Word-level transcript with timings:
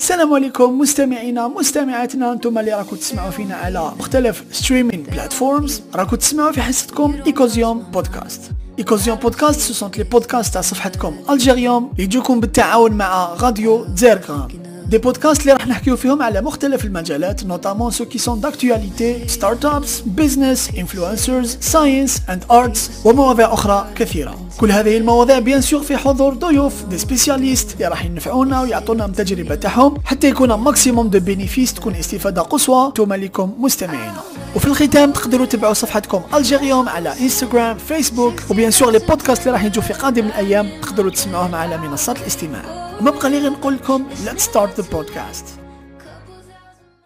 السلام 0.00 0.34
عليكم 0.34 0.78
مستمعينا 0.78 1.48
مستمعاتنا 1.48 2.32
أنتم 2.32 2.58
اللي 2.58 2.74
راكم 2.74 2.96
تسمعوا 2.96 3.30
فينا 3.30 3.54
على 3.54 3.92
مختلف 3.98 4.44
streaming 4.52 5.04
platforms 5.10 5.82
راكم 5.94 6.16
تسمعوا 6.16 6.52
في 6.52 6.62
حصتكم 6.62 7.20
ايكوزيوم 7.26 7.82
بودكاست 7.82 8.40
ايكوزيوم 8.78 9.18
بودكاست 9.18 9.60
ce 9.60 9.74
sont 9.74 9.98
les 9.98 10.04
podcasts 10.04 10.52
تاع 10.52 10.62
صفحتكم 10.62 11.16
Algerium 11.30 11.92
يجوكم 11.98 12.40
بالتعاون 12.40 12.92
مع 12.92 13.34
راديو 13.34 13.86
زيرغرام 13.94 14.48
des 14.90 14.98
podcasts 14.98 15.40
اللي 15.40 15.52
راح 15.52 15.66
نحكيو 15.66 15.96
فيهم 15.96 16.22
على 16.22 16.40
مختلف 16.40 16.84
المجالات 16.84 17.44
notamment 17.44 17.90
ce 17.90 18.04
qui 18.04 18.18
sont 18.18 18.40
d'actualité 18.40 19.28
startups 19.28 20.00
business 20.00 20.70
influencers 20.78 21.58
science 21.60 22.22
and 22.30 22.44
arts 22.50 22.90
ومواضيع 23.04 23.52
أخرى 23.52 23.90
كثيره 23.94 24.38
كل 24.58 24.72
هذه 24.72 24.96
المواضيع 24.96 25.38
bien 25.38 25.60
sûr 25.60 25.82
في 25.82 25.96
حضور 25.96 26.34
ضيوف 26.34 26.84
des 26.84 26.98
spécialistes 26.98 27.74
اللي 27.74 27.86
راح 27.88 28.04
ينفعونا 28.04 28.60
ويعطونا 28.60 29.06
من 29.06 29.12
التجربه 29.12 29.54
تاعهم 29.54 29.94
حتى 30.04 30.28
يكون 30.28 30.54
maximum 30.54 31.08
de 31.08 31.20
bénéfices 31.20 31.74
تكون 31.74 31.94
استفاده 31.94 32.42
قصوى 32.42 32.86
أنتم 32.86 33.12
لكم 33.12 33.52
مستمعينا 33.58 34.20
وفي 34.56 34.66
الختام 34.66 35.12
تقدروا 35.12 35.46
تتبعوا 35.46 35.74
صفحتكم 35.74 36.20
Algerium 36.34 36.88
على 36.88 37.12
انستغرام 37.20 37.78
فيسبوك 37.78 38.34
و 38.50 38.54
bien 38.54 38.70
sûr 38.70 38.90
les 38.90 38.98
podcasts 38.98 39.40
اللي 39.40 39.52
راح 39.52 39.64
يجوا 39.64 39.82
في 39.82 39.92
قادم 39.92 40.26
الأيام 40.26 40.68
تقدروا 40.82 41.10
تسمعوهم 41.10 41.54
على 41.54 41.78
منصات 41.78 42.20
الاستماع 42.20 42.89
ما 43.00 43.10
بقى 43.10 43.30
لي 43.30 43.38
غير 43.38 43.50
نقول 43.50 43.74
لكم 43.74 44.08
let's 44.10 44.40
start 44.40 44.80
the 44.80 44.84
podcast. 44.84 45.44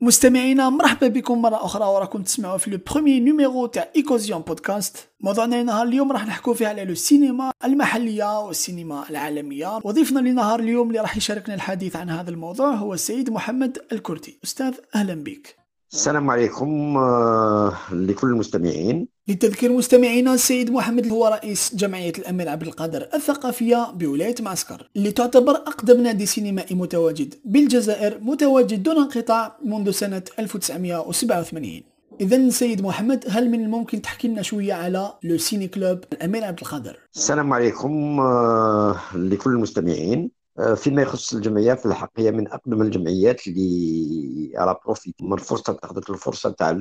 مستمعينا 0.01 0.71
مرحبا 0.71 1.09
بكم 1.09 1.43
مرة 1.43 1.65
أخرى 1.65 1.85
وراكم 1.85 2.23
تسمعوا 2.23 2.59
في 2.59 2.71
le 2.71 2.79
premier 2.93 3.21
numéro 3.21 3.67
تاع 3.67 3.89
إيكوزيوم 3.97 4.41
بودكاست 4.41 4.97
موضوعنا 5.21 5.63
لنهار 5.63 5.87
اليوم 5.87 6.13
راح 6.13 6.27
نحكوا 6.27 6.55
فيه 6.55 6.67
على 6.67 6.85
le 6.85 6.95
cinéma 6.95 7.53
المحلية 7.65 8.41
والسينما 8.41 9.05
العالمية. 9.11 9.81
وضيفنا 9.85 10.21
لنهار 10.21 10.61
اليوم 10.61 10.89
اللي 10.89 11.01
راح 11.01 11.17
يشاركنا 11.17 11.55
الحديث 11.55 11.97
عن 11.97 12.11
هذا 12.11 12.31
الموضوع 12.31 12.71
هو 12.75 12.95
السيد 12.95 13.31
محمد 13.31 13.79
الكردي. 13.93 14.39
أستاذ 14.45 14.75
أهلا 14.95 15.15
بك. 15.15 15.64
السلام 15.95 16.31
عليكم 16.31 16.97
آه، 16.97 17.73
لكل 17.93 18.27
المستمعين. 18.27 19.09
لتذكير 19.29 19.73
مستمعينا 19.73 20.35
السيد 20.35 20.71
محمد 20.71 21.09
هو 21.09 21.27
رئيس 21.27 21.75
جمعية 21.75 22.13
الأمير 22.19 22.49
عبد 22.49 22.63
القادر 22.63 23.09
الثقافية 23.15 23.91
بولاية 23.91 24.35
معسكر 24.41 24.91
اللي 24.97 25.11
تعتبر 25.11 25.53
أقدم 25.53 26.03
نادي 26.03 26.27
سينمائي 26.27 26.77
متواجد 26.77 27.35
بالجزائر 27.45 28.19
متواجد 28.23 28.83
دون 28.83 28.97
انقطاع 28.97 29.59
منذ 29.65 29.91
سنة 29.91 30.23
1987 30.39 31.83
إذا 32.21 32.49
سيد 32.49 32.83
محمد 32.83 33.25
هل 33.29 33.51
من 33.51 33.65
الممكن 33.65 34.03
تحكي 34.03 34.29
لنا 34.29 34.43
شوية 34.43 34.75
على 34.75 35.13
le 35.23 35.39
ciné-club 35.39 35.99
الأمير 36.13 36.45
عبد 36.45 36.59
القادر؟ 36.61 36.97
السلام 37.17 37.53
عليكم 37.53 38.21
آه، 38.21 38.97
لكل 39.15 39.51
المستمعين. 39.51 40.44
فيما 40.77 41.03
يخص 41.03 41.35
الجمعية 41.35 41.75
في 41.75 41.87
الحق 41.87 42.11
هي 42.21 42.33
من 42.33 42.49
أقدم 42.49 42.83
الجمعيات 42.83 43.47
اللي 43.47 44.53
elle 44.57 44.77
a 44.85 44.88
profité 44.89 45.15
من 45.23 45.37
فرصه 45.37 45.79
أخذت 45.83 46.11
الفرصة 46.11 46.51
تاع 46.51 46.73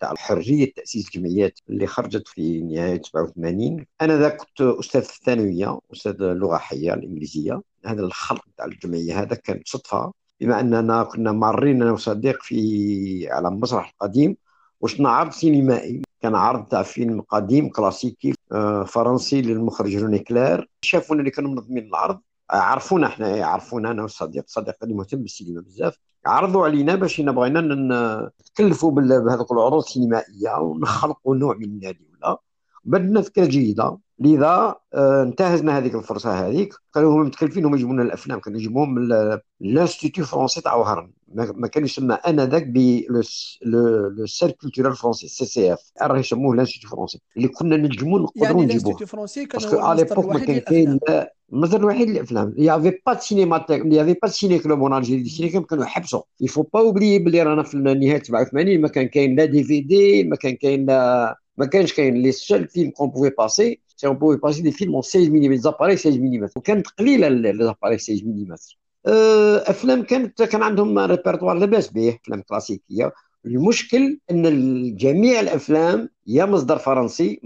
تاع 0.00 0.14
حرية 0.16 0.72
تأسيس 0.74 1.06
الجمعيات 1.06 1.58
اللي 1.70 1.86
خرجت 1.86 2.28
في 2.28 2.60
نهاية 2.62 3.02
87 3.02 3.86
أنا 4.00 4.18
ذا 4.18 4.28
كنت 4.28 4.60
أستاذ 4.60 5.02
في 5.02 5.18
الثانوية 5.18 5.78
أستاذ 5.92 6.16
لغة 6.20 6.56
حية 6.56 6.94
الإنجليزية. 6.94 7.62
هذا 7.86 8.00
الخلق 8.02 8.44
تاع 8.56 8.66
الجمعية 8.66 9.20
هذا 9.22 9.34
كان 9.34 9.62
صدفة 9.66 10.12
بما 10.40 10.60
أننا 10.60 11.02
كنا 11.04 11.32
مارين 11.32 11.82
أنا 11.82 11.92
وصديق 11.92 12.42
في 12.42 13.28
على 13.30 13.48
المسرح 13.48 13.88
القديم 13.90 14.36
وشفنا 14.80 15.08
عرض 15.08 15.30
سينمائي. 15.32 16.02
كان 16.22 16.34
عرض 16.34 16.64
تاع 16.68 16.82
فيلم 16.82 17.20
قديم 17.20 17.68
كلاسيكي 17.68 18.34
آه، 18.52 18.84
فرنسي 18.84 19.42
للمخرج 19.42 19.96
روني 19.96 20.18
كلير. 20.18 20.70
شافونا 20.82 21.20
اللي 21.20 21.30
كانوا 21.30 21.50
منظمين 21.50 21.86
العرض. 21.88 22.20
عرفونا 22.52 23.06
إحنا 23.06 23.46
عرفونا 23.46 23.90
أنا 23.90 24.02
والصديق. 24.02 24.44
الصديق 24.46 24.74
اللي 24.82 24.94
مهتم 24.94 25.18
بالسينما 25.22 25.60
بزاف. 25.60 25.98
عرضوا 26.26 26.64
علينا 26.64 26.94
باش 26.94 27.20
بغينا 27.20 28.30
نتكلفوا 28.40 28.90
بهذوك 28.90 29.52
العروض 29.52 29.82
السينمائية 29.84 30.58
ونخلقوا 30.60 31.36
نوع 31.36 31.56
من 31.56 31.64
النادي 31.64 32.08
ولا. 32.12 32.38
بدنا 32.84 33.22
فكرة 33.22 33.46
جيدة. 33.46 33.98
لذا 34.20 34.74
آه، 34.94 35.22
انتهزنا 35.22 35.78
هذيك 35.78 35.94
الفرصة 35.94 36.48
هذيك. 36.48 36.74
كانوا 36.94 37.14
هم 37.14 37.26
متكلفين 37.26 37.64
هم 37.64 37.74
يجيبوا 37.74 37.92
لنا 37.92 38.02
الأفلام 38.02 38.40
كانوا 38.40 38.58
يجيبوهم 38.58 38.94
من 38.94 39.12
ال 39.62 39.69
Institut 39.69 40.24
français 40.24 40.60
تاع 40.60 40.74
وهران. 40.74 41.10
ما 41.34 41.66
كان 41.66 41.84
يسمى 41.84 42.14
أنذاك 42.14 42.66
ب 42.66 43.02
le 44.16 44.26
centre 44.26 44.50
culturel 44.50 44.96
français 44.96 45.28
CCF 45.28 45.92
راه 46.02 46.18
يسموه 46.18 46.54
ال 46.54 46.58
Institut 46.58 46.90
français. 46.90 47.20
اللي 47.36 47.48
كنا 47.48 47.76
نجموا 47.76 48.18
نقدروا 48.18 48.46
يعني 48.46 48.74
نجيبوه. 48.74 48.96
français 48.96 49.46
كان 49.46 49.60
l'époque 49.96 50.26
ما 50.26 50.38
كان 50.38 50.58
كاين 50.58 50.98
المصدر 51.52 51.78
الوحيد 51.78 52.10
للأفلام. 52.10 52.54
y 52.58 52.98
avait 53.06 53.14
pas 53.14 53.64
cinéma 53.70 54.14
y 54.22 54.28
avait 54.28 54.58
pas 54.58 54.80
ciné-club 54.80 54.96
en 54.96 55.24
Algérie 55.24 55.48
ciné-club 55.48 55.64
كانوا 55.64 55.84
يحبسوا. 55.84 56.22
يفو 56.40 56.62
با 56.62 56.80
اوبلي 56.80 57.18
بلي 57.18 57.42
رانا 57.42 57.62
في 57.62 57.76
نهايه 57.76 58.22
87 58.22 58.80
ما 58.80 58.88
كان 58.88 59.08
كاين 59.08 59.36
لا 59.36 59.44
DVD 59.44 60.24
ما 60.24 60.36
كان 60.36 60.56
كاين 60.56 60.86
ما 61.56 61.66
كانش 61.72 61.92
كاين 61.92 62.14
les 62.14 62.32
seuls 62.32 62.68
films 62.68 62.90
qu'on 62.90 63.10
pouvait 63.10 63.30
passer 63.38 63.80
c' 64.00 64.08
pouvait 64.08 64.40
passer 64.40 64.62
des 64.62 64.70
films 64.70 65.00
16 65.02 65.30
ملم 65.30 65.56
زاباري 65.56 65.96
16 65.96 66.20
ملم 66.20 66.48
وكانت 66.56 66.86
قليله 66.86 67.28
les 67.28 67.64
appareils 67.64 67.98
16 67.98 68.24
ملم 68.26 68.56
أفلام 69.66 70.02
كانت 70.02 70.42
كان 70.42 70.62
عندهم 70.62 70.98
ريبرتوار 70.98 71.56
لاباس 71.58 71.88
به 71.88 72.18
أفلام 72.22 72.42
كلاسيكيه 72.42 73.12
المشكل 73.46 74.18
إن 74.30 74.96
جميع 74.96 75.40
الأفلام 75.40 76.08
يا 76.26 76.44
مصدر 76.44 76.78
فرنسي 76.78 77.40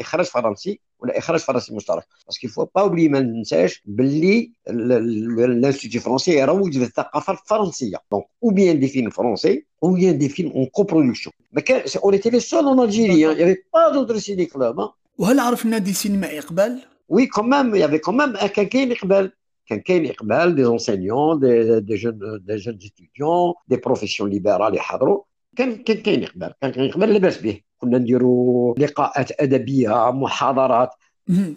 إخراج 0.00 0.26
فرنسي 0.26 0.80
ولا 0.98 1.18
إخراج 1.18 1.40
فرنسي 1.40 1.74
مشترك. 1.74 2.04
parce 2.26 2.40
que 2.40 2.48
faut 2.48 2.64
pas 2.74 2.80
oublier 2.80 3.08
ما 3.08 3.20
ننساش 3.20 3.82
باللي 3.86 4.52
ال 4.68 4.82
Institut 4.82 5.98
français 5.98 6.38
يروج 6.38 6.78
للثقافه 6.78 7.32
الفرنسية. 7.32 7.96
donc 8.12 8.24
ou 8.44 8.48
bien 8.48 8.80
des 8.80 8.88
films 8.88 9.10
français 9.10 9.64
ou 9.82 9.94
bien 9.94 10.18
des 10.18 10.28
films 10.28 10.50
en 10.50 10.66
coproduction 10.66 11.34
ما 11.52 11.60
كان 11.60 11.82
on 12.04 12.12
était 12.12 12.30
les 12.30 12.40
seuls 12.40 12.64
en 12.64 12.80
Algérie 12.80 13.20
y 13.20 13.56
avait 13.74 13.92
pas 13.92 14.18
d'autres 14.18 14.46
ciné-clubs 14.46 14.90
وهل 15.20 15.40
عرف 15.40 15.64
النادي 15.64 15.90
السينمائي 15.90 16.38
إقبال؟ 16.38 16.82
oui 17.08 17.26
quand 17.26 17.53
même 17.53 17.74
y 17.74 17.78
avait 17.78 17.98
quand 17.98 18.19
même 18.19 18.36
كان 18.36 18.66
كاين 18.66 18.92
إقبال. 18.92 19.32
كان 19.66 19.80
كاين 19.80 20.06
إقبال 20.06 20.54
des 20.54 20.64
enseignants 20.64 21.40
des 21.40 21.80
des 21.80 21.94
jeunes 21.94 22.18
des 22.46 22.56
jeunes 22.56 22.78
étudiants 22.80 23.54
des 23.68 23.76
professions 23.76 24.30
libérales 24.30 24.74
يحضروا 24.74 25.22
كان 25.56 25.76
كان 25.76 25.96
كاين 25.96 26.24
إقبال. 26.24 26.52
كان 26.60 26.70
كاين 26.70 26.90
إقبال 26.90 27.12
لاباس 27.12 27.38
به 27.38 27.60
كنا 27.78 27.98
نديروا 27.98 28.74
لقاءات 28.78 29.40
أدبية 29.40 30.10
محاضرات. 30.10 30.90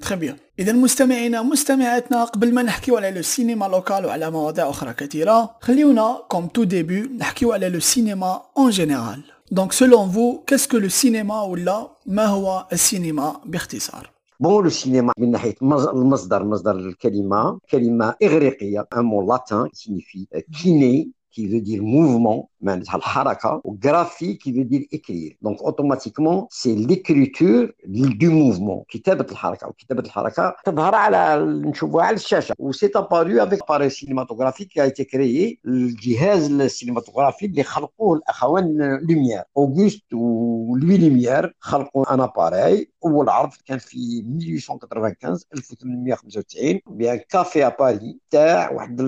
très 0.02 0.16
bien 0.16 0.36
اذا 0.60 0.74
مستمعينا 0.74 1.42
مستمعاتنا 1.42 2.24
قبل 2.24 2.54
ما 2.54 2.64
نحكيو 2.64 2.98
على 2.98 3.12
le 3.12 3.22
cinéma 3.22 3.66
local 3.66 4.06
وعلى 4.06 4.32
مواضيع 4.32 4.70
أخرى 4.70 4.94
كثيرة 4.94 5.58
خليونا 5.62 6.24
comme 6.30 6.48
tout 6.48 6.64
début 6.64 7.02
نحكيو 7.02 7.54
على 7.54 7.70
le 7.70 7.80
cinéma 7.80 8.42
en 8.58 8.70
général 8.70 9.24
donc 9.52 9.72
selon 9.72 10.10
vous 10.10 10.44
qu'est-ce 10.48 10.70
que 10.70 10.78
le 10.78 10.90
cinéma 10.90 11.42
ولا 11.42 11.88
ما 12.06 12.26
هو 12.26 12.68
السينما 12.74 13.42
باختصار 13.46 14.12
bon 14.40 14.64
le 14.64 14.70
cinéma 14.70 15.14
من 15.18 15.32
ناحيه 15.32 15.56
المصدر 15.62 16.44
مصدر 16.44 16.76
الكلمة 16.76 17.60
كلمه 17.72 18.16
اغريقيه 18.24 18.88
un 18.98 19.06
mot 19.06 19.28
latin 19.28 19.70
signifie 19.74 20.28
كيني 20.62 21.12
qui 21.33 21.47
veut 21.47 21.61
dire 21.61 21.83
mouvement, 21.83 22.49
معناتها 22.61 22.97
الحركه 22.97 23.61
وغرافي 23.65 24.39
qui 24.39 24.53
veut 24.53 24.65
dire 24.65 24.83
écrire 24.93 25.33
donc 25.43 25.57
automatiquement 25.63 26.49
c'est 26.51 26.75
l'écriture 26.75 27.69
du 27.87 28.29
mouvement 28.29 28.85
كتابه 28.89 29.27
الحركه 29.33 29.69
وكتابه 29.69 30.03
الحركه 30.03 30.57
تظهر 30.65 30.95
على 30.95 31.45
نشوفوها 31.45 32.05
على 32.05 32.17
الشاشه 32.17 32.55
وسي 32.59 32.91
ابارو 32.97 33.43
افيك 33.43 33.69
باري 33.69 33.91
سينماتوغرافيك 33.91 34.69
كي 34.69 34.83
ايتي 34.83 35.05
كريي 35.05 35.61
الجهاز 35.67 36.51
السينماتوغرافي 36.51 37.47
اللي 37.47 37.63
خلقوه 37.63 38.17
الاخوان 38.17 38.99
لوميير 39.11 39.43
اوغوست 39.57 40.13
ولوي 40.13 40.99
لوميير 40.99 41.55
خلقوا 41.61 42.15
ان 42.15 42.21
اباري 42.21 42.91
اول 43.05 43.29
عرض 43.29 43.53
كان 43.67 43.79
في 43.79 43.97
1895 43.97 45.39
1895 45.55 46.81
بان 46.87 47.21
كافي 47.29 47.67
اباري 47.67 48.19
تاع 48.31 48.71
واحد 48.71 49.01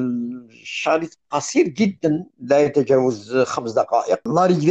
الشريط 0.61 1.17
قصير 1.29 1.67
جدا 1.67 2.25
لا 2.39 2.59
يتجاوز 2.59 3.37
خمس 3.37 3.71
دقائق. 3.71 4.19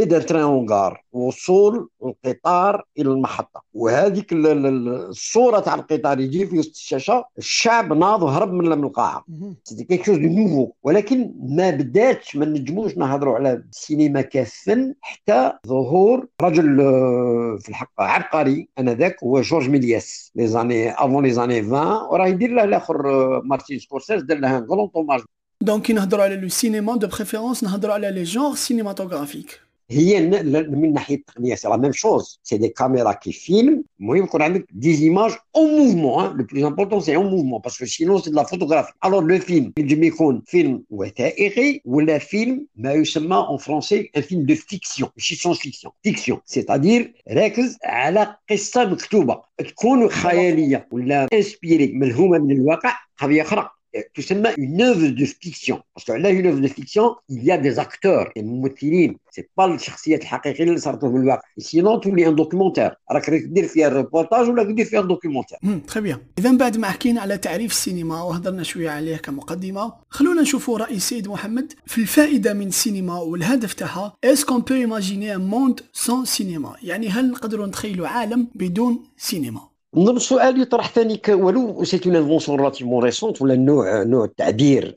d'un 0.05 0.21
train 0.21 0.43
en 0.43 0.63
gare 0.63 1.05
وصول 1.13 1.89
القطار 2.05 2.85
إلى 2.99 3.09
المحطة. 3.11 3.63
وهذيك 3.75 4.27
الصورة 4.33 5.61
تاع 5.61 5.75
القطار 5.75 6.21
يجي 6.21 6.47
في 6.47 6.59
وسط 6.59 6.71
الشاشة 6.71 7.25
الشعب 7.39 7.93
ناض 7.93 8.23
وهرب 8.23 8.53
من 8.53 8.85
القاعه 8.85 9.25
c'était 9.65 9.85
quelque 9.85 10.05
chose 10.05 10.17
de 10.17 10.29
nouveau 10.29 10.73
ولكن 10.83 11.35
ما 11.43 11.71
بداتش 11.71 12.37
ما 12.37 12.47
نجموش 12.47 12.97
نهضروا 12.97 13.35
على 13.35 13.53
السينما 13.53 14.21
كفن 14.21 14.95
حتى 15.01 15.53
ظهور 15.67 16.27
رجل 16.43 16.81
آه، 16.81 17.59
في 17.61 17.69
الحق 17.69 18.01
عبقري 18.01 18.69
آنذاك 18.79 19.25
هو 19.25 19.41
جورج 19.41 19.69
ميلياس. 19.71 20.33
les 20.35 20.47
années 20.47 20.91
avant 20.93 21.25
les 21.25 21.31
années 21.31 21.59
20 21.59 21.75
وراه 22.13 22.27
يدير 22.27 22.51
له 22.51 22.65
الآخر 22.65 23.11
آه، 23.11 23.43
مارتين 23.45 23.79
سكورسيز 23.79 24.23
دار 24.23 24.39
له 24.39 24.59
un 24.59 24.87
hommage 24.87 25.21
donc 25.61 25.83
كي 25.83 25.93
نهضروا 25.93 26.25
على 26.25 26.37
le 26.37 26.49
cinéma 26.49 26.97
de 26.97 27.07
préférence 27.07 27.65
نهضروا 27.65 27.95
على 27.95 28.11
les 28.11 28.23
genres 28.23 28.55
cinématographiques 28.55 29.61
هي 29.91 30.21
من 30.69 30.93
ناحيه 30.93 31.15
التقنيه 31.15 31.55
c'est 31.55 31.69
la 31.69 31.77
même 31.77 31.93
chose 31.93 32.41
c'est 32.43 32.57
des 32.57 32.69
caméras 32.69 33.13
qui 33.13 33.33
filment 33.33 33.85
المهم 34.01 34.25
يكون 34.25 34.43
عندك 34.43 34.67
des 34.73 34.95
images 34.95 35.33
en 35.57 35.71
mouvement 35.71 36.37
le 36.37 36.45
plus 36.45 36.65
important 36.65 37.01
c'est 37.01 37.17
en 37.17 37.27
mouvement 37.27 37.61
parce 37.61 37.76
que 37.76 37.85
sinon 37.85 38.19
c'est 38.19 38.31
la 38.31 38.43
photographie 38.43 38.93
alors 39.05 39.21
le 39.21 39.39
film 39.39 39.73
ينجم 39.79 40.05
يكون 40.05 40.43
فيلم 40.47 40.83
وثائقي 40.91 41.81
ولا 41.85 42.19
فيلم 42.19 42.67
ما 42.77 42.93
يسمى 42.93 43.37
en 43.37 43.59
français 43.59 44.11
un 44.17 44.23
film 44.23 44.47
de 44.47 44.55
fiction 44.55 45.11
ماشي 45.17 45.35
science-fiction 45.35 45.93
fiction 46.03 46.41
c'est-à-dire 46.45 47.15
راكز 47.31 47.79
على 47.85 48.37
قصه 48.51 48.85
مكتوبه 48.85 49.43
تكون 49.59 50.09
خياليه 50.09 50.89
ولا 50.93 51.29
inspirée 51.33 51.93
ملهومه 51.93 52.39
من 52.39 52.51
الواقع 52.51 52.99
قضيه 53.19 53.43
أخرى 53.43 53.71
تسمى 54.15 54.55
une 54.59 54.83
œuvre 54.83 55.09
de 55.09 55.25
fiction. 55.25 55.83
Parce 55.95 56.07
que 56.07 56.13
là 56.13 56.31
une 56.31 56.47
œuvre 56.47 56.61
de 56.61 56.69
fiction 56.69 57.17
il 57.29 57.45
y 57.45 57.53
a 57.53 57.59
des 57.59 57.79
acteurs. 57.79 58.27
Des 58.37 58.43
ممثلين 58.43 59.17
c'est 59.31 59.45
pas 59.57 59.75
الشخصيات 59.75 60.23
الحقيقيه 60.23 60.65
اللي 60.65 60.79
صارت 60.79 61.05
في 61.05 61.17
الواقع 61.17 61.43
sinon 61.59 62.01
تولي 62.01 62.29
un 62.29 62.35
documentaire 62.35 62.95
راك 63.13 63.31
دير 63.31 63.67
فيها 63.69 63.89
الريبورتاج 63.89 64.49
ولا 64.49 64.63
دير 64.63 64.85
فيها 64.85 65.01
documentaire 65.01 65.59
très 65.89 66.01
bien 66.01 66.19
اذا 66.39 66.53
بعد 66.53 66.77
ما 66.77 66.89
حكينا 66.89 67.21
على 67.21 67.39
تعريف 67.39 67.71
السينما 67.71 68.23
وهضرنا 68.23 68.63
شوية 68.63 68.91
عليه 68.91 69.17
كمقدمه 69.17 69.93
خلونا 70.09 70.43
نشوفوا 70.43 70.79
راي 70.79 70.95
السيد 70.95 71.29
محمد 71.29 71.73
في 71.87 71.99
الفائده 71.99 72.53
من 72.53 72.67
السينما 72.67 73.19
والهدف 73.19 73.75
تاعها 73.75 74.17
est-ce 74.25 74.44
qu'on 74.44 74.61
peut 74.61 74.75
imaginer 74.75 75.37
monde 75.37 75.81
sans 75.93 76.25
cinéma 76.25 76.77
يعني 76.83 77.09
هل 77.09 77.31
نقدروا 77.31 77.67
نتخيلوا 77.67 78.09
عالم 78.09 78.49
بدون 78.55 79.03
سينما 79.17 79.74
نظن 79.97 80.17
السؤال 80.17 80.61
يطرح 80.61 80.89
ثاني 80.89 81.21
ولو 81.29 81.85
c'est 81.85 82.01
une 82.07 82.17
invention 82.17 82.59
relativement 82.59 83.05
récente 83.05 83.43
ولا 83.43 83.57
نوع 83.57 84.03
نوع 84.03 84.25
التعبير 84.25 84.97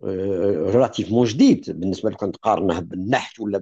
relativement 0.74 1.26
جديد. 1.26 1.80
بالنسبة 1.80 2.10
لك 2.10 2.20
تقارنه 2.20 2.80
بالنحت 2.80 3.40
ولا 3.40 3.58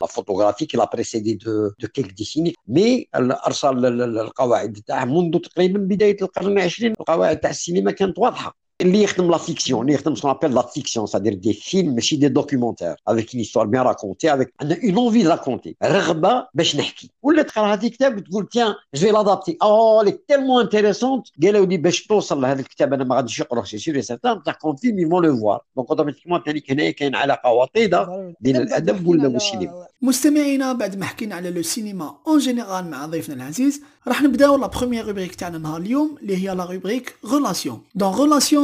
بال 0.00 0.09
photographie 0.09 0.66
qui 0.66 0.76
l'a 0.76 0.90
précédé 0.92 1.34
de 1.34 1.70
de 1.80 1.88
quelques 1.88 2.12
décennies 2.12 2.54
mais 2.68 3.08
ارسال 3.14 4.02
القواعد 4.18 4.78
تاعه 4.86 5.04
منذ 5.04 5.38
تقريبا 5.38 5.78
بداية 5.78 6.16
القرن 6.22 6.52
العشرين 6.52 6.92
القواعد 7.00 7.40
تاع 7.40 7.50
السينما 7.50 7.90
كانت 7.90 8.18
واضحة. 8.18 8.61
اللي 8.82 9.02
يخدم 9.02 9.30
la 9.30 9.38
fiction 9.38 9.80
اللي 9.80 9.94
يخدم 9.94 10.14
ce 10.14 10.19
qu'on 10.19 10.30
appelle 10.30 10.54
la 10.54 10.62
fiction 10.62 11.06
c'est-à-dire 11.06 11.34
des 11.34 11.52
films 11.52 11.94
ماشي 11.94 12.16
des 12.16 12.28
documentaires 12.28 12.94
avec 13.08 13.34
une 13.34 13.38
histoire 13.38 13.66
bien 13.66 13.82
racontée 13.82 14.34
avec 14.34 14.54
عندنا 14.60 14.78
une 14.84 14.96
envie 14.96 15.26
raconter 15.26 15.76
رغبه 15.84 16.46
باش 16.54 16.76
نحكي 16.76 17.10
ولا 17.22 17.42
تقرا 17.42 17.72
هذا 17.72 17.86
الكتاب 17.86 18.16
وتقول 18.16 18.48
tiens 18.48 18.74
je 18.94 19.12
l'adapter 19.12 19.58
آه 19.62 20.02
elle 20.04 20.18
est 20.28 20.36
tellement 20.36 20.62
intéressante 20.62 21.26
قالوا 21.42 21.66
لي 21.66 21.76
باش 21.76 22.06
توصل 22.06 22.40
لهذا 22.40 22.60
الكتاب 22.60 22.94
أنا 22.94 23.04
ما 23.04 23.16
غاديش 23.16 23.40
نقراه 23.40 23.64
c'est 23.64 23.78
sûr 23.78 24.00
certain 24.00 24.42
تاع 24.42 24.52
quand 24.52 24.76
film 24.76 24.98
ils 24.98 25.10
vont 25.10 25.26
le 25.26 25.36
voir 25.36 25.60
donc 25.76 25.88
automatiquement 25.88 26.42
ثاني 26.46 26.64
هنايا 26.70 26.90
كاين 26.90 27.14
علاقه 27.14 27.50
وطيده 27.52 28.34
بين 28.40 28.56
الادب 28.56 29.06
ولا 29.06 29.26
السينما 29.26 29.86
مستمعينا 30.02 30.72
بعد 30.72 30.96
ما 30.96 31.04
حكينا 31.04 31.34
على 31.34 31.50
le 31.50 31.62
cinéma 31.62 32.14
en 32.26 32.38
général 32.38 32.90
مع 32.90 33.06
ضيفنا 33.06 33.34
العزيز 33.34 33.82
راح 34.08 34.22
نبداو 34.22 34.56
la 34.56 34.66
première 34.66 35.06
rubrique 35.06 35.34
تاعنا 35.34 35.58
نهار 35.58 35.80
اليوم 35.80 36.16
اللي 36.22 36.36
هي 36.36 36.54
la 36.54 36.64
rubrique 36.64 37.16
relation 37.32 37.80
dans 37.94 38.14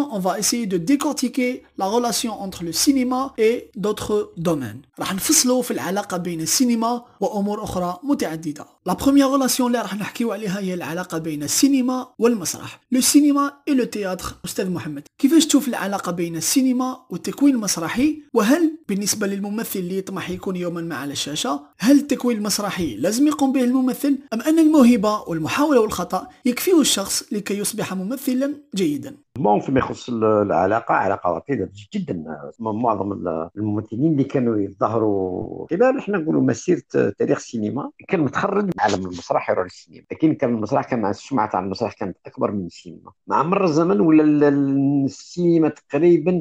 relation 0.08 0.10
on 0.10 0.20
va 0.20 0.38
essayer 0.38 0.64
de 0.64 0.78
décortiquer 0.78 1.62
la 1.78 1.86
relation 1.86 2.32
entre 2.40 2.64
le 2.64 2.72
cinéma 2.72 3.34
et 3.38 3.70
d'autres 3.76 4.32
domaines. 4.36 4.82
راح 4.98 5.14
نفصلوا 5.14 5.62
في 5.62 5.70
العلاقة 5.70 6.16
بين 6.16 6.40
السينما 6.40 7.04
وأمور 7.20 7.64
أخرى 7.64 7.98
متعددة. 8.02 8.66
La 8.88 8.94
première 8.94 9.30
relation 9.30 9.60
اللي 9.60 9.78
راح 9.78 9.94
نحكيو 9.94 10.32
عليها 10.32 10.60
هي 10.60 10.74
العلاقة 10.74 11.18
بين 11.18 11.42
السينما 11.42 12.08
والمسرح. 12.18 12.80
le 12.92 13.00
cinéma 13.00 13.52
et 13.70 13.74
le 13.74 13.84
théâtre 13.84 14.34
أستاذ 14.44 14.70
محمد. 14.70 15.02
كيفاش 15.18 15.46
تشوف 15.46 15.68
العلاقة 15.68 16.12
بين 16.12 16.36
السينما 16.36 16.98
والتكوين 17.10 17.54
المسرحي؟ 17.54 18.22
وهل 18.34 18.78
بالنسبة 18.88 19.26
للممثل 19.26 19.78
اللي 19.78 19.98
يطمح 19.98 20.30
يكون 20.30 20.56
يوما 20.56 20.80
ما 20.80 20.96
على 20.96 21.12
الشاشة، 21.12 21.60
هل 21.78 21.98
التكوين 21.98 22.36
المسرحي 22.36 22.96
لازم 22.96 23.26
يقوم 23.26 23.52
به 23.52 23.64
الممثل؟ 23.64 24.18
أم 24.32 24.40
أن 24.40 24.58
الموهبة 24.58 25.20
والمحاولة 25.20 25.80
والخطأ 25.80 26.28
يكفيه 26.44 26.80
الشخص 26.80 27.22
لكي 27.32 27.58
يصبح 27.58 27.94
ممثلا 27.94 28.54
جيدا؟ 28.74 29.16
bon 29.38 29.60
فيما 29.60 29.78
يخص 29.78 30.08
العلاقة 30.08 30.94
علاقة 30.94 31.32
وطيده 31.32 31.70
جدا 31.94 32.24
معظم 32.60 33.12
الممثلين 33.56 34.12
اللي 34.12 34.24
كانوا 34.24 34.58
يظهروا 34.58 35.66
خلال 35.70 35.98
إحنا 35.98 36.18
نقولوا 36.18 36.42
مسيرة 36.42 36.82
تاريخ 37.18 37.38
السينما 37.38 37.90
كان 38.08 38.20
متخرج 38.20 38.64
من 38.64 38.72
عالم 38.78 39.06
المسرح 39.06 39.50
يروح 39.50 39.64
للسينما 39.64 40.02
لكن 40.12 40.34
كان 40.34 40.50
المسرح 40.54 40.84
كان 40.84 41.00
مع 41.00 41.10
السمعة 41.10 41.50
تاع 41.50 41.60
المسرح 41.60 41.92
كانت 41.92 42.16
أكبر 42.26 42.52
من 42.52 42.66
السينما. 42.66 43.10
مع 43.26 43.42
مر 43.42 43.64
الزمن 43.64 44.00
ولا 44.00 44.48
السينما 44.48 45.68
تقريبا 45.68 46.40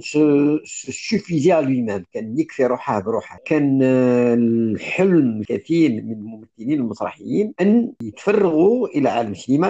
suffisait 0.64 1.62
lui 1.62 2.04
كان 2.14 2.40
يكفي 2.40 2.66
روحه 2.66 3.00
بروحه. 3.00 3.40
كان 3.46 3.80
الحلم 3.84 5.44
كثير 5.48 5.92
من 5.92 6.12
الممثلين 6.12 6.80
المسرحيين 6.80 7.54
أن 7.62 7.92
يتفرغوا 8.02 8.88
إلى 8.88 9.10
عالم 9.10 9.32
السينما 9.32 9.68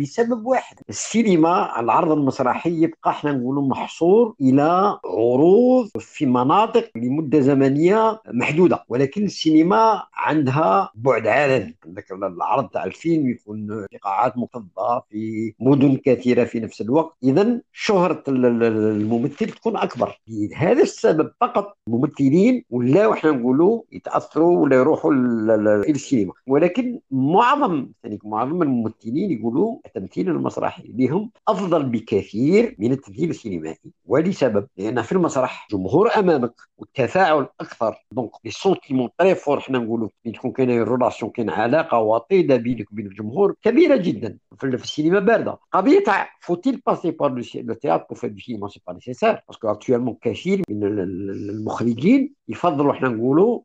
لسبب 0.00 0.46
واحد. 0.46 0.76
السينما 0.88 1.48
على 1.48 2.03
العرض 2.04 2.18
المسرحي 2.18 2.82
يبقى 2.82 3.10
إحنا 3.10 3.32
نقولوا 3.32 3.62
محصور 3.68 4.34
إلى 4.40 4.98
عروض 5.04 5.88
في 5.98 6.26
مناطق 6.26 6.90
لمدة 6.96 7.40
زمنية 7.40 8.20
محدودة 8.32 8.84
ولكن 8.88 9.24
السينما 9.24 10.02
عندها 10.14 10.90
بعد 10.94 11.26
عالمي. 11.26 11.74
عندك 11.86 12.12
العرض 12.12 12.68
تاع 12.68 12.84
الفيلم 12.84 13.28
يكون 13.30 13.86
في 13.90 13.96
قاعات 13.98 14.38
مكتظه 14.38 15.02
في 15.10 15.54
مدن 15.60 15.96
كثيرة 16.04 16.44
في 16.44 16.60
نفس 16.60 16.80
الوقت. 16.80 17.16
اذا 17.22 17.60
شهرة 17.72 18.22
الممثل 18.28 19.46
تكون 19.46 19.76
أكبر. 19.76 20.20
لهذا 20.28 20.82
السبب 20.82 21.30
فقط 21.40 21.76
الممثلين 21.88 22.64
ولاو 22.70 23.12
إحنا 23.12 23.30
نقولوا 23.30 23.82
يتأثروا 23.92 24.58
ولا 24.58 24.76
يروحوا 24.76 25.12
إلى 25.12 25.90
السينما. 25.90 26.32
ولكن 26.46 27.00
معظم 27.10 27.86
يعني 28.04 28.18
معظم 28.24 28.62
الممثلين 28.62 29.30
يقولوا 29.30 29.78
التمثيل 29.86 30.28
المسرحي 30.28 30.92
لهم 30.98 31.30
أفضل 31.48 31.83
بكثير 31.90 32.76
من 32.78 32.92
التمثيل 32.92 33.30
السينمائي 33.30 33.92
ولسبب 34.06 34.66
لأن 34.76 35.02
في 35.02 35.12
المسرح 35.12 35.68
جمهور 35.70 36.10
أمامك 36.16 36.54
والتفاعل 36.78 37.46
أكثر. 37.60 37.94
donc 38.12 38.30
les 38.44 38.50
sentiments 38.50 39.08
très 39.18 39.34
forts 39.34 39.60
حنا 39.60 39.78
نقولوا 39.78 40.08
تكون 40.34 40.52
كاين 40.52 40.82
relation 40.82 41.30
كاين 41.32 41.50
علاقة 41.50 41.98
وطيدة 41.98 42.56
بينك 42.56 42.92
وبين 42.92 43.06
الجمهور 43.06 43.54
كبيرة 43.62 43.96
جدا. 43.96 44.38
في 44.58 44.66
السينما 44.66 45.18
باردة. 45.20 45.58
قضية 45.72 46.04
تاع 46.04 46.30
faut-il 46.40 46.82
passer 46.86 47.10
par 47.10 47.42
le 47.54 47.74
théâtre 47.74 48.04
pour 48.10 48.18
faire 48.18 48.34
film 48.38 48.68
c'est 48.68 48.80
pas 48.86 48.92
nécessaire 48.92 49.40
parce 49.48 49.64
que 49.64 49.74
actuellement 49.74 50.14
كثير 50.22 50.62
من 50.68 50.84
المخرجين 50.84 52.34
يفضلوا 52.48 52.92
حنا 52.92 53.08
نقولوا 53.08 53.60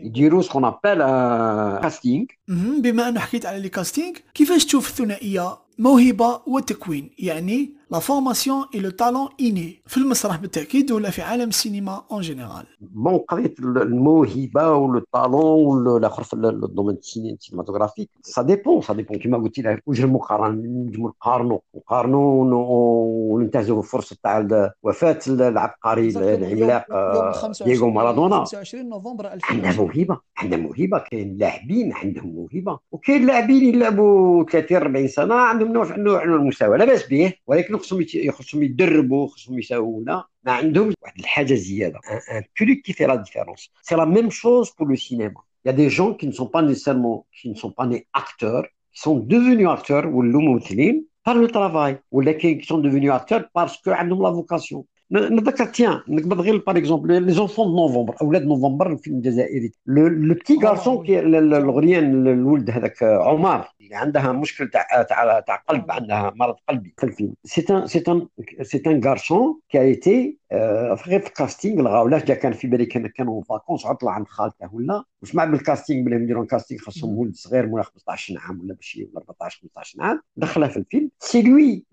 يديروا 0.00 0.42
ce 0.42 0.48
qu'on 0.48 0.64
appelle 0.64 0.98
casting 1.82 2.24
بما 2.78 3.08
أنه 3.08 3.20
حكيت 3.20 3.46
على 3.46 3.60
les 3.60 3.68
castings 3.68 4.14
كيفاش 4.34 4.64
تشوف 4.64 4.88
الثنائية؟ 4.88 5.63
موهبة 5.78 6.40
وتكوين 6.46 7.10
يعني 7.18 7.70
la 7.90 7.98
formation 7.98 8.64
et 8.74 8.80
le 8.80 8.90
talent 8.90 9.28
inné 9.40 9.82
في 9.86 9.96
المسرح 9.96 10.36
بالتأكيد 10.36 10.92
ولا 10.92 11.10
في 11.10 11.22
عالم 11.22 11.48
السينما 11.48 12.02
en 12.12 12.20
général 12.20 12.66
bon 12.80 13.18
قضيه 13.18 13.54
الموهبة 13.60 14.72
و 14.72 14.82
le 14.82 15.02
talent 15.12 15.86
والاخر 15.86 16.22
في 16.22 16.34
ال 16.34 16.42
domaine 16.42 16.96
ال 17.16 17.21
cinématographique 17.21 18.10
ça 18.22 18.42
dépend 18.42 18.82
ça 18.82 18.94
dépend 18.94 19.18
كيما 19.18 19.38
قلت 19.38 19.58
لك 19.58 19.82
وجه 19.86 20.04
المقارنه 20.04 20.48
نجمو 20.48 21.08
نقارنوا 21.08 21.58
نقارنوا 21.76 22.44
وننتهزوا 23.34 23.78
الفرصه 23.78 24.16
تاع 24.22 24.70
وفاة 24.82 25.18
العبقري 25.28 26.08
العملاق 26.08 26.86
دييغو 27.64 27.90
مارادونا. 27.90 28.44
25 28.44 28.88
نوفمبر 28.88 29.26
عندنا 29.50 29.76
موهبة 29.76 30.18
عندنا 30.36 30.62
موهبة. 30.62 30.98
كاين 30.98 31.36
لاعبين 31.38 31.92
عندهم 31.92 32.28
موهبة. 32.28 32.78
وكاين 32.92 33.26
لاعبين 33.26 33.74
يلعبوا 33.74 34.44
30 34.44 34.76
40 34.76 35.08
سنة 35.08 35.34
عندهم 35.34 35.72
نوع 35.72 35.96
نوع 35.96 36.24
من 36.24 36.34
المستوى. 36.34 36.78
لا 36.78 36.84
باس 36.84 37.08
به 37.08 37.32
ولكن 37.46 37.73
خصهم 37.73 38.05
خصهم 38.31 38.63
يدربوا 38.63 39.27
خصهم 39.27 39.59
يساوونا 39.59 40.25
ما 40.43 40.51
عندهمش 40.51 40.93
واحد 41.01 41.19
الحاجه 41.19 41.53
زياده 41.53 41.99
ان 42.31 42.43
بلوك 42.61 42.77
كي 42.77 42.93
في 42.93 43.05
لا 43.05 43.15
ديفيرونس 43.15 43.69
سي 43.81 43.95
لا 43.95 44.05
ميم 44.05 44.29
شوز 44.29 44.71
بور 44.79 44.87
لو 44.89 44.95
سينما 44.95 45.41
Il 45.65 45.67
y 45.67 45.71
a 45.71 45.73
des 45.73 45.89
gens 45.89 46.13
qui 46.13 46.25
ne 46.25 46.31
sont 46.31 46.47
pas 46.47 46.61
nécessairement, 46.61 47.25
qui 47.37 47.49
ne 47.49 47.55
sont 47.55 47.71
pas 47.71 47.85
nés 47.85 48.07
acteurs, 48.13 48.65
qui 48.93 49.01
sont 49.01 49.17
devenus 49.19 49.67
acteurs 49.67 50.05
ou 50.05 50.23
ممثلين 50.23 51.05
par 51.25 51.35
le 51.35 51.47
travail, 51.47 51.99
ou 52.11 52.21
lesquels 52.21 52.57
qui 52.59 52.65
sont 52.65 52.77
devenus 52.77 53.11
acteurs 53.11 53.49
parce 53.53 53.77
que 53.81 53.89
عندهم 53.89 54.23
la 54.23 54.31
vocation. 54.31 54.85
نتذكر 55.12 55.64
tiens 55.64 56.00
نقبض 56.08 56.40
غير 56.40 56.62
par 56.66 56.76
exemple 56.78 57.22
Les 57.22 57.32
Enfants 57.32 57.66
de 57.66 57.76
novembre 57.76 58.14
أولاد 58.22 58.42
نوفمبر 58.46 58.92
الفيلم 58.92 59.16
الجزائري 59.16 59.72
le 59.86 60.34
petit 60.34 60.58
garçon 60.64 61.06
qui 61.06 61.20
الغريان 61.20 62.26
الولد 62.26 62.70
هذاك 62.70 63.02
عمر 63.02 63.64
اللي 63.80 63.94
عندها 63.94 64.32
مشكل 64.32 64.68
تاع 64.68 65.02
تاع 65.02 65.40
تاع 65.40 65.56
قلب 65.56 65.90
عندها 65.90 66.32
مرض 66.36 66.54
قلبي. 66.68 66.94
في 66.98 67.04
الفيلم. 67.04 67.34
c'est 67.44 67.64
un 67.70 67.86
c'est 67.86 68.04
un 68.08 68.28
c'est 68.62 68.82
un 68.86 69.04
garçon 69.04 69.60
qui 69.68 69.80
était 69.80 70.38
غير 71.08 71.20
في 71.20 71.26
ال 71.26 71.33
casting 71.33 71.82
لغاو 71.82 72.08
لاش 72.08 72.24
جا 72.24 72.34
كان 72.34 72.52
في 72.52 72.66
بالي 72.66 72.86
كان 72.86 73.06
كانوا 73.06 73.42
vacances 73.42 73.86
عطلة 73.86 74.10
عند 74.10 74.28
خالته 74.28 74.74
ولا؟ 74.74 75.04
وسمع 75.22 75.44
بال 75.44 75.57
casting 75.57 76.04
بلا 76.04 76.16
يديروا 76.16 76.44
casting 76.46 76.80
خاصهم 76.80 77.18
ولد 77.18 77.34
صغير 77.34 77.66
مولا 77.66 77.82
15 77.82 78.38
عام 78.38 78.60
ولا 78.60 78.74
ماشي 78.74 79.08
14 79.16 79.60
15 79.62 80.02
عام 80.02 80.20
دخلها 80.36 80.68
في 80.68 80.76
الفيلم. 80.76 81.10
c'est 81.20 81.42
lui 81.42 81.84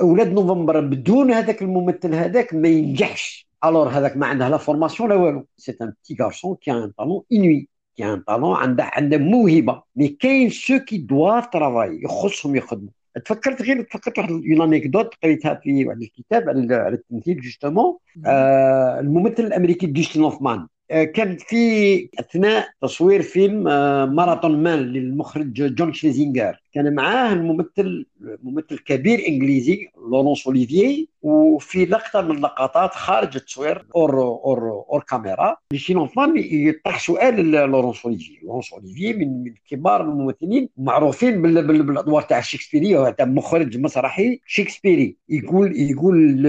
أولاد 0.00 0.32
نوفمبر 0.32 0.80
بدون 0.80 1.30
هذاك 1.30 1.62
الممثل 1.62 2.14
هذاك 2.14 2.54
ما 2.54 2.68
ينجحش. 2.68 3.48
alors 3.64 3.88
هذاك 3.88 4.16
ما 4.16 4.26
عنده 4.26 4.48
la 4.48 4.56
formation 4.56 5.08
لا 5.08 5.14
والو. 5.14 5.46
c'est 5.56 5.76
un 5.82 5.90
petit 5.90 6.16
garçon 6.22 6.56
qui 6.56 6.72
a 6.72 6.79
un 6.79 6.92
talent 6.98 7.22
inouï 7.32 7.68
qui 7.96 8.04
a 8.12 8.15
un 8.15 8.20
talent 8.20 8.56
عنده 8.56 8.84
عنده 8.84 9.18
موهبة. 9.18 9.82
mais 9.96 10.08
كاين 10.08 10.50
ceux 10.50 10.78
qui 10.78 10.98
doivent 10.98 11.46
travailler 11.46 12.00
يخصهم 12.02 12.56
يخدموا. 12.56 12.90
تفكرت 13.24 13.62
غير 13.62 13.82
تفكرت 13.82 14.18
واحد 14.18 14.30
une 14.30 14.62
anecdote 14.62 15.14
قريتها 15.22 15.54
في 15.54 15.84
واحد 15.84 16.02
الكتاب 16.02 16.48
على 16.48 16.94
التمثيل 16.94 17.40
justement. 17.40 17.96
آه 18.26 19.00
الممثل 19.00 19.42
الأمريكي 19.42 19.86
ديستن 19.86 20.22
اوفمان 20.22 20.66
كان 20.88 21.36
في 21.36 22.08
أثناء 22.20 22.68
تصوير 22.82 23.22
فيلم 23.22 23.68
آه، 23.68 24.04
ماراثون 24.04 24.62
مان 24.62 24.78
للمخرج 24.78 25.74
جون 25.74 25.92
شليزينجر 25.92 26.60
كان 26.76 26.94
معاه 26.94 27.32
الممثل 27.32 28.06
ممثل 28.42 28.78
كبير 28.78 29.28
إنجليزي 29.28 29.88
لورونس 30.10 30.46
أوليفيي 30.46 31.08
وفي 31.22 31.84
لقطة 31.84 32.20
من 32.20 32.36
اللقطات 32.36 32.94
خارج 32.94 33.36
التصوير 33.36 33.86
hors 33.96 34.22
hors 34.22 34.84
hors 34.90 35.02
caméra. 35.02 35.56
ديستن 35.72 36.08
اوفمان 36.08 36.32
يطرح 36.36 36.98
سؤال 37.00 37.50
لورونس 37.50 38.04
أوليفيي. 38.04 38.40
لورونس 38.42 38.72
أوليفيي 38.72 39.12
من 39.12 39.44
من 39.44 39.54
كبار 39.70 40.00
الممثلين 40.00 40.68
معروفين 40.76 41.42
بالأدوار 41.42 42.22
تاع 42.22 42.40
شكسبيري 42.40 43.12
تاع 43.12 43.26
مخرج 43.26 43.78
مسرحي 43.78 44.40
شكسبيري 44.46 45.16
يقول 45.28 45.76
يقول 45.76 46.42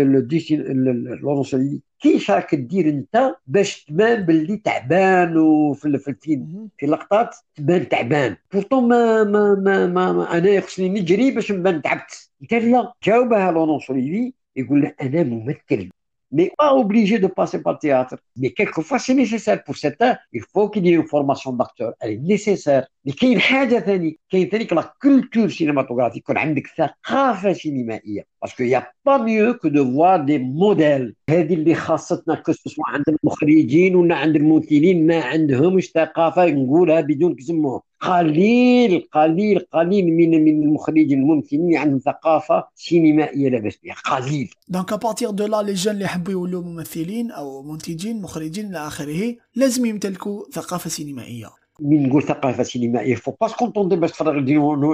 لورونس 1.21 1.55
كيف 1.99 2.31
راك 2.31 2.55
دير 2.55 2.89
انت 2.89 3.35
باش 3.47 3.85
تبان 3.85 4.21
باللي 4.25 4.57
تعبان 4.57 5.37
وفي 5.37 5.85
الفيلم 5.85 6.69
في 6.77 6.85
لقطات 6.85 7.35
تبان 7.55 7.89
تعبان. 7.89 8.37
pourtant 8.53 8.87
ما 8.89 9.23
ما 9.23 9.55
ما, 9.55 9.87
ما, 9.87 10.11
ما 10.13 10.37
أنا 10.37 10.61
خصني 10.61 10.89
نجري 10.89 11.31
باش 11.31 11.51
نبان 11.51 11.81
تعبت. 11.81 12.29
قال 12.51 12.71
لا 12.71 12.93
جاوبها 13.03 13.51
لورونس 13.51 13.79
أوليفيي 13.79 14.33
يقول 14.55 14.81
له 14.81 14.93
أنا 15.01 15.23
ممثل. 15.23 15.89
Mais 16.31 16.51
pas 16.57 16.73
obligé 16.73 17.19
de 17.19 17.27
passer 17.27 17.61
par 17.61 17.73
le 17.73 17.79
théâtre. 17.79 18.17
Mais 18.35 18.51
quelquefois, 18.51 18.99
c'est 18.99 19.13
nécessaire. 19.13 19.63
Pour 19.63 19.77
certains, 19.77 20.17
il 20.33 20.41
faut 20.53 20.69
qu'il 20.69 20.85
y 20.85 20.89
ait 20.89 20.93
une 20.93 21.07
formation 21.07 21.53
d'acteur. 21.53 21.93
Elle 21.99 22.11
est 22.13 22.17
nécessaire. 22.17 22.87
Mais 23.05 23.13
كاين 23.13 23.39
حاجة 23.39 23.79
ثانية 23.79 24.15
كاين 24.29 24.49
ثاني 24.49 24.67
la 24.71 24.93
culture 25.01 25.49
cinématographique 25.49 26.17
يكون 26.17 26.37
عندك 26.37 26.67
ثقافة 26.77 27.53
سينمائية 27.53 28.25
parce 28.41 28.52
qu'il 28.52 28.63
y 28.63 28.87
a 29.05 29.08
pas 29.08 29.17
mieux 29.17 29.53
que 29.53 29.67
de 29.67 29.91
voir 29.91 30.21
des 30.21 30.37
modèles 30.37 31.15
هذه 31.29 31.53
اللي 31.53 31.75
خاصتنا 31.75 32.35
que 32.35 32.51
ce 32.51 32.62
soit 32.62 32.83
عند 32.87 33.03
المخرجين 33.09 33.95
ولا 33.95 34.15
عند 34.15 34.35
الممثلين 34.35 35.07
ما 35.07 35.21
عندهمش 35.23 35.91
ثقافة 35.91 36.45
نقولها 36.45 37.01
بدون 37.01 37.35
كزمهم 37.35 37.81
قليل 38.01 39.07
قليل 39.11 39.59
قليل 39.59 40.05
من 40.05 40.43
من 40.45 40.63
المخرجين 40.63 41.19
الممثلين 41.19 41.77
عندهم 41.77 41.99
ثقافة 41.99 42.67
سينمائية 42.75 43.49
لاباس 43.49 43.77
بها 43.83 43.93
قليل. 43.93 44.51
donc 44.67 44.93
à 44.93 44.98
partir 44.98 45.31
de 45.31 45.45
là 45.45 45.61
les 45.61 45.73
jeunes 45.73 45.93
اللي 45.93 46.05
يحبوا 46.05 46.31
يولوا 46.31 46.63
ممثلين 46.63 47.31
أو 47.31 47.63
منتجين 47.63 48.21
مخرجين 48.21 48.65
إلى 48.65 48.87
آخره 48.87 49.35
لازم 49.55 49.85
يمتلكوا 49.85 50.43
ثقافة 50.51 50.89
سينمائية. 50.89 51.49
من 51.79 52.09
نقول 52.09 52.23
ثقافة 52.23 52.63
سينمائية 52.63 53.15
فو 53.15 53.31
با 53.41 53.47
se 53.47 53.56
contenter 53.56 53.95
باش 53.95 54.11
تفرغ 54.11 54.39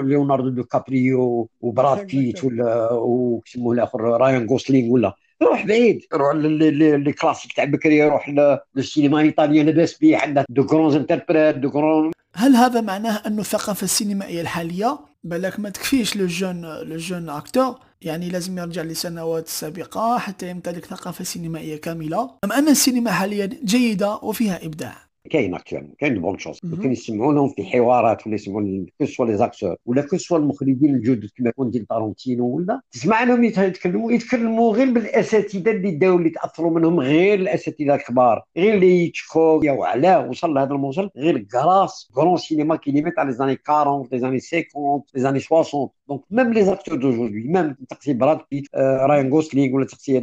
ليوناردو 0.02 0.50
دو 0.50 0.64
كابريو 0.64 1.50
وبراد 1.62 2.08
بيت 2.08 2.44
ولا 2.44 2.90
وكسموه 2.94 3.74
الآخر 3.74 4.02
رايان 4.02 4.48
غوسلينغ 4.48 4.94
ولا. 4.94 5.16
روح 5.42 5.66
بعيد. 5.66 6.02
روح 6.14 6.36
les 6.36 7.14
classiques 7.14 7.54
تاع 7.54 7.64
بكري 7.64 8.04
روح 8.04 8.34
للسينما 8.76 9.20
الإيطالية 9.20 9.64
لاباس 9.64 9.98
به 9.98 10.18
عندها 10.18 10.46
de 10.50 10.66
grands 10.66 10.96
interprètes 10.96 11.56
de 11.56 11.72
grands 11.72 12.12
هل 12.36 12.56
هذا 12.56 12.82
معناه 12.82 13.22
أن 13.26 13.40
الثقافة 13.40 13.84
السينمائية 13.84 14.42
الحالية 14.42 15.00
بالك 15.24 15.60
ما 15.60 15.70
تكفيش 15.70 16.16
le 16.16 16.26
jeune 16.26 16.62
le 16.62 16.98
jeune 16.98 17.30
acteur 17.30 17.80
يعني 18.02 18.30
لازم 18.30 18.58
يرجع 18.58 18.82
لسنوات 18.82 19.48
سابقة 19.48 20.18
حتى 20.18 20.50
يمتلك 20.50 20.86
ثقافة 20.86 21.24
سينمائية 21.24 21.82
كاملة. 21.82 22.30
أم 22.44 22.52
أن 22.52 22.68
السينما 22.68 23.12
حاليا 23.12 23.46
جيدة 23.46 24.16
وفيها 24.16 24.66
إبداع؟ 24.66 24.96
كاين 25.30 25.56
actuellement 25.56 25.94
كاين 26.00 26.22
bonne 26.22 26.38
chance. 26.38 26.60
كان 26.62 26.92
يسمعوا 26.92 27.34
لهم 27.34 27.50
في 27.50 27.64
حوارات 27.66 28.28
ولا 28.28 28.36
يسمعوا 28.36 28.86
que 29.00 29.06
ce 29.06 29.26
soit 29.26 29.38
les 29.38 29.49
acteurs 29.49 29.76
ولا 29.86 30.02
que 30.02 30.18
ce 30.18 30.24
soit 30.24 30.38
المخرجين 30.38 30.96
الجدد 30.96 31.30
كما 31.38 31.50
يكون 31.50 31.70
ديال 31.70 31.88
تارونتينو 31.88 32.46
ولا 32.46 32.82
تسمع 32.92 33.24
لهم 33.24 33.44
يتكلموا 33.44 34.12
يتكلموا 34.12 34.74
غير 34.74 34.92
بالأساتذة 34.92 35.72
اللي 35.72 35.92
داو 35.92 36.18
اللي 36.18 36.30
تأثروا 36.30 36.72
منهم 36.72 37.00
غير 37.00 37.40
الأساتذة 37.40 37.96
الكبار 37.96 38.44
غير 38.58 38.74
اللي 38.74 39.06
يتشكو 39.06 39.62
يا 39.64 39.78
علاه 39.84 40.30
وصل 40.30 40.54
لهذا 40.54 40.72
الموصل 40.72 41.10
غير 41.18 41.38
grâce 41.38 42.12
au 42.14 42.21
grand 42.21 42.38
cinéma 42.38 42.76
qui 42.76 42.92
limite 42.92 43.20
على 43.20 43.30
les 43.30 43.36
années 43.36 43.58
40 43.70 44.08
les 44.12 44.20
années 44.20 44.40
50 44.40 45.02
les 45.16 45.22
années 45.22 45.40
60 45.40 45.90
donc 46.14 46.46
même 46.46 46.54
les 46.54 46.66
acteurs 46.66 46.96
d'aujourd'hui 46.96 47.48
même 47.48 47.76
تقتي 47.90 48.14
براد 48.14 48.40
بيت 48.52 48.68
راين 48.76 49.32
غوسلينغ 49.32 49.76
ولا 49.76 49.86
تقتي 49.86 50.20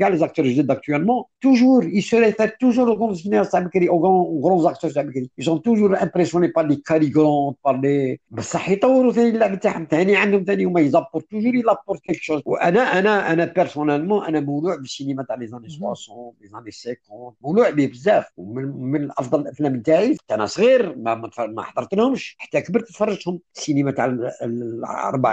كاع 0.00 0.08
les 0.08 0.16
acteurs 0.16 0.46
جدد 0.46 0.70
actuellement 0.70 1.24
toujours 1.40 1.84
ils 1.84 1.99
se 1.99 2.09
réfèrent 2.09 2.48
toujours 2.60 2.88
au 2.88 2.92
grand 2.92 3.14
cinéma 3.14 3.44
تاع 3.44 3.60
بكري 3.60 3.88
أو 3.88 4.42
grands 4.42 4.66
acteurs 4.70 4.96
américains 4.96 5.26
ils 5.38 5.44
sont 5.44 5.58
toujours 5.58 5.94
impressionnés 6.06 6.48
par 6.56 6.64
les 6.64 6.80
carigrants 6.80 7.56
par 7.62 7.80
les 7.80 8.20
بصح 8.30 8.68
يطوروا 8.68 9.12
ثاني 9.12 9.28
اللعب 9.28 9.60
تاعهم 9.60 9.86
ثاني 9.90 10.16
عندهم 10.16 10.44
ثاني 10.44 10.64
هما 10.64 10.80
ils 10.80 10.90
élaborent 10.90 11.20
toujours 11.20 11.54
ils 11.54 11.65
élaborent 11.65 11.98
quelque 11.98 12.22
chose 12.22 12.42
وأنا 12.46 12.98
أنا 12.98 13.32
أنا 13.32 13.44
personnellement 13.44 14.24
أنا 14.24 14.40
مولوع 14.40 14.76
بالسينما 14.76 15.22
تاع 15.22 15.36
les 15.36 15.46
années 15.46 15.68
60 15.68 15.94
les 16.40 16.48
années 16.48 16.70
50 16.70 17.32
مولوع 17.40 17.70
به 17.70 17.86
بزاف 17.86 18.26
ومن 18.36 18.64
من 18.64 19.10
افضل 19.10 19.40
الافلام 19.40 19.80
تاعي 19.80 20.16
أنا 20.30 20.46
صغير 20.46 20.96
ما 20.96 21.30
ما 21.38 21.62
حضرت 21.62 21.94
لهمش 21.94 22.36
حتى 22.38 22.60
كبرت 22.60 22.88
تفرجتهم 22.88 23.40
السينما 23.56 23.90
تاع 23.90 24.06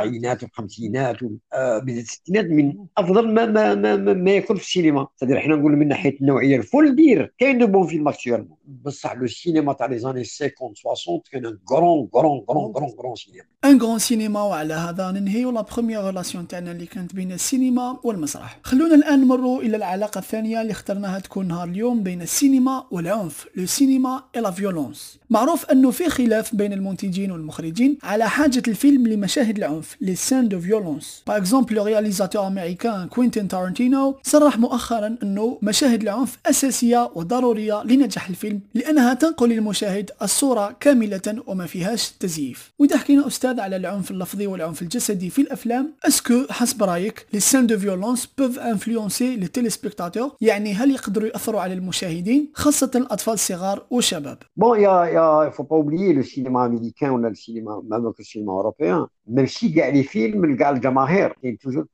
الأربعينات 0.03 0.43
والخمسينات 0.43 1.17
بداية 1.53 1.99
الستينات 1.99 2.45
من 2.45 2.73
أفضل 2.97 3.33
ما 3.33 3.45
ما 3.45 3.75
ما, 3.75 3.95
ما, 3.95 4.13
ما 4.13 4.31
يكون 4.31 4.55
في 4.55 4.63
السينما. 4.63 5.07
تدري 5.17 5.39
حنا 5.39 5.55
نقول 5.55 5.71
من 5.71 5.87
ناحية 5.87 6.17
النوعية 6.21 6.57
il 6.57 6.67
faut 6.67 6.86
le 6.86 6.95
dire 6.95 7.33
كاين 7.37 7.57
de 7.57 7.67
bons 7.67 7.87
films 7.87 8.07
actuellement 8.07 8.57
بصح 8.85 9.13
le 9.13 9.27
cinéma 9.27 9.73
تاع 9.73 9.85
les 9.85 9.99
années 9.99 10.23
50 10.23 10.73
60 10.95 11.21
كان 11.31 11.45
un 11.45 11.59
grand 11.71 12.09
grand 12.15 12.45
grand 12.49 12.71
grand 12.71 12.89
grand 12.99 13.15
cinéma 13.15 13.43
un 13.65 13.81
grand 13.81 13.99
cinéma 13.99 14.43
وعلى 14.43 14.73
هذا 14.73 15.11
ننهي 15.11 15.43
la 15.43 15.61
première 15.61 16.05
relation 16.05 16.47
تاعنا 16.47 16.71
اللي 16.71 16.85
كانت 16.85 17.15
بين 17.15 17.31
السينما 17.31 17.99
والمسرح. 18.03 18.59
خلونا 18.63 18.95
الآن 18.95 19.21
نمروا 19.21 19.61
إلى 19.61 19.77
العلاقة 19.77 20.19
الثانية 20.19 20.61
اللي 20.61 20.71
اخترناها 20.71 21.19
تكون 21.19 21.47
نهار 21.47 21.67
اليوم 21.67 22.03
بين 22.03 22.21
السينما 22.21 22.85
والعنف. 22.91 23.47
le 23.55 23.65
cinéma 23.65 24.23
et 24.35 24.41
la 24.41 24.51
violence 24.51 25.19
معروف 25.29 25.65
أنه 25.65 25.91
في 25.91 26.09
خلاف 26.09 26.55
بين 26.55 26.73
المنتجين 26.73 27.31
والمخرجين 27.31 27.97
على 28.03 28.29
حاجة 28.29 28.63
الفيلم 28.67 29.07
لمشاهد 29.07 29.57
العنف. 29.57 29.78
les 30.01 30.15
scènes 30.15 30.47
de 30.47 30.59
violence 30.59 31.23
par 31.27 31.37
exemple 31.37 31.75
le 31.75 31.83
réalisateur 31.83 32.47
américain 32.47 33.07
كوينتين 33.07 33.47
تارنتينو 33.47 34.15
صرح 34.23 34.57
مؤخرا 34.57 35.15
انه 35.23 35.57
مشاهد 35.61 36.01
العنف 36.01 36.37
اساسيه 36.45 37.11
وضروريه 37.15 37.83
لنجاح 37.83 38.29
الفيلم 38.29 38.61
لانها 38.73 39.13
تنقل 39.13 39.49
للمشاهد 39.49 40.11
الصورة 40.21 40.75
كامله 40.79 41.43
وما 41.47 41.65
فيهاش 41.65 42.11
تزييف 42.11 42.71
واذا 42.79 42.97
حكينا 42.97 43.27
أستاذ 43.27 43.59
على 43.59 43.75
العنف 43.75 44.11
اللفظي 44.11 44.47
والعنف 44.47 44.81
الجسدي 44.81 45.29
في 45.29 45.41
الافلام 45.41 45.93
est-ce 46.07 46.25
que 46.25 46.33
حسب 46.49 46.83
رايك 46.83 47.25
les 47.33 47.39
scènes 47.39 47.67
de 47.67 47.79
violence 47.79 48.25
peuvent 48.37 48.59
influencer 48.59 49.35
les 49.35 49.47
téléspectateurs 49.47 50.31
يعني 50.41 50.73
هل 50.73 50.91
يقدروا 50.91 51.27
ياثروا 51.27 51.61
على 51.61 51.73
المشاهدين 51.73 52.51
خاصه 52.53 52.91
الاطفال 52.95 53.33
الصغار 53.33 53.85
والشباب 53.91 54.37
بون 54.57 54.79
يا 54.79 55.05
يا 55.05 55.49
فو 55.49 55.63
با 55.63 55.75
اوبليي 55.75 56.13
لو 56.13 56.21
سينما 56.21 56.65
امريكان 56.65 57.09
ولا 57.09 57.27
السينما 57.27 57.81
même 57.89 58.13
السينما 58.19 58.51
européenne 58.51 59.05
ماشي 59.29 59.69
كاع 59.69 59.87
les 59.89 60.03
films 60.03 60.55
كاع 60.55 60.69
الجماهير. 60.69 61.33
كاين 61.43 61.57
toujours 61.57 61.85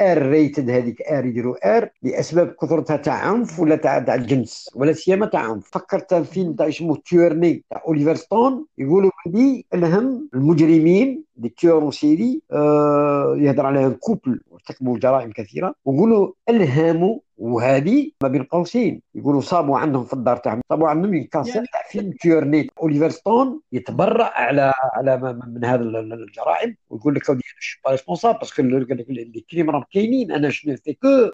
آر 0.00 0.22
ريتد 0.22 0.70
هذيك 0.70 1.02
آر 1.02 1.26
يديروا 1.26 1.76
آر 1.78 1.90
لأسباب 2.02 2.54
كثرتها 2.62 2.96
تاع 2.96 3.14
عنف 3.14 3.60
ولا 3.60 3.76
تاع 3.76 3.98
تاع 3.98 4.14
الجنس 4.14 4.70
ولا 4.74 4.92
سيما 4.92 5.26
تاع 5.26 5.40
عنف. 5.40 5.70
فكرت 5.72 6.14
فيلم 6.14 6.52
تاع 6.52 6.68
اسمه 6.68 6.96
Tueurs 6.96 7.41
nés 7.41 7.64
تاع 7.70 7.82
اوليفر 7.86 8.14
ستون 8.14 8.66
يقولوا 8.78 9.10
بلي 9.26 9.64
الهم 9.74 10.28
المجرمين 10.34 11.24
des 11.36 11.48
tueurs 11.48 11.92
en 11.92 12.06
série 12.06 12.42
آه 12.52 13.36
يهضر 13.38 13.66
على 13.66 13.90
couple 14.00 14.40
ارتكبوا 14.52 14.98
جرائم 14.98 15.30
كثيرة 15.32 15.74
ويقولوا 15.84 16.32
ألهموا 16.48 17.18
وهذه 17.40 18.10
ما 18.22 18.28
بين 18.28 18.42
قوسين 18.42 19.02
يقولوا 19.14 19.40
صابوا 19.40 19.78
عندهم 19.78 20.04
في 20.04 20.12
الدار 20.12 20.36
تاعهم. 20.36 20.60
صابوا 20.70 20.88
عندهم 20.88 21.10
من 21.10 21.24
كاسيت 21.24 21.54
تاع 21.54 21.82
فيلم 21.90 22.12
Tueurs 22.12 22.51
nés 22.51 22.70
أوليفر 22.82 23.08
ستون 23.10 23.60
يتبرأ 23.72 24.32
على 24.34 24.72
على 24.92 25.34
من 25.46 25.64
هذا 25.64 25.82
الجرائم 25.82 26.76
ويقول 26.90 27.14
لك 27.14 27.30
أنا 27.30 27.40
pas 27.84 27.90
responsable 27.90 28.38
parce 28.38 28.53
que 28.53 28.62
les 28.62 29.44
crimes 29.50 29.70
راهم 29.70 29.84
كاينين 29.92 30.32
أنا 30.32 30.48
je 30.48 30.76
fais 30.84 30.92
que 30.92 31.30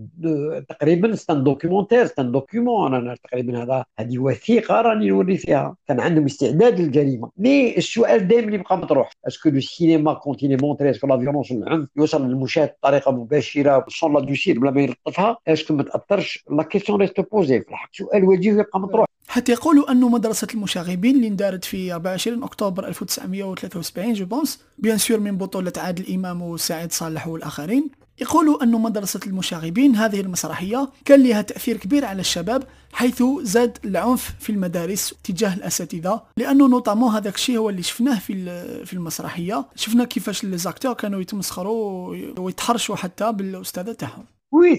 تقريبا 0.68 1.14
c'est 1.14 1.36
un 1.36 1.44
documentaire 1.44 2.06
c'est 2.06 2.25
un 2.25 2.32
document 2.32 2.94
أنا 2.94 3.14
تقريبا 3.14 3.62
هذا 3.62 3.84
هذه 3.98 4.18
وثيقة 4.18 4.80
راني 4.80 5.08
نوري 5.08 5.36
فيها. 5.36 5.76
كان 5.88 6.00
عندهم 6.00 6.24
استعداد 6.24 6.80
للجريمة. 6.80 7.30
mais 7.36 7.76
السؤال 7.76 8.28
دائما 8.28 8.54
يبقى 8.54 8.78
مطروح. 8.78 9.10
est-ce 9.28 9.41
que 9.41 9.48
le 9.48 9.60
cinéma 9.60 10.14
continue 10.14 10.56
à 10.56 10.60
montrer 10.60 10.90
est-ce 10.90 11.01
que 11.01 11.06
la 11.06 11.18
violence 11.18 11.52
العنف 11.52 11.88
يوصل 11.96 12.28
للمشاهد 12.28 12.70
بطريقة 12.82 13.12
مباشرة 13.12 13.86
la 14.02 14.20
douceur 14.20 14.58
بلا 14.58 14.70
ما 14.70 14.80
يلطفها؟ 14.80 15.36
est-ce 15.48 15.65
que 15.65 15.74
تاثرش 15.96 16.44
la 16.50 16.62
question 16.62 17.00
reste 17.00 17.20
posée 17.32 17.60
في 17.60 17.68
الحق 17.70 17.90
سؤال 17.92 18.24
وجيه 18.24 18.52
يبقى 18.52 18.80
مطروح 18.80 19.06
حتى 19.28 19.52
يقولوا 19.52 19.92
أن 19.92 20.00
مدرسة 20.00 20.46
المشاغبين 20.54 21.16
اللي 21.16 21.28
اندارت 21.28 21.64
في 21.64 21.92
24 21.92 22.42
أكتوبر 22.42 22.88
1973 22.88 24.12
je 24.12 24.26
pense 24.26 24.60
bien 24.78 24.98
sûr 24.98 25.20
من 25.20 25.36
بطولة 25.36 25.72
عادل 25.76 26.14
إمام 26.14 26.42
وسعيد 26.42 26.92
صالح 26.92 27.28
والآخرين 27.28 27.90
يقولوا 28.20 28.62
أن 28.62 28.72
مدرسة 28.72 29.20
المشاغبين 29.26 29.96
هذه 29.96 30.20
المسرحية 30.20 30.88
كان 31.04 31.22
لها 31.22 31.42
تأثير 31.42 31.76
كبير 31.76 32.04
على 32.04 32.20
الشباب 32.20 32.64
حيث 32.92 33.22
زاد 33.42 33.78
العنف 33.84 34.34
في 34.40 34.50
المدارس 34.50 35.14
تجاه 35.24 35.54
الأساتذة 35.54 36.22
لأنه 36.36 36.68
notamment 36.68 37.10
هذاك 37.14 37.34
الشيء 37.34 37.58
هو 37.58 37.70
اللي 37.70 37.82
شفناه 37.82 38.18
في 38.18 38.34
في 38.84 38.92
المسرحية. 38.92 39.66
شفنا 39.74 40.04
كيفاش 40.04 40.44
لي 40.44 40.94
كانوا 40.98 41.20
يتمسخروا 41.20 42.16
ويتحرشوا 42.38 42.96
حتى 42.96 43.32
بالأستاذة 43.32 43.92
تاعهم. 43.92 44.24
oui 44.52 44.78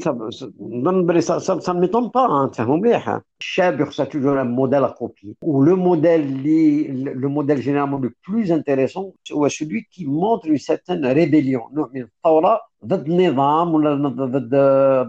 نظن 0.60 1.06
بلي 1.06 1.22
ça 1.22 1.74
m'étonne 1.74 2.08
pas 2.08 2.50
تفهموا 2.54 2.78
مليح 2.78 3.20
الشاب 3.42 3.82
يخصها 3.82 4.06
toujours 4.06 4.42
un 4.42 4.48
modèle 4.52 4.84
à 4.84 4.88
copier 4.90 5.36
و 5.42 5.53
le 5.53 5.76
modèle 5.76 6.22
اللي 6.22 6.88
le 7.14 7.30
modèle 7.30 7.62
généralement 7.62 8.02
le 8.02 8.12
plus 8.28 8.52
intéressant 8.52 9.12
هو 9.34 9.48
celui 9.48 9.82
qui 9.82 10.06
montre 10.06 10.50
une 10.50 10.58
certaine 10.58 11.06
rébellion 11.06 11.74
نوع 11.74 11.90
من 11.94 12.02
الثوره 12.02 12.60
ضد 12.86 13.08
النظام 13.10 13.74
ولا 13.74 13.96
ضد 14.10 14.56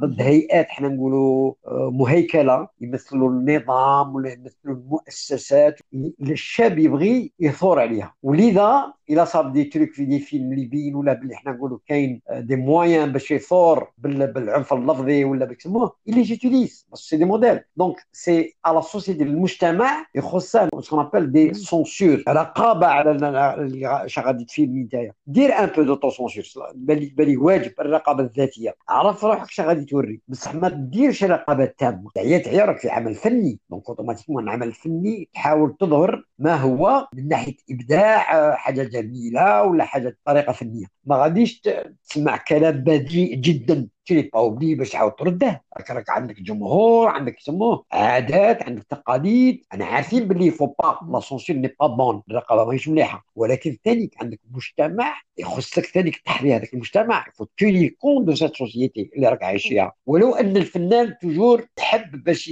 ضد 0.00 0.20
هيئات 0.22 0.66
حنا 0.68 0.88
نقولوا 0.88 1.52
مهيكله 1.90 2.68
يمثلوا 2.80 3.30
النظام 3.30 4.14
ولا 4.14 4.32
يمثلوا 4.32 4.75
المؤسسات 4.76 5.80
الشاب 6.22 6.78
يبغي 6.78 7.32
يثور 7.40 7.80
عليها 7.80 8.14
ولذا 8.22 8.92
إلى 9.10 9.26
صاب 9.26 9.52
des 9.52 9.64
trucs 9.64 9.92
في 9.92 10.04
des 10.04 10.18
films 10.18 10.52
اللي 10.52 10.62
يبينوا 10.62 11.04
له 11.04 11.12
باللي 11.12 11.37
حنا 11.37 11.52
نقولوا 11.52 11.78
كاين 11.87 12.20
des 12.33 12.57
moyens 12.57 13.12
باش 13.12 13.30
يثور 13.30 13.88
بالعنف 13.98 14.72
اللفظي 14.72 15.25
ولا 15.25 15.44
بيسموه 15.44 15.92
اللي 16.08 16.22
j'utilise 16.23 16.87
c'est 16.95 17.16
des 17.16 17.25
modèles 17.25 17.61
donc 17.76 17.97
c'est 18.12 18.57
على 18.64 18.78
ال 18.78 18.84
société 18.84 19.23
المجتمع 19.22 20.06
يخصها 20.14 20.68
ce 20.80 20.86
qu'on 20.86 21.00
appelle 21.04 21.33
de 21.33 21.54
censure 21.54 22.23
رقابه 22.28 22.87
على 22.87 23.10
اللي 23.10 24.06
غادي 24.18 24.44
تفيلمي 24.44 24.80
نتايا 24.80 25.12
دير 25.26 25.52
un 25.52 25.66
peu 25.76 25.83
de 25.83 26.11
censure 26.11 26.45
بالي 26.75 27.37
واجب 27.59 27.81
الرقابه 27.81 28.23
الذاتية. 28.23 28.75
عرف 28.88 29.25
روحك 29.25 29.49
اش 29.49 29.61
غادي 29.61 29.85
توري. 29.85 30.21
بصح 30.29 30.55
ما 30.55 30.69
ديرش 30.69 31.25
رقابة 31.25 31.65
تامة. 31.65 32.11
تعيا 32.15 32.38
تعيا 32.38 32.65
راك 32.65 32.79
في 32.79 32.91
عمل 32.91 33.15
فني. 33.15 33.59
donc 33.71 33.88
automatiquement 33.88 34.45
العمل 34.45 34.67
الفني 34.67 35.29
تحاول 35.35 35.77
تظهر 35.81 36.25
ما 36.38 36.55
هو 36.55 37.09
من 37.15 37.29
ناحية 37.29 37.57
إبداع 37.71 38.55
حاجة 38.55 38.83
جميلة 38.83 39.62
ولا 39.62 39.85
حاجة 39.85 40.19
طريقة 40.25 40.53
فنية. 40.53 40.87
ما 41.05 41.17
غاديش 41.17 41.61
تسمع 42.09 42.37
كلام 42.37 42.77
بذيء 42.85 43.35
جدا. 43.35 43.88
تشري 44.09 44.23
pas 44.23 44.38
oublier 44.38 44.75
باش 44.75 44.91
تعاود 44.91 45.12
ترده 45.12 45.62
راك 45.91 46.11
عندك 46.11 46.41
جمهور 46.41 47.09
عندك 47.09 47.41
يسموه 47.41 47.85
عادات 47.93 48.62
عندك 48.62 48.83
تقاليد. 48.83 49.62
أنا 49.75 49.85
عارفين 49.85 50.29
باللي 50.29 50.50
faut 50.50 50.66
pas 50.66 50.99
la 51.12 51.21
censure 51.21 51.57
n'est 51.57 51.75
pas 51.80 51.87
bonne 51.87 52.23
الرقابة 52.31 52.65
ماهيش 52.65 52.88
مليحة. 52.88 53.27
ولكن 53.37 53.77
ثاني 53.85 54.11
عندك 54.21 54.41
مجتمع 54.50 55.15
يخصك 55.38 55.87
ثاني 55.87 56.11
تحري 56.11 56.57
هذاك 56.57 56.75
المجتمع. 56.75 57.25
faut 57.35 57.47
tenir 57.59 57.88
compte 57.88 58.25
de 58.25 58.35
cette 58.35 58.57
société 58.57 59.11
اللي 59.17 59.29
راك 59.29 59.43
عايش 59.43 59.69
فيها 59.69 59.93
ولو 60.07 60.35
أن 60.35 60.57
الفنان 60.57 61.15
toujours 61.23 61.66
تحب 61.77 62.25
باش 62.25 62.49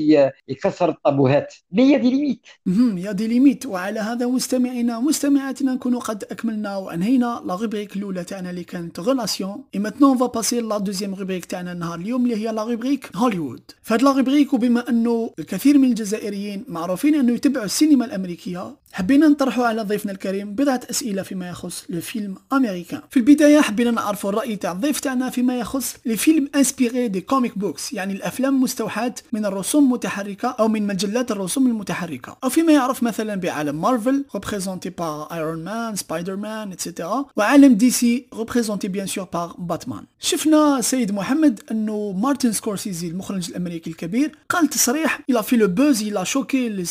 يكسر 0.48 0.88
الطابوهات. 0.88 1.54
mais 1.72 1.90
y 1.92 1.98
a 1.98 2.01
des 2.01 2.10
limites 2.10 2.46
y 3.06 3.12
a 3.12 3.16
des 3.16 3.26
limites 3.26 3.66
وعلى 3.66 4.00
هذا 4.00 4.26
مستمعينا 4.26 5.00
مستمعاتنا 5.00 5.74
نكون 5.74 5.98
قد 5.98 6.24
أكملنا 6.24 6.76
وأنهينا 6.76 7.42
la 7.44 7.54
rubrique 7.54 7.96
الأولى 7.96 8.24
تاعنا 8.24 8.50
اللي 8.50 8.64
كانت 8.64 9.00
relation 9.00 9.64
et 9.74 9.80
maintenant 9.80 10.16
va 10.16 10.26
passer 10.26 10.60
la 10.60 10.78
deuxième 10.78 11.14
rubrique 11.14 11.45
تاعنا 11.46 11.72
النهار 11.72 11.98
اليوم 11.98 12.24
اللي 12.24 12.36
هي 12.36 12.52
la 12.52 12.64
rubrique 12.64 13.10
هوليوود. 13.16 13.60
فهاد 13.82 14.02
la 14.02 14.12
rubrique 14.12 14.52
وبما 14.52 14.88
أنه 14.88 15.30
الكثير 15.38 15.78
من 15.78 15.88
الجزائريين 15.88 16.64
معروفين 16.68 17.14
أنه 17.14 17.32
يتبعوا 17.32 17.64
السينما 17.64 18.04
الأمريكية 18.04 18.76
حبينا 18.96 19.28
نطرحوا 19.28 19.66
على 19.66 19.82
ضيفنا 19.82 20.12
الكريم 20.12 20.54
بضعة 20.54 20.80
أسئلة 20.90 21.22
فيما 21.22 21.48
يخص 21.48 21.84
ال 21.90 21.99
film 21.99 22.34
américain. 22.52 23.00
في 23.10 23.16
البداية 23.16 23.60
حبينا 23.60 23.90
نعرفوا 23.90 24.30
الرأي 24.30 24.56
تاع 24.56 24.72
الضيف 24.72 25.00
تاعنا 25.00 25.30
فيما 25.30 25.58
يخص 25.58 25.96
ال 26.06 26.13
films 26.13 26.48
inspirés 26.54 27.08
des 27.08 27.20
comic 27.20 27.58
books 27.58 27.92
يعني 27.92 28.12
الأفلام 28.12 28.62
مستوحاة 28.62 29.14
من 29.32 29.46
الرسوم 29.46 29.84
المتحركة 29.84 30.48
أو 30.48 30.68
من 30.68 30.86
مجلات 30.86 31.30
الرسوم 31.30 31.66
المتحركة. 31.66 32.36
أو 32.44 32.48
فيما 32.48 32.72
يعرف 32.72 33.02
مثلا 33.02 33.34
بعالم 33.34 33.80
مارفل 33.80 34.24
représenté 34.34 34.90
par 34.90 35.28
ايرون 35.32 35.64
مان 35.64 35.96
سبايدر 35.96 36.36
مان 36.36 36.72
et 36.72 36.85
cetera 36.85 37.24
وعالم 37.36 37.74
دي 37.74 37.90
سي 37.90 38.26
représenté 38.34 38.88
bien 38.88 39.06
sûr 39.06 39.24
par 39.32 39.54
باتمان 39.58 40.04
شفنا 40.20 40.80
سيد 40.80 41.12
محمد 41.12 41.60
أنه 41.70 42.12
مارتن 42.12 42.52
سكورسيزي 42.52 43.08
المخرج 43.08 43.50
الأمريكي 43.50 43.90
الكبير 43.90 44.38
قال 44.48 44.68
تصريح 44.68 45.20
il 45.30 45.42
a 45.42 45.45
fait 45.45 45.56
le 45.56 45.68
buzz 45.68 46.02
il 46.02 46.24
a 46.24 46.30
choqué 46.30 46.68
les 46.68 46.84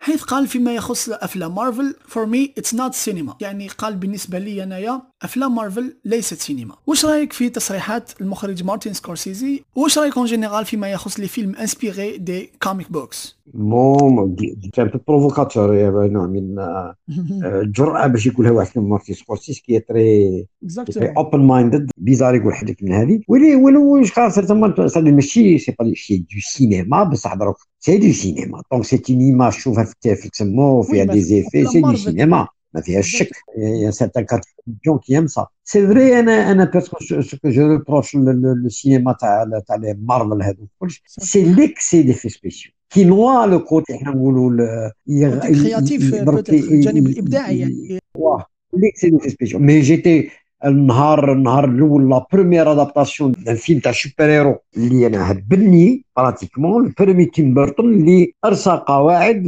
حيث 0.00 0.22
قال 0.22 0.46
فيما 0.48 0.74
يخص 0.74 1.08
أفلام 1.24 1.54
مارفل 1.54 1.94
for 2.08 2.26
me 2.26 2.54
it's 2.58 2.74
not 2.74 2.94
cinema 2.94 3.36
يعني 3.40 3.68
قال 3.68 3.96
بالنسبة 3.96 4.38
لي 4.38 4.62
أنايا 4.62 5.02
أفلام 5.24 5.54
مارفل 5.54 5.96
ليست 6.04 6.34
سينما. 6.40 6.74
واش 6.86 7.04
رأيك 7.04 7.32
في 7.32 7.48
تصريحات 7.48 8.10
المخرج 8.20 8.64
مارتن 8.64 8.92
سكورسيزي؟ 8.92 9.62
واش 9.76 9.98
رأيك 9.98 10.16
en 10.16 10.26
général 10.26 10.64
فيما 10.64 10.92
يخص 10.92 11.20
les 11.20 11.28
films 11.28 11.56
inspirés 11.56 12.18
des 12.18 12.50
comic 12.62 12.92
books 12.92 13.36
bon 13.54 14.36
كان 14.72 14.90
provocateur 15.08 16.08
نوع 16.08 16.26
من 16.26 16.56
الجرأة 17.62 18.06
باش 18.06 18.26
يقولها 18.26 18.50
واحد 18.50 18.68
كيما 18.68 18.88
مارتن 18.88 19.14
سكورسيزي 19.14 19.60
qui 19.60 19.80
est 19.80 20.46
très 20.86 21.12
très 21.16 21.40
open-minded 21.40 21.90
bizarre 21.96 22.34
يقول 22.34 22.54
حاجة 22.54 22.76
من 22.82 22.92
هذه. 22.92 23.20
ولي 23.28 23.56
ولو 23.56 24.04
خاصة 24.04 24.42
تما 24.42 24.74
ماشي 24.96 25.58
c'est 25.58 25.74
pas 25.78 25.92
شي 25.94 26.16
du 26.16 26.40
cinéma 26.40 27.04
بصح 27.04 27.34
دروك 27.34 27.56
c'est 27.80 27.98
du 27.98 28.12
cinéma 28.12 28.62
donc 28.72 28.84
c'est 28.84 28.96
une 28.96 29.20
image 29.20 29.52
شوفها 29.52 29.84
في 29.84 30.28
تسمو 30.28 30.82
فيها 30.82 31.04
des 31.04 31.20
effets 31.20 31.66
c'est 31.66 31.80
du 31.80 31.96
cinéma 31.96 32.48
ما 32.74 32.80
فيهاش 32.80 33.16
شك 33.16 33.30
y 33.58 33.90
a 33.90 33.94
certains 33.94 34.24
كارتون 34.24 34.98
qui 34.98 35.18
aiment 35.18 35.26
ça 35.26 35.46
c'est 35.64 35.86
vrai 35.86 36.18
أنا 36.18 36.52
أنا 36.52 36.64
parce 36.64 36.85
que 36.85 36.98
ce 37.00 37.36
que 37.42 37.50
je 37.50 37.66
reproche 37.66 38.14
le 38.14 38.68
cinéma 38.68 39.12
تاع 39.12 39.62
تاع 39.66 39.76
les 39.76 39.96
مارفل 40.02 40.42
هذو 40.42 40.66
كلش 40.78 41.02
c'est 41.06 41.42
l'excès 41.42 42.02
d'effets 42.02 42.28
spéciaux 42.28 42.72
qui 42.90 43.04
noie 43.04 43.46
le 43.46 43.64
côté 43.64 43.98
حنا 43.98 44.10
نقولوا 44.10 44.90
créatif 45.06 46.14
الجانب 46.72 47.06
الابداعي 47.06 47.58
يعني 47.58 47.98
l'excès 48.74 49.10
d'effets 49.10 49.30
spéciaux 49.30 49.58
mais 49.58 49.80
j'étais 49.80 50.30
النهار 50.66 51.32
النهار 51.32 51.64
الأول 51.64 52.10
la 52.10 52.26
première 52.32 52.72
adaptation 52.72 53.32
d'un 53.32 53.56
film 53.56 53.80
تاع 53.80 53.92
super-héros 53.92 54.58
اللي 54.76 55.06
أنا 55.06 55.30
هبلني 55.30 56.04
pratiquement 56.16 56.86
ال 56.86 56.91
premier 56.91 57.24
تيم 57.24 57.54
بيرتون 57.54 57.94
اللي 57.94 58.32
أرسى 58.44 58.82
قواعد 58.86 59.44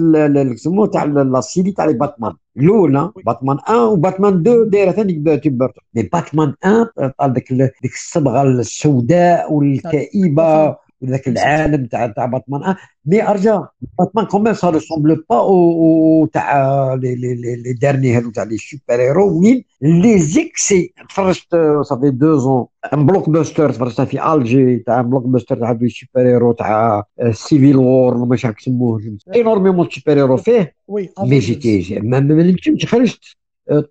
سموه 0.57 0.87
تاع 0.87 1.05
la 1.05 1.41
série 1.41 1.73
تاع 1.73 1.91
باتمان 1.91 2.33
الاولى 2.57 3.11
باتمان 3.27 3.57
1 3.69 3.75
وباتمان 3.75 4.41
2 4.41 4.71
دايرة 4.71 4.91
ثاني 4.91 5.13
تيم 5.13 5.59
بيرتون 5.59 5.83
mais 5.95 6.03
باتمان 6.03 6.55
1 6.65 7.13
طال 7.19 7.33
ديك 7.33 7.53
ديك 7.53 7.93
الصبغة 7.95 8.43
السوداء 8.43 9.53
والكئيبة. 9.53 10.77
ذاك 11.05 11.29
العالم 11.29 11.87
تاع 11.87 12.07
تاع 12.07 12.27
باتمان 12.27 12.75
mais 13.07 13.29
أرجع 13.29 13.67
باتمان 13.99 14.27
quand 14.27 14.42
même 14.42 14.55
ça 14.55 14.71
ressemble 14.71 15.25
pas 15.31 15.37
aux 15.37 16.27
تاع 16.33 16.95
les 16.95 17.15
les 17.15 17.35
les 17.57 17.73
derniers 17.73 18.17
هادو 18.17 18.31
تاع 18.31 18.43
les 18.45 18.57
super-héros 18.57 19.41
وين 19.41 19.65
les 19.83 20.19
excès 20.19 20.95
تفرجت 21.09 21.57
ça 21.83 22.11
fait 22.11 22.39
deux 22.39 22.67
ans 22.93 23.07
un 23.07 23.31
blockbuster 23.31 23.73
تفرجت 23.73 24.01
في 24.01 24.35
الجي 24.35 24.79
تاع 24.79 25.03
blockbuster 25.03 25.57
تاع 25.57 25.73
des 25.73 25.89
super-héros 25.89 26.53
تاع 26.53 27.05
Civil 27.31 27.77
War 27.77 28.17
ما 28.17 28.37
عارف 28.45 28.61
يسموه 28.61 29.17
énormément 29.37 29.89
super-héros 29.91 30.37
فيه 30.37 30.75
mais 31.23 31.39
j'étais 31.39 32.01
ما 32.01 32.21
نجمش 32.21 32.87
خرجت 32.87 33.25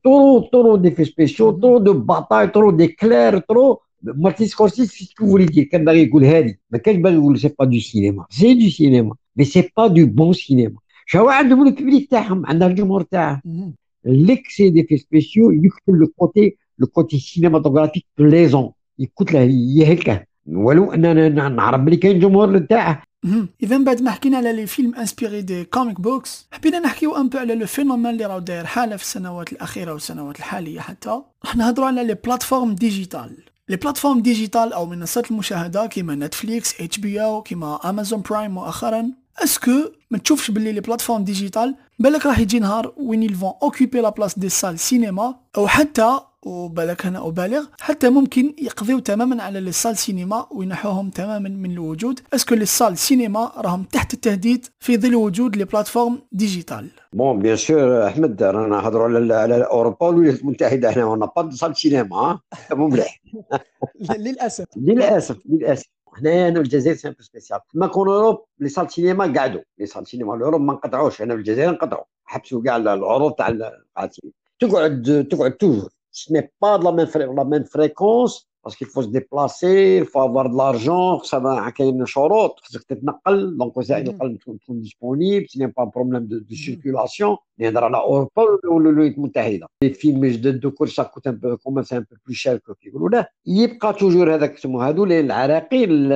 trop 0.03 0.39
trop 0.39 0.75
d'effets 0.75 1.05
spéciaux 1.05 1.51
trop 1.51 1.77
de 1.77 1.93
batailles 1.93 2.47
trop 2.47 2.71
d'éclairs 2.71 3.39
طرو 3.39 3.81
مارتين 4.03 4.47
سكورسيز 4.47 5.13
que 5.17 5.27
voulait 5.27 5.45
dire 5.45 5.63
كان 5.63 5.85
باغي 5.85 6.03
يقول 6.03 6.25
هذه 6.25 6.55
ما 6.71 6.77
كانش 6.77 6.97
باغي 6.97 7.15
يقول 7.15 7.39
c'est 7.39 7.51
pas 7.59 7.65
du 7.65 7.79
cinéma 7.79 8.25
c'est 8.29 8.53
du 8.53 8.69
cinéma 8.69 9.15
mais 9.35 9.45
c'est 9.45 9.69
pas 9.77 9.87
du 9.87 10.05
bon 10.05 10.33
cinéma 10.33 10.77
شو 11.05 11.29
عندهم 11.29 11.67
ال 11.67 11.73
public 11.73 12.09
تاعهم 12.11 12.45
عندها 12.45 12.67
الجمهور 12.67 13.01
تاعه 13.01 13.41
l'excès 14.05 14.69
d'effets 14.69 14.97
spéciaux 14.97 15.51
يكتب 15.51 15.95
le 15.95 16.07
côté 16.07 16.57
le 16.79 16.87
côté 16.87 17.19
cinématographique 17.19 18.05
plaisant 18.17 18.71
يقول 18.99 19.27
له 19.33 19.39
هي 19.39 19.93
هكا 19.93 20.23
ولو 20.47 20.93
اننا 20.93 21.49
نعرف 21.49 21.81
بلي 21.81 21.97
كاين 21.97 22.19
جمهور 22.19 22.59
تاعه 22.59 23.03
اذا 23.63 23.77
بعد 23.77 24.01
ما 24.01 24.11
حكينا 24.11 24.37
على 24.37 24.53
les 24.53 24.67
films 24.67 24.95
inspirés 24.95 25.41
des 25.41 25.63
comic 25.63 26.01
books 26.01 26.47
حبينا 26.51 26.79
نحكيو 26.79 27.15
un 27.15 27.29
peu 27.29 27.37
على 27.37 27.55
le 27.55 27.65
phénomène 27.65 28.11
اللي 28.11 28.25
راهو 28.25 28.39
داير 28.39 28.65
حاله 28.65 28.95
في 28.95 29.03
السنوات 29.03 29.53
الاخيره 29.53 29.93
والسنوات 29.93 30.39
الحاليه 30.39 30.79
حتى 30.79 31.21
راح 31.45 31.55
نهضروا 31.55 31.87
على 31.87 32.03
les 32.03 32.13
plateformes 32.25 32.75
digitales 32.75 33.37
les 33.69 33.75
plateformes 33.75 34.19
digitales 34.19 34.73
أو 34.73 34.85
منصات 34.85 35.31
المشاهده 35.31 35.85
كيما 35.85 36.15
نتفليكس 36.15 36.81
اتش 36.81 36.99
بي 36.99 37.23
أو 37.23 37.41
كيما 37.41 37.89
امازون 37.89 38.21
برايم 38.21 38.51
مؤخرا 38.51 39.11
est-ce 39.43 39.62
que 39.62 39.71
ما 40.11 40.17
تشوفش 40.17 40.51
باللي 40.51 40.71
les 40.71 40.81
plateformes 40.81 41.23
digitales 41.23 41.75
بالك 41.99 42.25
راح 42.25 42.39
يجي 42.39 42.59
نهار 42.59 42.93
وين 42.97 43.23
elles 43.23 43.40
vont 43.40 43.53
occuper 43.63 44.01
la 44.01 44.09
place 44.09 44.39
des 44.39 44.49
salles 44.49 44.79
cinéma 44.79 45.35
أو 45.57 45.67
حتى 45.67 46.19
وبالك 46.45 47.05
هنا 47.05 47.27
أبالغ 47.27 47.65
حتى 47.81 48.09
ممكن 48.09 48.53
يقضيو 48.61 48.99
تماما 48.99 49.43
على 49.43 49.59
les 49.59 49.71
salles 49.71 49.97
cinéma 49.97 50.47
وينحوهم 50.51 51.09
تماما 51.09 51.49
من 51.49 51.71
الوجود. 51.71 52.19
est-ce 52.33 52.48
que 52.48 52.55
les 52.55 52.65
salles 52.65 52.97
cinéma 52.97 53.51
راهم 53.57 53.83
تحت 53.83 54.13
التهديد 54.13 54.65
في 54.79 54.97
ظل 54.97 55.15
وجود 55.15 55.55
les 55.55 55.65
plateformes 55.65 56.19
digitales. 56.31 56.87
bon 57.13 57.39
bien 57.39 57.55
sûr 57.55 58.07
احمد 58.07 58.43
رانا 58.43 58.67
نهضروا 58.67 59.05
على 59.05 59.33
على 59.33 59.63
أوروبا 59.63 60.07
والولايات 60.07 60.41
المتحدة 60.41 60.89
هنا 60.89 61.05
on 61.05 61.25
a 61.25 61.32
pas 61.32 61.51
salles 61.51 61.77
cinéma 61.77 62.39
مو 62.71 62.87
مليح. 62.87 63.21
للأسف. 64.25 64.65
للأسف 64.77 65.37
للأسف. 65.45 65.85
هنايا 66.17 66.49
هنا 66.49 66.55
في 66.55 66.61
الجزائر 66.61 66.95
c'est 66.95 67.07
un 67.07 67.13
peu 67.13 67.23
spécial 67.23 67.59
كما 67.73 67.87
qu'en 67.87 68.07
Europe 68.09 68.45
les 68.59 68.69
salles 68.69 68.91
cinéma 68.91 69.39
قعدوا 69.39 69.61
les 69.77 69.85
salles 69.85 70.07
cinéma 70.07 70.35
ال 70.35 70.39
Europe 70.39 70.61
ما 70.61 70.71
انقطعوش 70.73 71.21
هنا 71.21 71.33
في 71.33 71.39
الجزائر 71.39 71.69
انقطعوا 71.69 72.03
حبسوا 72.25 72.63
كاع 72.63 72.77
العروض 72.77 73.33
تاع 73.33 73.49
تقعد 74.59 75.27
تقعد 75.31 75.51
toujours 75.51 75.89
ce 76.15 76.31
n'est 76.31 76.49
pas 76.59 76.77
de 76.77 76.85
la 76.85 76.91
même, 76.93 77.09
la 77.35 77.45
même 77.45 77.65
fréquence, 77.65 78.47
ce 78.69 78.75
n'est 78.75 78.89
pas 78.95 79.01
la 79.01 79.07
même 79.07 79.07
la 79.07 79.11
même 79.11 79.25
fréquence 79.25 79.65
parce 79.65 79.65
que 79.65 79.65
il 79.65 79.91
faut 79.91 79.93
déplacer 79.93 79.96
il 79.96 79.97
faut 79.97 80.25
avoir 80.25 80.47
de 80.47 80.57
l'argent 80.57 81.17
خصها 81.17 81.69
كاين 81.69 82.05
شروط 82.05 82.59
خصك 82.59 82.83
تتنقل 82.83 83.57
donc 83.57 83.77
وسائل 83.77 84.09
النقل 84.09 84.37
تكون 84.37 84.81
disponibles 84.81 85.49
c'est 85.49 85.65
pas 85.65 85.83
problème 85.83 86.25
de 86.25 86.55
circulation 86.55 87.37
نهضر 87.59 87.83
على 87.83 87.97
اوروبا 87.97 88.41
ولا 88.41 88.89
الولايات 88.89 89.17
المتحده 89.17 89.67
فيلم 89.93 90.25
جدد 90.25 90.65
وكل 90.65 90.89
ça 90.89 91.03
coûte 91.03 91.27
un 91.27 91.35
peu 91.35 91.57
comme 91.57 91.83
c'est 91.83 91.97
un 91.97 92.01
peu 92.01 92.15
plus 92.25 92.33
cher 92.35 92.61
كيقولوا 92.81 93.09
لا 93.09 93.31
يبقى 93.45 93.93
toujours 93.93 94.35
هذاك 94.35 94.57
سمو 94.57 94.81
هادو 94.81 95.03
العراقيل 95.03 96.13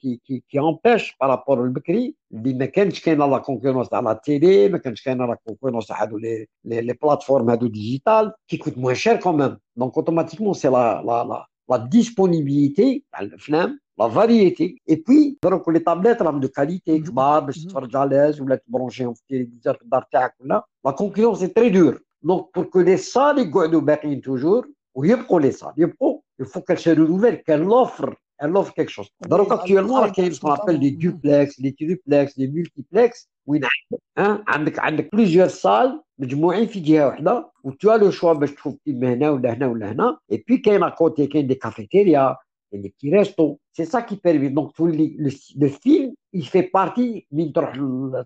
qui 0.00 0.20
qui 0.26 0.42
qui 0.48 0.58
empêche 0.60 1.16
par 1.20 1.33
rapport 1.33 1.64
ال 1.64 1.74
بكري 1.74 2.14
اللي 2.34 2.54
ما 2.54 2.66
كانش 2.66 3.00
كاينة 3.00 3.26
la 3.26 3.38
concurrence 3.38 3.88
تاع 3.88 4.00
la 4.00 4.12
télé 4.12 4.68
ما 4.68 4.78
كانش 4.78 5.02
كاينة 5.02 5.26
la 5.26 5.34
concurrence 5.34 5.86
تاع 5.86 6.02
هادو 6.02 6.18
les 6.18 6.46
les 6.64 6.92
plateformes 7.02 7.50
هادو 7.50 7.66
digitales 7.66 8.32
qui 8.48 8.56
coûtent 8.56 8.78
moins 8.78 8.94
cher 8.94 9.16
quand 9.16 9.39
même 9.39 9.58
donc 9.76 9.96
automatiquement 9.96 10.54
c'est 10.54 10.68
la 10.68 11.02
la 11.02 11.24
la 11.24 11.46
la 11.72 11.78
disponibilité 11.78 13.00
تاع 13.12 13.20
الافلام 13.20 13.80
la 13.98 14.08
variété 14.08 14.82
et 14.90 14.94
puis 14.94 15.38
دروك 15.42 15.68
les 15.68 15.78
tablettes 15.78 16.22
راهم 16.22 16.40
de 16.40 16.48
qualité 16.48 16.98
كبار 16.98 17.40
باش 17.40 17.64
تتفرج 17.64 17.96
à 17.96 18.10
l'aise 18.10 18.40
ولا 18.40 18.56
ت 18.56 18.62
branch 18.62 18.97
يهم 18.97 19.14
في 19.14 19.22
التلفزيون 19.22 19.74
في 19.76 19.82
الدار 19.82 20.04
تاعك 20.12 20.34
ولا 20.40 20.66
la 20.84 20.90
concurrence 20.90 21.38
c'est 21.38 21.46
très 21.46 21.68
dur 21.68 22.02
donc 22.22 22.44
pour 22.54 22.64
que 22.64 22.80
les 22.80 22.96
salles 22.96 23.38
يقعدوا 23.38 23.80
باقيين 23.80 24.20
toujours 24.20 24.68
ويبقوا 24.94 25.40
les 25.40 25.50
salles 25.50 25.72
يبقوا 25.76 26.20
il 26.40 26.47
faut 26.47 26.60
qu'elles 26.60 26.78
se 26.78 26.92
renouvellent 26.92 27.60
qu'elle 27.60 27.93
offre 27.93 28.16
elle 28.42 28.56
offre 28.56 28.74
quelque 28.74 28.90
chose. 28.90 29.08
Donc, 29.28 29.52
actuellement, 29.52 30.04
il 30.06 30.24
y 30.24 30.26
a 30.26 30.32
ce 30.32 30.40
qu'on 30.40 30.50
appelle 30.50 30.80
des 30.80 30.90
duplex, 30.90 31.60
des 31.60 31.72
triplex, 31.72 32.36
des 32.36 32.48
multiplex, 32.48 33.28
وين 33.46 33.64
عندك 33.64 34.48
عندك 34.48 34.78
عندك 34.78 35.08
plusieurs 35.12 35.48
salles 35.48 36.02
مجموعين 36.18 36.66
في 36.66 36.80
جهة 36.80 37.06
واحدة 37.06 37.50
و 37.64 37.70
t'as 37.70 37.94
le 37.94 38.10
choix 38.10 38.32
باش 38.32 38.50
تشوف 38.50 38.76
فيلم 38.84 39.04
هنا 39.04 39.30
ولا 39.30 39.52
هنا 39.52 39.66
ولا 39.66 39.92
هنا. 39.92 40.18
اي 40.32 40.44
بي 40.48 40.56
كاين 40.56 40.88
côté 40.88 41.26
كاين 41.26 41.46
des 41.46 41.54
cafétérias 41.54 42.36
كاين 42.70 42.82
des 42.82 42.94
qui 43.00 43.10
resto 43.10 43.56
c'est 43.72 44.00
ça 44.00 44.08
qui 44.08 44.20
permet 44.24 44.48
donc 44.48 44.72
tout 44.76 45.03
le 45.03 45.16
le 45.56 45.68
film 45.68 46.14
il 46.34 46.46
fait 46.46 46.70
partie 46.74 47.26
من 47.32 47.52
تروح 47.52 47.72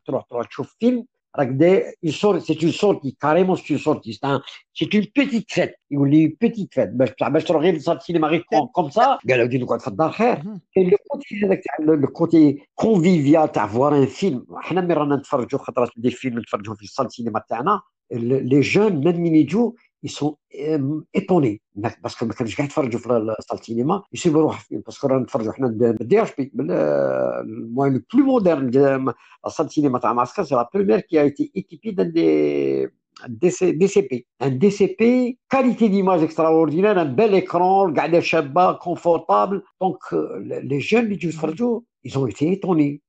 تروح 0.06 0.24
تروح 0.24 0.46
تشوف 0.46 0.76
فيلم 0.80 0.96
une 0.96 1.04
sorte, 1.04 1.17
c'est 1.36 2.62
une 2.62 2.72
sortie, 2.72 3.16
carrément 3.20 3.56
c'est 3.56 3.70
une 3.70 3.78
sortie, 3.78 4.20
c'est 4.74 4.94
une 4.94 5.06
petite 5.06 5.52
fête, 5.52 5.74
يقول 5.90 6.10
لي 6.10 6.36
petite 6.44 6.74
fête. 6.74 6.88
باش 6.88 7.10
باش 7.20 7.44
تروح 7.44 7.62
غير 7.62 7.74
ل 7.74 7.78
salle 7.78 7.96
السينما 7.96 8.28
غير 8.28 8.44
comme 8.72 8.90
ça 8.90 9.18
قالوا 9.30 9.46
لي 9.46 9.58
نقعد 9.58 9.80
في 9.80 9.88
الدار 9.88 10.10
خير 10.10 10.34
كاين 10.74 10.90
le 10.90 10.96
côté 11.08 11.44
هذاك 11.44 11.62
تاع 11.64 11.86
le 11.86 12.06
côté 12.06 12.62
convivial 12.74 13.52
تاع 13.52 13.66
voir 13.66 13.98
un 13.98 14.06
film 14.06 14.46
إحنا 14.58 14.80
ملي 14.80 14.94
رانا 14.94 15.16
نتفرجوا 15.16 15.60
خطرات 15.60 15.90
des 15.96 16.10
films 16.10 16.38
نتفرجوا 16.38 16.74
في 20.02 20.04
ال 20.04 20.09
salle 20.09 20.34
السينما 20.54 20.68
تاعنا 20.68 20.72
لي 20.74 21.00
جون 21.00 21.02
ميم 21.02 21.02
من 21.02 21.02
يجوا 21.02 21.02
يسون 21.02 21.04
ايطوني 21.16 21.62
باسكو 21.74 22.26
ما 22.26 22.32
كانش 22.32 22.56
قاعد 22.56 22.68
يتفرجوا 22.68 23.00
في 23.00 23.06
ال 23.38 23.42
salle 23.42 23.58
السينما 23.58 24.02
يسيبوا 24.12 24.42
روح 24.42 24.66
parce 24.70 24.93
que 24.93 25.06
رانا 25.06 25.22
نتفرجوا 25.22 25.52
حنا 25.52 25.68
بال 25.68 26.22
DCP 26.22 26.52
المهم 26.54 27.94
le 27.94 28.00
plus 28.14 28.24
moderne 28.24 29.12
ال 29.46 29.50
salle 29.50 29.66
السينما 29.66 29.98
تاع 29.98 30.12
معسكر 30.12 30.44
c'est 30.44 30.54
la 30.54 30.70
première 30.74 31.00
qui 31.00 31.20
était 31.20 31.52
équipée 31.56 31.90
d'un 31.90 32.12
D 32.12 32.88
DCP, 33.26 34.26
un 34.40 34.50
DCP, 34.50 35.38
qualité 35.50 35.88
d'image 35.88 36.22
extraordinaire, 36.22 36.98
un 36.98 37.04
bel 37.04 37.34
écran, 37.34 37.92
قاعدة 37.94 38.20
شابة, 38.20 38.78
confortable. 38.78 39.62
Donc, 39.80 39.98
les 40.62 40.80
jeunes 40.80 41.04
اللي 41.04 41.14
يجوا 41.14 41.30
يتفرجوا 41.30 41.80
ils 42.04 42.18
ont 42.18 42.26
été 42.26 42.52
étonnés. 42.52 43.00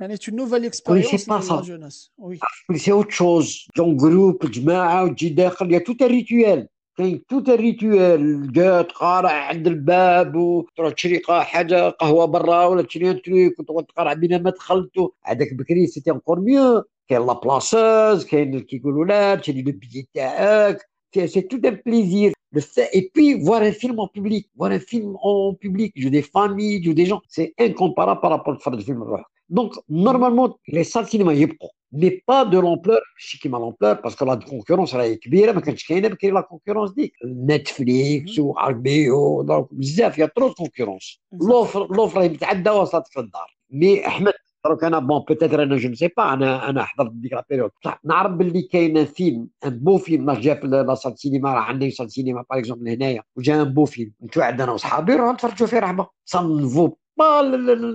يعني 0.00 0.16
c'est 0.16 0.28
une 0.28 0.36
nouvelle 0.36 0.64
expérience 0.64 1.24
pour 1.24 1.56
la 1.56 1.62
jeunesse. 1.62 2.10
Oui. 2.18 2.38
C'est 2.76 2.92
autre 2.92 3.12
chose. 3.12 3.66
Donc, 3.76 3.96
groupe, 3.96 4.46
جماعة 4.46 5.04
وتجي 5.04 5.28
داخل, 5.28 5.66
il 5.66 5.72
y 5.72 5.76
a 5.76 5.80
tout 5.80 5.96
un 6.00 6.06
rituel. 6.06 6.68
كاين 6.98 7.26
tout 7.28 7.48
ال 7.48 7.63
rituel 7.63 8.52
جا 8.52 8.82
تقارع 8.82 9.30
عند 9.30 9.66
الباب 9.66 10.36
وتروح 10.36 10.92
تشري 10.92 11.22
حاجة 11.28 11.88
قهوه 11.88 12.24
برا 12.24 12.64
ولا 12.66 12.82
تشري 12.82 13.14
تريك 13.14 13.60
وتقعد 13.60 13.84
تقارع 13.84 14.12
بين 14.12 14.42
ما 14.42 14.50
دخلت 14.50 14.92
هذاك 15.24 15.54
بكري 15.54 15.86
c'était 15.86 16.10
encore 16.10 16.40
mieux 16.40 16.84
كاين 17.08 17.26
la 17.26 17.32
placeuse 17.32 18.24
كاين 18.24 18.60
كيقولوا 18.60 19.04
لا 19.04 19.34
تشري 19.34 19.62
le 19.62 19.72
billet 19.72 20.06
تاعك 20.14 20.88
c'est 21.24 21.40
tout 21.40 21.56
un 21.56 21.80
plaisir 21.86 22.32
le 22.50 22.60
fait, 22.60 22.88
et 22.92 23.10
puis 23.12 23.34
voir 23.34 23.62
un 23.62 23.72
film 23.72 23.98
en 23.98 24.08
public, 24.08 24.48
voir 24.56 24.70
un 24.70 24.78
film 24.78 25.16
en 25.22 25.54
public, 25.54 25.92
jouer 25.96 26.10
des 26.10 26.22
familles, 26.22 26.82
jouer 26.82 26.94
des 26.94 27.06
gens, 27.06 27.20
c'est 27.28 27.52
incomparable 27.58 28.20
par 28.20 28.30
rapport 28.30 28.54
à 28.54 28.58
faire 28.58 28.76
des 28.76 28.84
films. 28.84 29.04
Donc, 29.50 29.74
normalement, 29.88 30.58
les 30.66 30.84
salles 30.84 31.04
de 31.04 31.10
cinéma 31.10 31.32
يبقوا 31.34 31.68
mais 31.92 32.22
pas 32.26 32.44
de 32.44 32.58
l'ampleur 32.58 33.00
شي 33.18 33.38
كيما 33.38 33.58
l'ampleur 33.58 34.00
parce 34.02 34.14
que 34.14 34.24
la 34.24 34.36
concurrence 34.36 34.94
راهي 34.94 35.16
كبيره 35.16 35.52
ما 35.52 35.60
كانتش 35.60 35.86
كاينة 35.86 36.08
بكري 36.08 36.30
la 36.30 36.40
concurrence 36.40 36.90
ديك 36.90 37.12
Netflix 37.24 38.38
وعربيو 38.38 39.42
donc 39.42 39.66
بزاف 39.74 40.18
y 40.18 40.26
a 40.26 40.32
trop 40.32 40.54
concurrence 40.54 41.20
l'offre 41.32 41.96
l'offre 41.96 42.18
راهي 42.18 42.28
متعدى 42.28 42.70
وصلت 42.70 43.08
في 43.08 43.20
الدار 43.20 43.56
mais 43.70 44.06
احمد 44.06 44.32
دروك 44.68 44.84
أنا 44.84 44.98
bon 44.98 45.18
peut-être 45.28 45.62
أنا 45.62 45.76
je 45.76 45.94
sais 45.94 46.08
pas 46.16 46.32
أنا 46.32 46.70
أنا 46.70 46.84
حضرت 46.84 47.12
ديك 47.12 47.32
la 47.32 47.44
période 47.50 47.70
نعرف 48.04 48.32
باللي 48.32 48.62
كاين 48.62 49.04
فيلم 49.04 49.48
un 49.66 49.78
beau 49.78 49.98
film 49.98 50.32
جا 50.32 50.54
في 50.54 50.66
la 50.66 50.94
salle 50.94 51.18
cinéma 51.18 51.54
راه 51.54 51.60
عندي 51.60 51.90
salle 51.90 52.10
سينما 52.12 52.44
par 52.50 52.58
exemple 52.58 52.88
هنايا 52.88 53.22
وجا 53.36 53.62
un 53.62 53.64
beau 53.64 53.84
film 53.84 54.12
نتوعد 54.24 54.60
أنا 54.60 54.72
وصحابي 54.72 55.12
نروحو 55.12 55.32
نتفرجوا 55.32 55.66
فيه 55.66 55.78
رحمه 55.78 56.06
ça 56.24 56.40
ne 56.40 56.57
vaut 56.57 56.90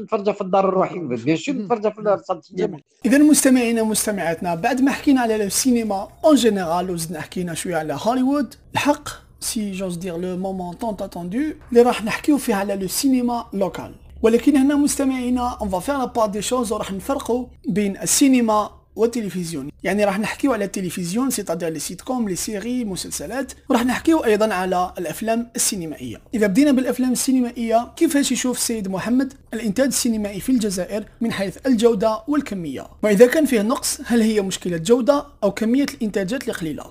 نتفرج 0.03 0.31
في 0.31 0.41
الدار 0.41 0.69
الروحي 0.69 0.99
bien 0.99 1.37
sûr 1.37 1.55
نتفرج 1.55 1.93
في 1.93 2.33
السينما 2.33 2.79
اذا 3.05 3.17
مستمعينا 3.17 3.83
مستمعاتنا 3.83 4.55
بعد 4.55 4.81
ما 4.81 4.91
حكينا 4.91 5.21
على 5.21 5.35
السينما 5.43 6.07
en 6.25 6.35
général 6.35 6.91
وزدنا 6.91 7.21
حكينا 7.21 7.53
شوية 7.53 7.75
على 7.75 7.97
هوليوود 8.03 8.55
الحق 8.73 9.09
si 9.39 9.71
j'ose 9.71 9.97
dire 9.97 10.17
le 10.17 10.37
moment 10.37 10.73
tant 10.73 10.95
attendu 10.99 11.37
اللي 11.69 11.81
راح 11.81 12.03
نحكيو 12.03 12.37
فيه 12.37 12.55
على 12.55 12.75
le 12.75 12.87
cinéma 12.87 13.45
local 13.53 14.02
ولكن 14.23 14.57
هنا 14.57 14.75
مستمعينا 14.75 15.57
on 15.61 15.69
va 15.69 15.79
faire 15.79 15.97
la 15.97 16.05
part 16.05 16.29
des 16.29 16.41
choses 16.41 16.71
وراح 16.71 16.91
نفرقوا 16.91 17.45
بين 17.67 17.97
السينما 17.97 18.69
والتلفزيون. 18.95 19.69
يعني 19.83 20.05
راح 20.05 20.19
نحكيو 20.19 20.53
على 20.53 20.65
التلفزيون 20.65 21.29
c'est-à-dire 21.29 21.69
les 21.69 21.79
sitcoms 21.79 22.29
les 22.29 22.35
séries 22.35 22.85
مسلسلات. 22.85 23.53
وراح 23.69 23.85
نحكيو 23.85 24.19
أيضا 24.19 24.53
على 24.53 24.93
الأفلام 24.97 25.51
السينمائية. 25.55 26.21
إذا 26.33 26.47
بدينا 26.47 26.71
بالأفلام 26.71 27.11
السينمائية 27.11 27.93
كيفاش 27.95 28.31
يشوف 28.31 28.57
السيد 28.57 28.87
محمد 28.87 29.33
الإنتاج 29.53 29.87
السينمائي 29.87 30.39
في 30.39 30.51
الجزائر 30.51 31.05
من 31.21 31.31
حيث 31.31 31.57
الجودة 31.67 32.19
والكمية؟ 32.27 32.87
وإذا 33.03 33.27
كان 33.27 33.45
فيه 33.45 33.61
نقص 33.61 34.01
هل 34.05 34.21
هي 34.21 34.41
مشكلة 34.41 34.77
جودة 34.77 35.25
أو 35.43 35.51
كمية 35.51 35.85
الإنتاجات 35.93 36.49
القليلة؟ 36.49 36.83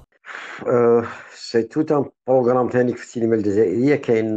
c'est 1.35 1.63
tout 1.63 1.93
un 1.93 2.05
programme 2.27 2.71
ثاني 2.71 2.95
في 2.95 3.03
السينما 3.03 3.35
الجزائريه 3.35 3.95
كاين 3.97 4.37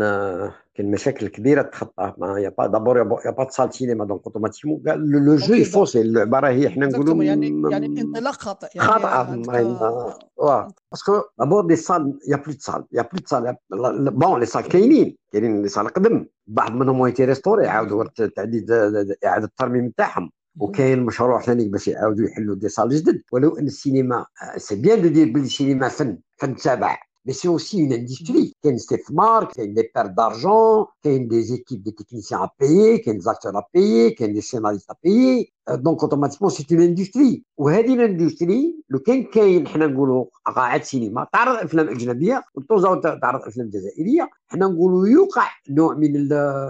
كاين 0.75 0.91
مشاكل 0.91 1.27
كبيره 1.27 1.61
تخطى 1.61 2.13
ما 2.17 2.39
y 2.39 2.49
a 2.57 2.60
pas 2.60 2.67
d'abord 2.67 2.97
y 3.25 3.31
a 3.31 3.34
pas 3.34 3.43
de 3.43 3.51
salles 3.51 3.73
سينما 3.73 4.05
donc 4.05 4.21
automatiquement 4.25 4.81
le 4.85 5.35
jeu 5.35 5.44
est 5.44 5.53
faussé 5.53 6.01
اللعبه 6.01 6.39
راهي 6.39 6.69
حنا 6.69 6.85
نقولوا 6.85 7.23
يعني 7.23 7.61
يعني 7.71 8.01
انطلاق 8.01 8.33
خاطئ 8.33 8.67
يعني 8.75 8.87
خاطئه 8.89 10.19
واه 10.37 10.67
parce 10.91 11.10
que 11.10 11.21
d'abord 11.39 11.75
des 11.75 11.90
salles 11.90 12.19
y 12.27 12.35
a 12.35 12.39
plus 12.39 12.55
salles 12.59 12.83
y 12.91 13.01
a 13.01 13.05
plus 13.05 13.21
salles 13.25 13.57
bon 14.11 14.39
les 14.39 14.45
salles 14.45 14.61
كاينين 14.61 15.17
كاينين 15.31 15.61
les 15.61 15.67
salles 15.67 15.87
قدم 15.87 16.25
بعض 16.47 16.71
منهم 16.71 17.07
été 17.07 17.25
restaurées 17.25 17.67
عاودوا 17.67 18.03
تعديد 18.35 18.71
اعاده 19.25 19.45
الترميم 19.45 19.93
تاعهم 19.97 20.31
وكاين 20.59 21.03
مشروع 21.05 21.41
ثاني 21.41 21.69
باش 21.69 21.87
يعاودوا 21.87 22.25
يحلوا 22.25 22.55
des 22.55 22.69
salles 22.69 22.89
جدد 22.89 23.21
ولو 23.31 23.57
ان 23.57 23.65
السينما 23.65 24.25
c'est 24.57 24.75
bien 24.75 25.01
de 25.01 25.07
dire 25.07 25.31
بلي 25.33 25.43
السينما 25.43 25.87
فن 25.87 26.17
فن 26.37 26.55
تابع 26.55 26.97
mais 27.25 27.33
c'est 27.33 27.47
aussi 27.47 27.79
une 27.79 27.93
industrie. 27.93 28.53
Il 28.63 28.67
y 28.67 28.69
a 28.69 28.71
une 28.71 28.79
Stefmar, 28.79 29.49
il 29.57 29.61
y 29.61 29.69
a 29.69 29.73
des 29.73 29.89
pertes 29.93 30.13
d'argent, 30.13 30.87
il 31.03 31.11
y 31.11 31.15
a 31.15 31.19
des 31.19 31.53
équipes 31.53 31.83
de 31.83 31.91
techniciens 31.91 32.41
à 32.41 32.53
payer, 32.57 33.01
il 33.01 33.07
y 33.07 33.09
a 33.09 33.13
des 33.13 33.27
acteurs 33.27 33.55
à 33.55 33.67
payer, 33.73 34.15
il 34.17 34.21
y 34.21 34.29
a 34.29 34.33
des 34.33 34.41
scénaristes 34.41 34.89
à 34.89 34.95
payer. 34.95 35.51
donc 35.69 36.01
automatiquement 36.01 36.51
c'est 36.51 36.65
une 36.71 36.81
industrie 36.81 37.43
وهذه 37.57 37.93
ال 37.93 38.02
industrie 38.02 38.75
لو 38.89 38.99
كان 38.99 39.23
كاين 39.23 39.67
حنا 39.67 39.87
نقولوا 39.87 40.25
قاعات 40.45 40.83
سينما 40.83 41.27
تعرض 41.33 41.55
افلام 41.55 41.89
اجنبيه 41.89 42.43
وتوزع 42.55 42.95
تعرض 42.95 43.41
افلام 43.41 43.69
جزائريه 43.69 44.29
حنا 44.47 44.67
نقولوا 44.67 45.07
يوقع 45.07 45.47
نوع 45.69 45.95
من 45.95 46.29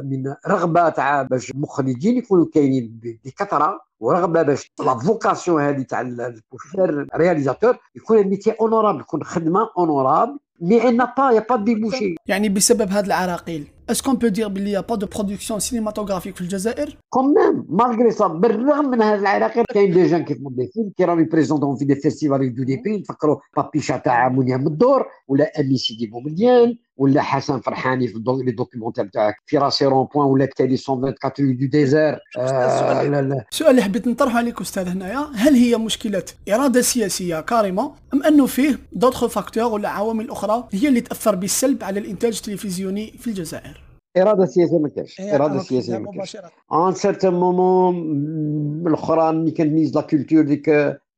من 0.10 0.34
رغبه 0.48 0.89
تاع 0.89 1.22
باش 1.22 1.52
المخرجين 1.52 2.18
يكونوا 2.18 2.46
كاينين 2.54 3.00
بكثره 3.26 3.82
ورغبه 4.00 4.41
باش 4.41 4.72
la 4.80 4.99
vocation 4.99 5.62
هذه 5.62 5.82
تاع 5.82 6.02
البوشير 6.02 7.08
réalisateur 7.15 7.78
يكون 7.96 8.18
ال 8.17 8.22
métier 8.22 8.51
honorable 8.51 8.99
يكون 9.00 9.24
خدمه 9.24 9.70
honorable 9.78 10.38
mais 10.62 10.89
y 10.89 10.92
en 10.92 10.97
a 10.97 11.06
pas 11.06 11.32
y 11.32 11.45
a 11.49 11.51
pas 11.51 11.56
débouchés 11.56 12.15
يعني 12.28 12.50
بسبب 12.50 12.89
هذه 12.91 13.06
العراقيل. 13.06 13.68
est-ce 13.89 14.03
qu'on 14.03 14.13
peut 14.13 14.28
dire 14.28 14.47
بلي 14.48 14.82
pas 14.89 14.95
de 14.95 15.08
production 15.08 15.60
cinématographique 15.60 16.36
في 16.36 16.41
الجزائر؟ 16.41 16.98
quand 17.10 17.65
même 17.69 17.86
malgré 17.86 18.12
ça 18.12 18.28
بالرغم 18.28 18.89
من 18.89 19.02
هذا 19.02 19.20
العراقيل 19.20 19.65
كاين 19.74 19.94
des 19.93 20.08
gens 20.08 20.25
qui 20.25 20.38
font 20.38 20.56
des 20.56 20.67
films 20.73 20.91
qui 20.97 21.06
راهم 21.06 21.20
ils 21.19 21.32
présentent 21.32 21.75
في 21.76 21.86
des 21.86 21.95
festivals 21.95 22.43
يدو 22.44 22.63
des 22.63 22.82
prix 22.86 22.97
نفكروا 22.98 23.38
Papicha 23.58 23.97
تاع 23.98 24.30
مونيا 24.30 24.58
مدور 24.58 25.06
ولا 25.28 25.52
أمين 25.60 25.78
سيدي 25.78 26.08
بومديان. 26.08 26.78
ولا 26.97 27.21
حسن 27.21 27.60
فرحاني 27.60 28.08
في 28.08 28.23
les 28.28 28.51
documentaires 28.51 29.06
تاعك؟ 29.05 29.36
في 29.45 29.58
راسي 29.58 29.86
rond-point 29.86 30.28
ولا 30.27 30.45
كتالي 30.45 30.77
124 30.89 31.58
du 31.58 31.65
désert 31.65 32.19
السؤال 32.38 33.69
اللي 33.69 33.81
حبيت 33.81 34.08
نطرحه 34.08 34.38
عليك 34.38 34.62
أستاذ 34.62 34.88
هنايا 34.88 35.27
هل 35.36 35.53
هي 35.53 35.77
مشكلة 35.77 36.23
إرادة 36.49 36.81
سياسية 36.81 37.41
carrément 37.41 37.91
أم 38.13 38.23
أنه 38.23 38.45
فيه 38.45 38.79
d'autres 38.91 39.25
facteurs 39.25 39.73
ولا 39.73 39.89
عوامل 39.89 40.29
أخرى 40.29 40.67
هي 40.71 40.88
اللي 40.88 41.01
تأثر 41.01 41.36
بالسلب 41.36 41.84
على 41.84 41.99
الإنتاج 41.99 42.36
التلفزيوني 42.38 43.12
في 43.19 43.27
الجزائر؟ 43.27 43.81
إرادة 44.17 44.45
سياسية 44.45 44.79
ما 44.79 44.89
كاش 44.89 45.21
إرادة 45.21 45.60
سياسية 45.60 45.97
ما 45.97 46.12
كاش 46.12 46.38
un 46.73 46.93
certain 46.93 47.34
moment 47.34 48.88
الاخرى 48.88 49.34
ملي 49.34 49.51
كان 49.51 49.73
ministre 49.73 49.95
la 49.95 50.01
culture 50.01 50.41
ديك 50.41 50.69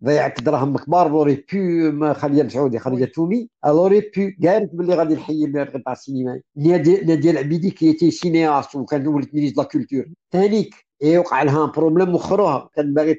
ضيعت 0.04 0.42
دراهم 0.42 0.78
كبار 0.78 1.10
elle 1.10 1.24
aurait 1.24 1.46
pu 1.54 2.14
خليدة 2.14 2.44
مسعودي 2.44 2.80
خليدة 2.80 3.06
تومي 3.06 3.50
elle 3.66 3.79
aurait 3.79 4.00
pu 4.00 4.48
قالت 4.48 4.76
باللي 4.76 4.96
غادي 4.96 5.16
نحيي 5.16 5.46
القطاع 5.46 5.94
السينمائي 5.94 6.42
نادية 6.56 7.30
لعبيدي 7.30 7.72
qui 7.72 7.94
était 7.94 8.12
cinéaste 8.12 8.76
وكان 8.76 9.08
ولد 9.08 9.30
ministre 9.34 9.58
la 9.58 9.64
culture 9.64 10.06
ثانيك 10.32 10.76
اي 11.04 11.18
وقع 11.18 11.44
لها 11.44 11.66
بروبليم 11.66 12.16
وخروها 12.16 12.70
كان 12.76 12.94
باغي 12.94 13.14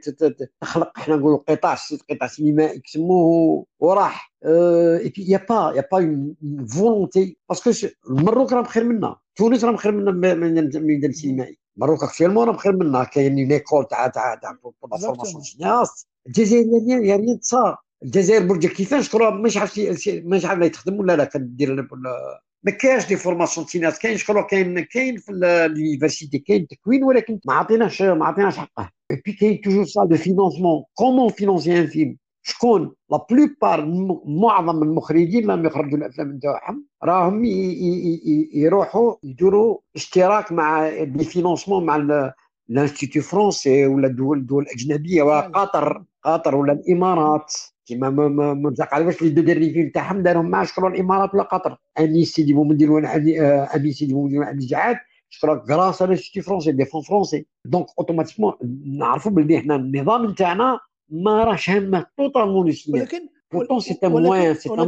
تخلق 0.60 0.98
حنا 0.98 1.16
نقولوا 1.16 1.38
قطاع 1.38 1.76
قطاع 2.10 2.28
سينمائي 2.28 2.78
كسموه 2.80 3.66
وراح 3.80 4.32
اي 4.46 5.08
بي 5.08 5.24
يا 5.28 5.46
با 5.50 5.72
يا 5.76 5.84
با 5.92 5.98
اون 5.98 6.34
فولونتي 6.66 7.38
باسكو 7.48 7.88
المروك 8.10 8.52
راه 8.52 8.62
بخير 8.62 8.84
منا 8.84 9.16
تونس 9.36 9.64
راه 9.64 9.72
بخير 9.72 9.92
منا 9.92 10.34
من 10.34 10.58
الميدان 10.58 11.10
السينمائي 11.10 11.58
مروك 11.78 12.04
اكشيلمون 12.04 12.46
راه 12.48 12.52
بخير 12.52 12.76
منا 12.76 13.04
كاين 13.04 13.38
اون 13.38 13.52
ايكول 13.52 13.84
تاع 13.88 14.06
تاع 14.06 14.34
تاع 14.34 14.58
فورماسيون 14.80 15.42
سينياست 15.42 16.08
الجزائر 16.26 16.66
يا 16.88 17.16
ريان 17.16 17.40
تصار 17.40 17.76
الجزائر 18.02 18.46
برج 18.46 18.66
كيفاش 18.66 19.08
كرة 19.08 19.30
مش 19.30 19.56
عارف 19.56 19.78
مش 20.08 20.44
عارف 20.44 20.74
يخدم 20.74 21.00
ولا 21.00 21.16
لا 21.16 21.24
كدير 21.24 21.88
ما 22.62 22.70
كاينش 22.70 23.06
des 23.06 23.16
formations 23.16 23.66
cinéastes 23.66 23.98
كاين 23.98 24.16
شكون 24.16 24.42
كاين 24.42 24.80
كاين 24.80 25.16
في 25.16 25.32
ال 25.32 25.42
université 25.42 26.38
كاين 26.38 26.66
تكوين 26.66 27.04
ولكن 27.04 27.40
ما 27.44 27.54
عطيناش 27.54 28.02
ما 28.02 28.26
عطيناش 28.26 28.56
حقه 28.56 28.90
puis 29.24 29.32
كاين 29.32 29.60
toujours 29.60 29.84
ça 29.84 30.04
de 30.04 30.16
financement 30.16 30.84
comment 30.94 31.28
financer 31.28 31.78
un 31.78 31.86
film 31.86 32.16
شكون 32.48 32.92
la 33.10 33.26
plupart 33.30 33.86
معظم 34.26 34.82
المخرجين 34.82 35.42
لما 35.42 35.68
يخرجوا 35.68 35.98
الأفلام 35.98 36.32
نتاعهم 36.32 36.84
راهم 37.04 37.44
يروحوا 38.54 39.14
يديروا 39.22 39.78
اشتراك 39.96 40.52
مع 40.52 40.88
des 41.04 41.24
financements 41.24 41.86
مع 41.86 42.24
ال 42.70 42.76
Institut 42.76 43.20
français 43.20 43.86
ولا 43.86 44.06
الدول 44.06 44.38
الدول 44.38 44.62
الأجنبية 44.62 45.22
وقطر. 45.22 46.04
قطر 46.24 46.56
ولا 46.56 46.72
الإمارات. 46.72 47.54
كيما 47.86 48.10
ما 48.10 48.74
عرفش 48.80 49.22
les 49.22 49.28
deux 49.28 49.42
derniers 49.42 49.72
films 49.72 49.90
تاعهم 49.90 50.22
دارهم 50.22 50.50
مع 50.50 50.64
شكون 50.64 50.94
الإمارات 50.94 51.34
ولا 51.34 51.42
قطر. 51.42 51.76
أمين 51.98 52.24
سيدي 52.24 52.52
بومدين 52.52 52.88
وأنيس 52.88 53.16
أمين 53.76 53.92
سيدي 53.92 54.14
بومدين 54.14 54.38
وأنيس 54.38 54.58
جعاد 54.60 54.96
شكرا 55.30 55.64
grâce 55.70 56.02
à 56.02 56.08
l'Institut 56.08 56.46
français 56.46 56.72
des 56.72 56.84
fonds 56.84 57.02
français 57.02 57.46
donc 57.64 57.86
automatiquement 57.98 58.52
نعرفوا 58.84 59.32
بلي 59.32 59.60
حنا 59.60 59.76
النظام 59.76 60.26
نتاعنا 60.26 60.78
ما 61.10 61.44
راهش 61.44 61.70
هامه 61.70 62.06
totalement 62.16 62.72
ولكن 62.88 63.28
Pourtant, 63.50 63.80
c'est 63.80 64.04
un 64.04 64.10
moyen, 64.10 64.54
c'est 64.60 64.70
un, 64.70 64.86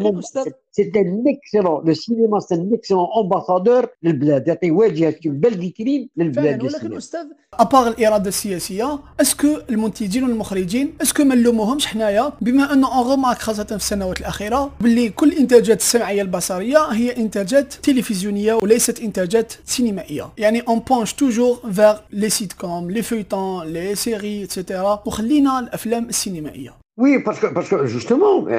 c'est 0.77 0.93
un 1.03 1.25
excellent, 1.35 1.81
le 1.89 1.95
cinéma, 1.95 2.41
c'est 2.41 2.57
un 2.57 2.71
excellent 2.73 3.09
ambassadeur 3.15 3.89
للبلاد 4.03 4.49
يعطي 4.49 4.71
واجهه 4.71 5.17
belle 5.25 5.61
vitrine 5.61 6.09
للبلاد 6.17 6.63
ولكن 6.63 6.97
أستاذ 6.97 7.27
à 7.55 7.61
part 7.61 7.89
الاراده 7.89 8.29
السياسيه 8.29 8.99
est-ce 9.21 9.39
que 9.39 9.49
المنتجين 9.71 10.25
والمخرجين 10.25 10.95
est-ce 11.03 11.17
que 11.17 11.25
ما 11.25 11.35
نلوموهمش 11.35 11.87
حنايا؟ 11.87 12.33
بما 12.41 12.73
انه 12.73 12.99
on 12.99 13.07
remarque 13.07 13.39
خاصه 13.39 13.65
في 13.65 13.77
السنوات 13.77 14.21
الأخيرة 14.21 14.71
باللي 14.81 15.09
كل 15.09 15.29
الانتاجات 15.29 15.81
السمعيه 15.81 16.23
البصرية 16.23 16.79
هي 16.79 17.17
إنتاجات 17.17 17.73
تلفزيونية 17.73 18.55
وليست 18.55 19.01
إنتاجات 19.01 19.53
سينمائية. 19.65 20.29
يعني 20.39 20.61
on 20.61 20.79
penche 20.79 21.13
toujours 21.13 21.57
vers 21.73 21.99
les 22.11 22.31
sitcoms 22.31 22.91
les 22.91 23.03
feuilletons 23.03 23.67
les 23.67 23.95
séries 23.95 24.45
et 24.45 24.59
cetera 24.59 25.03
وخلينا 25.07 25.61
الأفلام 25.61 26.09
السينمائية. 26.09 26.73
Oui 27.01 27.19
parce 27.19 27.37
que 27.37 27.49
parce 27.49 27.71
que 27.71 27.85
justement 27.85 28.53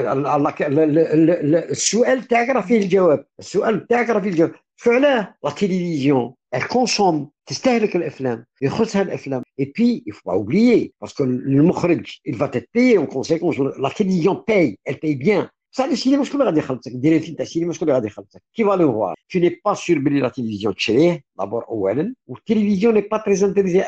السؤال 1.71 2.23
تاعك 2.23 2.49
راه 2.49 2.61
فيه 2.61 2.77
الجواب 2.77 3.25
السؤال 3.39 3.87
تاعك 3.87 4.09
راه 4.09 4.19
فيه 4.19 4.29
الجواب 4.29 4.51
فعلاه 4.75 5.35
la 5.43 5.49
télévision 5.49 6.33
elle 6.55 6.80
consomme 6.80 7.29
تستهلك 7.45 7.95
الإفلام 7.95 8.45
يخصها 8.61 9.01
الإفلام. 9.01 9.43
اي 9.59 9.73
بي 9.77 10.03
il 10.07 10.13
faut 10.13 10.31
pas 10.31 10.37
oublier 10.37 10.93
parce 10.99 11.13
que 11.13 11.23
المخرج 11.23 12.21
il 12.25 12.35
va 12.35 12.49
être 12.53 12.71
payé 12.73 12.97
en 12.97 13.05
conséquence. 13.05 13.57
La 13.79 13.89
télévision 13.89 14.35
paye 14.35 14.77
elle 14.85 14.99
paye 14.99 15.15
bien. 15.15 15.49
بصح 15.73 15.83
السينما 15.83 16.23
شكون 16.23 16.41
اللي 16.41 16.49
غادي 16.51 16.59
يخلصك؟ 16.59 16.91
دير 16.91 17.19
فيلم 17.19 17.35
تاع 17.35 17.45
السينما 17.45 17.73
شكون 17.73 17.87
اللي 17.87 17.95
غادي 17.95 18.07
يخلصك. 18.07 18.43
qui 18.53 18.63
va 18.63 18.77
le 18.77 18.91
voir 18.91 19.15
tu 19.31 19.39
n'es 19.39 19.61
pas 19.65 19.73
sûr 19.73 19.99
بلي 19.99 20.19
la 20.19 20.29
télévision 20.29 20.75
تشريه 20.75 21.23
d'abord 21.39 21.65
اولا 21.69 22.13
والتلفزيون 22.27 22.93
n'est 22.93 23.01
pas 23.01 23.17
très 23.17 23.35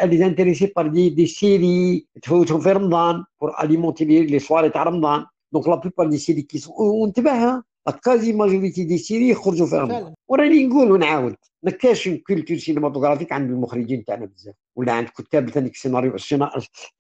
لي 0.04 0.26
intéressée 0.26 0.72
par 0.76 0.88
des 0.88 1.10
des 1.10 1.28
séries 1.28 2.06
تفوتهم 2.22 2.60
في 2.60 2.72
رمضان 2.72 3.24
pour 3.42 3.64
alimenter 3.64 4.06
les 4.06 4.40
soirées 4.40 4.70
تاع 4.70 4.84
رمضان 4.84 5.26
donc 5.52 5.68
la 5.68 5.76
plupart 5.76 6.08
des 6.08 6.18
séries 6.18 6.42
كي 6.42 6.62
وانتبه 6.78 7.64
quasi 8.04 8.34
majorité 8.34 8.84
des 8.84 8.98
séries 8.98 9.30
يخرجوا 9.30 9.68
في 9.68 9.76
رمضان 9.76 10.14
وراني 10.28 10.68
نقول 10.68 10.92
ونعاود 10.92 11.36
ما 11.64 11.72
كاش 11.72 12.10
culture 12.10 12.58
cinématographique 12.58 13.32
عند 13.32 13.52
المخرجين 13.52 14.06
تاعنا 14.06 14.26
بزاف 14.26 14.56
ولا 14.76 14.92
عند 14.92 15.08
كتاب 15.08 15.50
ثاني 15.50 15.70
السيناريو 15.70 16.18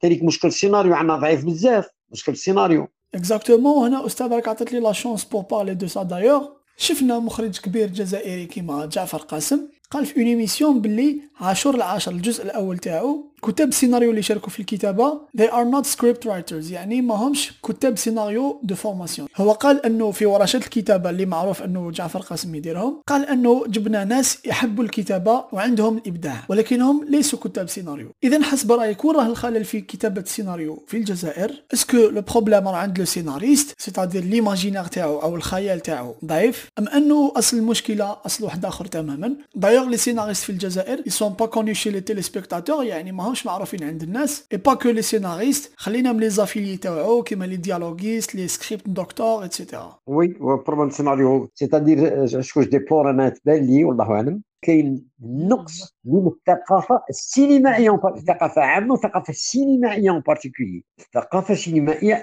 ثاني 0.01 0.19
مشكل 0.23 0.47
السيناريو 0.47 0.93
عندنا 0.93 1.15
ضعيف 1.15 1.45
بزاف 1.45 1.89
مشكل 2.11 2.31
السيناريو 2.31 2.87
exactement 3.15 3.87
هنا 3.87 4.05
أستاذ 4.05 4.27
راك 4.27 4.47
عطيت 4.47 4.73
لي 4.73 4.79
la 4.79 4.91
chance 4.91 5.23
pour 5.23 5.41
parler 5.41 5.73
de 5.73 5.87
ça 5.87 6.03
d'ailleurs 6.03 6.47
شفنا 6.77 7.19
مخرج 7.19 7.59
كبير 7.59 7.87
جزائري 7.89 8.45
كيما 8.45 8.85
جعفر 8.85 9.17
قاسم 9.17 9.59
قال 9.91 10.05
في 10.05 10.17
une 10.17 10.27
émission 10.27 10.81
باللي 10.81 11.19
عاشور 11.39 11.75
العاشر 11.75 12.11
الجزء 12.11 12.43
الأول 12.43 12.77
تاعو 12.77 13.32
كتاب 13.43 13.67
السيناريو 13.67 14.09
اللي 14.09 14.21
شاركوا 14.21 14.49
في 14.49 14.59
الكتابة 14.59 15.21
they 15.37 15.49
are 15.49 15.67
not 15.75 15.85
script 15.95 16.27
writers 16.27 16.71
يعني 16.71 17.01
ما 17.01 17.15
همش 17.15 17.51
كتاب 17.67 17.97
سيناريو 17.97 18.59
de 18.63 18.75
formation 18.75 19.27
هو 19.37 19.51
قال 19.51 19.85
أنه 19.85 20.11
في 20.11 20.25
ورشات 20.25 20.63
الكتابة 20.63 21.09
اللي 21.09 21.25
معروف 21.25 21.63
أنه 21.63 21.91
جعفر 21.91 22.19
قاسم 22.19 22.55
يديرهم 22.55 23.01
قال 23.07 23.25
أنه 23.25 23.63
جبنا 23.67 24.03
ناس 24.03 24.45
يحبوا 24.45 24.83
الكتابة 24.83 25.43
وعندهم 25.51 25.97
الابداع 25.97 26.43
ولكنهم 26.49 27.05
ليسوا 27.09 27.39
كتاب 27.39 27.69
سيناريو. 27.69 28.11
اذا 28.23 28.43
حسب 28.43 28.71
رأيك 28.71 29.05
وين 29.05 29.15
راه 29.15 29.25
الخلل 29.25 29.65
في 29.65 29.81
كتابة 29.81 30.21
السيناريو 30.21 30.83
في 30.87 30.97
الجزائر. 30.97 31.63
est-ce 31.73 31.89
que 31.89 31.97
le 31.97 32.21
problème 32.21 32.67
راه 32.67 32.75
عند 32.75 32.99
le 32.99 33.05
scénariste 33.05 33.75
c'est-à-dire 33.77 34.23
l'imaginaire 34.23 34.83
تاعو 34.83 35.19
أو 35.19 35.35
الخيال 35.35 35.79
تاعو 35.79 36.15
ضعيف 36.25 36.69
أم 36.79 36.87
أنه 36.87 37.31
أصل 37.35 37.57
المشكلة 37.57 38.17
أصل 38.25 38.43
واحد 38.43 38.65
آخر 38.65 38.85
تماما؟ 38.85 39.35
d'ailleurs 39.55 39.85
les 39.85 39.97
scénaristes 39.97 40.43
في 40.43 40.49
الجزائر 40.49 41.03
sont 41.23 41.35
pas 41.41 41.47
connus 41.47 41.75
chez 41.75 41.91
les 41.91 42.01
téléspectateurs 42.01 42.81
يعني 42.81 43.11
ما 43.11 43.23
ماهمش 43.33 43.45
معروفين 43.45 43.83
عند 43.83 44.03
الناس. 44.03 44.47
et 44.51 44.57
pas 44.57 44.73
que 44.73 44.89
les 44.89 45.01
scénaristes 45.01 45.71
خلينا 45.77 46.11
من 46.11 46.19
les 46.19 46.29
affiliés 46.29 46.77
تاعو 46.77 47.23
كيما 47.23 47.45
les 47.45 47.55
dialoguistes 47.55 48.35
les 48.35 48.47
script 48.47 48.89
doctors 48.89 49.45
et 49.45 49.59
cetera 49.59 49.99
Oui 50.07 50.27
problème 50.27 50.89
scénario 50.89 51.49
c'est-à-dire 51.55 52.27
ce 52.41 52.47
qu'on 52.47 52.63
déplore 52.63 53.09
أنا 53.09 53.29
تبان 53.29 53.65
لي 53.65 53.83
والله 53.83 54.11
اعلم 54.11 54.41
كاين 54.61 55.05
نقص 55.21 55.92
من 56.05 56.27
الثقافه 56.27 57.03
السينمائيه 57.09 57.99
الثقافه 58.15 58.61
عامه 58.61 58.91
والثقافه 58.91 59.29
السينمائيه 59.31 60.09
en 60.09 60.19
particulier 60.19 60.83
الثقافه 60.99 61.53
السينمائيه 61.53 62.15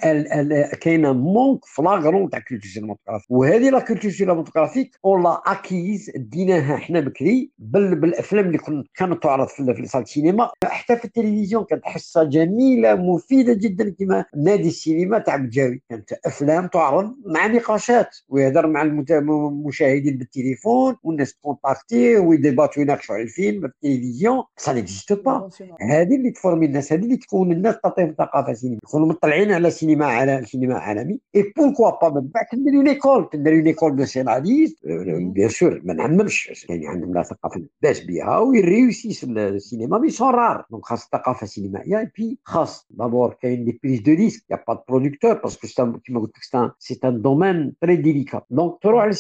كاينة 0.81 1.13
manque 1.13 1.65
flagrant 1.65 2.31
تاع 2.31 2.39
culture 2.39 2.71
cinématographique 2.71 3.31
وهذه 3.31 3.71
la 3.71 3.81
culture 3.81 4.11
cinématographique 4.11 4.99
on 5.05 5.23
l'a 5.23 5.43
acquise 5.47 6.11
ديناها 6.17 6.77
حنا 6.77 7.01
بكري 7.01 7.51
بالافلام 7.59 8.47
اللي 8.47 8.59
كانت 8.95 9.23
تعرض 9.23 9.49
في 9.49 9.87
salles 9.87 10.03
السينما 10.03 10.51
حتى 10.65 10.97
في 10.97 11.05
التلفزيون 11.05 11.65
كانت 11.65 11.85
حصه 11.85 12.25
جميله 12.25 12.95
مفيده 12.95 13.53
جدا 13.53 13.95
كما 13.99 14.25
نادي 14.37 14.69
السينما 14.69 15.19
تاع 15.19 15.37
بجاوي 15.37 15.83
كانت 15.91 16.13
افلام 16.13 16.67
تعرض 16.67 17.15
مع 17.27 17.47
نقاشات 17.47 18.17
ويهضر 18.29 18.67
مع 18.67 18.83
المشاهدين 18.83 20.19
بالتليفون 20.19 20.97
والناس 21.03 21.35
تكونتاكتي 21.35 22.17
ويديباتو 22.17 22.81
يناقشوا 22.81 23.15
على 23.15 23.25
الفيلم 23.25 23.70
التلفزيون 23.85 24.43
ça 24.57 24.73
n'existe 24.73 25.13
pas 25.13 25.49
هذه 25.81 26.17
اللي 26.17 26.31
تفورمي 26.31 26.67
الناس 26.67 26.93
هذه 26.93 27.03
اللي 27.03 27.17
تكون 27.17 27.53
الناس 27.53 27.81
تعطيهم 27.83 28.15
ثقافة 28.19 28.53
سينما 28.53 28.79
يكونوا 28.85 29.07
مطلعين 29.07 29.53
على 29.53 29.71
سينما 29.71 30.07
على 30.07 30.45
سينما 30.45 30.75
عالمي. 30.75 31.21
et 31.37 31.53
pourquoi 31.57 31.91
pas 31.91 32.21
من 32.21 32.29
بعد 32.29 32.45
تندير 32.53 32.87
école 32.87 33.29
تندير 33.33 33.67
école 33.67 33.97
de 33.97 34.05
scénaristes 34.05 34.77
bien 34.87 35.49
sûr 35.49 35.81
ما 35.85 35.95
نعممش. 35.95 36.65
يعني 36.69 36.89
عندهم 36.89 37.15
لا 37.15 37.23
ثقافة 37.23 37.63
باش 37.83 38.05
بها 38.05 38.39
ويريوسيس 38.39 39.25
السينما 39.25 39.99
mais 39.99 40.11
sont 40.11 40.31
rares 40.35 40.67
donc 40.71 40.85
خاص 40.85 41.05
الثقافة 41.05 41.45
السينمائية. 41.45 41.99
اي 41.99 42.11
بي 42.19 42.39
خاص 42.45 42.87
d'abord 42.91 43.37
كاين 43.43 43.65
des 43.65 43.81
prises 43.85 44.01
de 44.01 44.13
risque 44.13 44.51
y 44.51 44.65
a 44.69 44.70
pas 44.70 44.75
de 44.75 44.81
producteurs 44.89 45.35
parce 45.35 45.75
que 45.75 45.99
كيما 45.99 46.21
قلت 46.21 46.37
لك 46.55 46.73
c'est 46.79 47.01
un 47.05 47.23
domaine 47.23 47.75
très 47.81 47.97
délicat 47.97 48.43
donc 48.51 48.79
تروح 48.83 49.11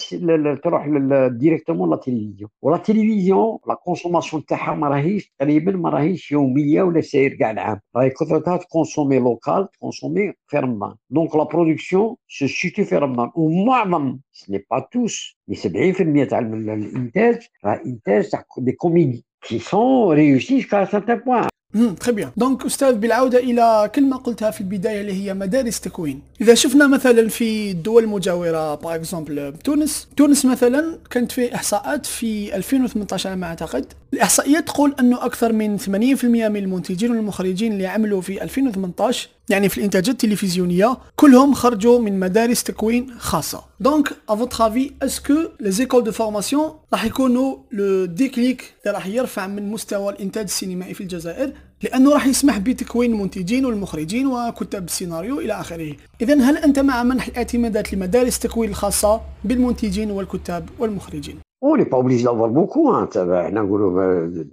تروح 0.64 0.88
directement 1.28 1.90
la 1.90 1.96
télévision 1.96 2.50
و 2.62 2.67
la 2.67 2.76
télévision 2.76 3.00
التلفزيون 3.10 3.58
la 3.68 3.74
consommation 3.74 4.39
تاعها 4.40 4.74
ما 4.74 4.88
راهيش 4.88 5.32
تقريبا 5.38 5.72
ما 5.72 5.88
راهيش 5.90 6.32
يومية 6.32 6.82
ولا 6.82 7.00
ساير 7.00 7.34
كاع 7.34 7.50
العام. 7.50 7.80
راهي 7.96 8.10
كثرتها 8.10 8.56
تكونسومي 8.56 9.18
locale 9.18 9.68
تكونسومي 9.72 10.32
في 10.46 10.58
رمضان 10.58 10.94
donc 11.10 11.36
la 11.36 11.44
production 11.44 12.16
se 12.28 12.46
situe 12.46 12.84
في 12.84 12.96
رمضان 12.96 13.30
ومعظم 13.34 14.18
ce 14.32 14.42
n'est 14.42 14.66
pas 14.70 14.88
tous 14.92 15.38
70% 15.52 16.28
تاع 16.30 16.38
الإنتاج 16.38 17.46
راه 17.64 17.80
إنتاج 17.86 18.28
تاع 18.28 18.44
des 18.58 18.72
comédies 18.72 19.24
qui 19.42 19.58
sont 19.58 20.14
réussies 20.16 20.56
jusqu'à 20.58 20.84
certain 20.84 21.16
point 21.18 21.48
très 21.72 22.12
bien 22.12 22.30
donc 22.36 22.66
أستاذ 22.66 22.94
بالعودة 22.94 23.38
إلى 23.38 23.90
كلمه 23.94 24.16
قلتها 24.16 24.50
في 24.50 24.60
البداية 24.60 25.00
اللي 25.00 25.12
هي 25.12 25.34
مدارس 25.34 25.80
تكوين. 25.80 26.22
إذا 26.40 26.54
شفنا 26.54 26.86
مثلا 26.86 27.28
في 27.28 27.70
الدول 27.70 28.04
المجاوره 28.04 28.74
par 28.74 28.94
exemple 28.94 29.52
تونس. 29.64 30.08
تونس 30.16 30.44
مثلا 30.44 30.98
كانت 31.10 31.32
في 31.32 31.54
إحصاءات 31.54 32.06
في 32.06 32.56
2018 32.56 33.30
على 33.30 33.38
ما 33.38 33.46
أعتقد. 33.46 33.86
الاحصائيات 34.14 34.66
تقول 34.66 34.94
أنه 35.00 35.24
أكثر 35.24 35.52
من 35.52 35.78
80% 35.78 36.24
من 36.24 36.56
المنتجين 36.56 37.10
والمخرجين 37.10 37.72
اللي 37.72 37.86
عملوا 37.86 38.20
في 38.20 38.42
2018 38.42 39.28
يعني 39.50 39.68
في 39.68 39.78
الإنتاجات 39.78 40.08
التلفزيونية 40.08 40.96
كلهم 41.16 41.54
خرجوا 41.54 41.98
من 41.98 42.20
مدارس 42.20 42.64
تكوين 42.64 43.06
خاصة 43.18 43.62
donc 43.80 44.08
à 44.28 44.34
votre 44.34 44.66
avis 44.66 44.90
est-ce 45.02 45.23
que 45.23 45.34
les 45.60 45.70
écoles 45.70 46.04
de 46.04 46.12
formation 46.12 46.70
راح 46.92 47.04
يكونوا 47.04 47.56
le 47.72 48.04
déclic 48.04 48.74
اللي 48.86 48.94
راح 48.94 49.06
يرفع 49.06 49.46
من 49.46 49.70
مستوى 49.70 50.12
الإنتاج 50.12 50.44
السينمائي 50.44 50.94
في 50.94 51.00
الجزائر 51.00 51.52
لأنه 51.82 52.12
راح 52.12 52.26
يسمح 52.26 52.58
بتكوين 52.58 53.12
المنتجين 53.12 53.66
والمخرجين 53.66 54.26
وكتاب 54.26 54.84
السيناريو 54.84 55.40
إلى 55.40 55.52
آخره 55.52 55.92
اذا 56.20 56.34
هل 56.40 56.56
أنت 56.56 56.78
مع 56.78 57.02
منح 57.02 57.26
الاعتمادات 57.26 57.92
لمدارس 57.94 58.36
التكوين 58.36 58.70
الخاصه 58.70 59.20
بالمنتجين 59.44 60.10
والكتاب 60.10 60.68
والمخرجين 60.78 61.38
On 61.62 61.76
n'est 61.76 61.84
pas 61.84 61.98
obligé 61.98 62.24
d'avoir 62.24 62.48
beaucoup. 62.48 62.90
Hein. 62.90 63.06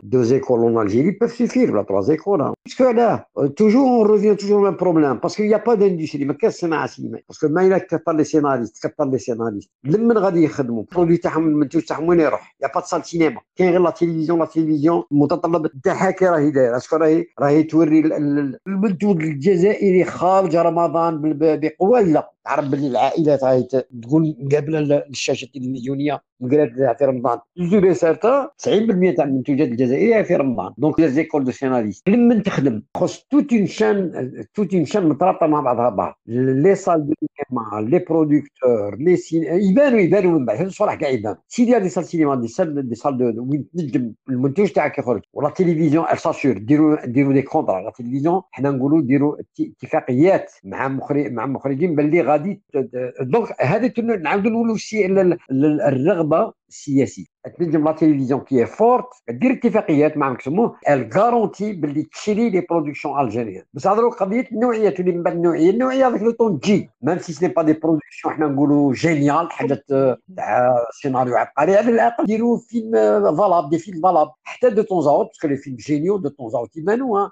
Deux 0.03 0.33
écoles 0.33 0.63
en 0.65 0.75
Algérie 0.77 1.13
peuvent 1.13 1.33
suffire, 1.33 1.71
là 1.73 1.85
trois 1.85 2.09
écoles. 2.09 2.41
Hein. 2.41 2.53
Toujours 3.55 4.59
au 4.59 4.59
même 4.59 4.77
problème. 4.77 5.19
Parce 5.19 5.35
qu'il 5.35 5.47
n'y 5.47 5.53
a 5.53 5.59
pas 5.59 5.75
d'industrie. 5.75 6.25
Mais 6.25 6.35
qu'est-ce 6.35 6.65
que 6.65 6.71
c'est 6.71 6.87
cinéma 6.93 7.17
Parce 7.27 7.39
que 7.39 7.45
ما 7.45 7.67
إلا 7.67 7.77
كثر 7.77 8.13
les 8.13 8.23
scénaristes 8.23 8.87
كثر 8.87 9.05
les 9.05 9.17
scénaristes 9.17 9.71
لمن 9.83 10.17
غادي 10.17 10.43
يخدموا 10.43 10.81
ال 10.81 10.86
produit 10.86 11.17
تاعهم 11.17 11.47
المنتوج 11.47 11.81
تاعهم 11.81 12.07
وين 12.09 12.19
يروح 12.19 12.55
y 12.63 12.69
a 12.75 12.77
pas 12.77 12.81
salles 12.81 13.05
cinéma 13.05 13.41
كاين 13.55 13.69
غير 13.69 13.81
la 13.81 13.89
télévision 13.89 14.39
la 14.39 14.45
télévision 14.45 15.03
المتطلبات 15.11 15.71
تاعها 15.83 16.11
كي 16.11 16.25
راهي 16.25 16.51
دايره 16.51 16.77
est-ce 16.77 16.89
que 16.89 16.95
راهي 16.95 17.25
راهي 17.39 17.63
توري 17.63 17.99
المنتوج 18.67 19.23
الجزائري 19.23 20.03
خارج 20.03 20.55
رمضان 20.55 21.21
بقوه 21.37 22.01
لا 22.01 22.31
تعرف 22.47 22.65
باللي 22.65 22.87
العائلات 22.87 23.43
راهي 23.43 23.63
تقول 23.63 24.35
مقابله 24.39 24.79
الشاشه 24.97 25.45
التلفزيونيه 25.45 26.21
مقابله 26.39 26.93
في 26.93 27.05
رمضان 27.05 27.39
جو 27.57 27.93
سارتا 27.93 28.49
90% 28.63 29.15
تاع 29.17 29.25
المنتوجات 29.25 29.67
الجزائريه 29.67 30.21
في 30.21 30.35
رمضان 30.35 30.73
donc 30.77 30.99
les 30.99 31.09
écoles 31.09 31.43
de 31.43 31.51
scénaristes 31.51 32.09
لمن 32.09 32.43
تخدم 32.57 32.81
خص 32.97 33.23
toute 33.29 33.53
une 33.53 33.65
chaîne 33.65 34.11
toute 34.53 34.73
une 34.73 34.85
chaîne 34.85 35.09
مترابطة 35.09 35.47
مع 35.47 35.61
بعضها 35.61 35.89
بعض 35.89 36.19
les 36.27 36.75
salles 36.75 37.07
de 37.07 37.13
cinéma 37.19 37.89
les 37.89 37.99
producteurs 37.99 38.95
les 38.99 39.15
scènes 39.15 39.43
يبانوا 39.43 39.99
يبانوا 39.99 40.39
من 40.39 40.45
بعد. 40.45 40.61
الصراحة 40.61 40.95
كاع 40.95 41.09
يبان 41.09 41.35
سيدي 41.47 41.75
هذه 41.77 41.87
salles 41.87 42.05
cinéma 42.05 42.35
des 42.35 42.47
salles 42.47 42.89
des 42.89 42.95
salles 42.95 43.39
وين 43.39 43.65
تنجم 43.77 44.13
المنتوج 44.29 44.71
تاعك 44.71 44.99
يخرج. 44.99 45.21
ولا 45.33 45.49
télévision 45.49 46.05
ça 46.17 46.33
sûr 46.33 46.57
ديروا 46.57 47.05
ديروا 47.05 47.33
des 47.33 47.41
contrats 47.41 47.81
la 47.81 47.91
télévision 47.97 48.41
حنا 48.51 48.71
نقولوا 48.71 49.01
ديروا 49.01 49.35
اتفاقيات 49.59 50.51
مع 50.63 50.87
مخرج 50.87 51.31
مع 51.31 51.45
مخرجين 51.45 51.95
باللي 51.95 52.21
غادي 52.21 52.61
دونك 53.21 53.61
هذا 53.61 53.93
نعاودوا 54.01 54.51
نقولوا 54.51 54.77
الرغبة 55.51 56.53
السياسيه 56.69 57.25
تنجم 57.59 57.85
لا 57.85 57.91
تيليفزيون 57.91 58.39
كي 58.39 58.65
فورت 58.65 59.05
دير 59.29 59.51
اتفاقيات 59.51 60.17
مع 60.17 60.29
مكسموه 60.29 60.75
الكارونتي 60.89 61.73
باللي 61.73 62.03
تشري 62.03 62.49
لي 62.49 62.65
برودكسيون 62.69 63.19
الجيريان 63.19 63.63
بس 63.73 63.87
هضروا 63.87 64.11
قضية 64.11 64.47
النوعية 64.51 64.89
تولي 64.89 65.11
من 65.11 65.23
بعد 65.23 65.35
النوعية. 65.35 65.69
النوعية 65.69 66.07
هذاك 66.07 66.21
لو 66.21 66.31
طون 66.31 66.59
تجي 66.59 66.89
ميم 67.01 67.17
سي 67.17 67.33
سني 67.33 67.49
با 67.49 67.63
دي 67.63 67.73
برودكسيون 67.73 68.33
حنا 68.33 68.47
نقولوا 68.47 68.93
جينيال 68.93 69.51
حاجات 69.51 69.85
تاع 70.35 70.75
سيناريو 71.01 71.35
عبقري. 71.35 71.75
على 71.75 71.89
الأقل 71.89 72.25
ديروا 72.25 72.57
فيلم 72.57 72.91
فالاب 73.37 73.69
دي 73.69 73.79
فيلم 73.79 74.01
فالاب 74.01 74.31
حتى 74.43 74.69
دو 74.69 74.81
طون 74.81 75.01
زاوت 75.01 75.27
باسكو 75.27 75.47
لي 75.47 75.57
فيلم 75.57 75.75
جينيو 75.75 76.17
دو 76.17 76.29
طون 76.29 76.49
زاوت 76.49 76.77
يبانوا 76.77 77.29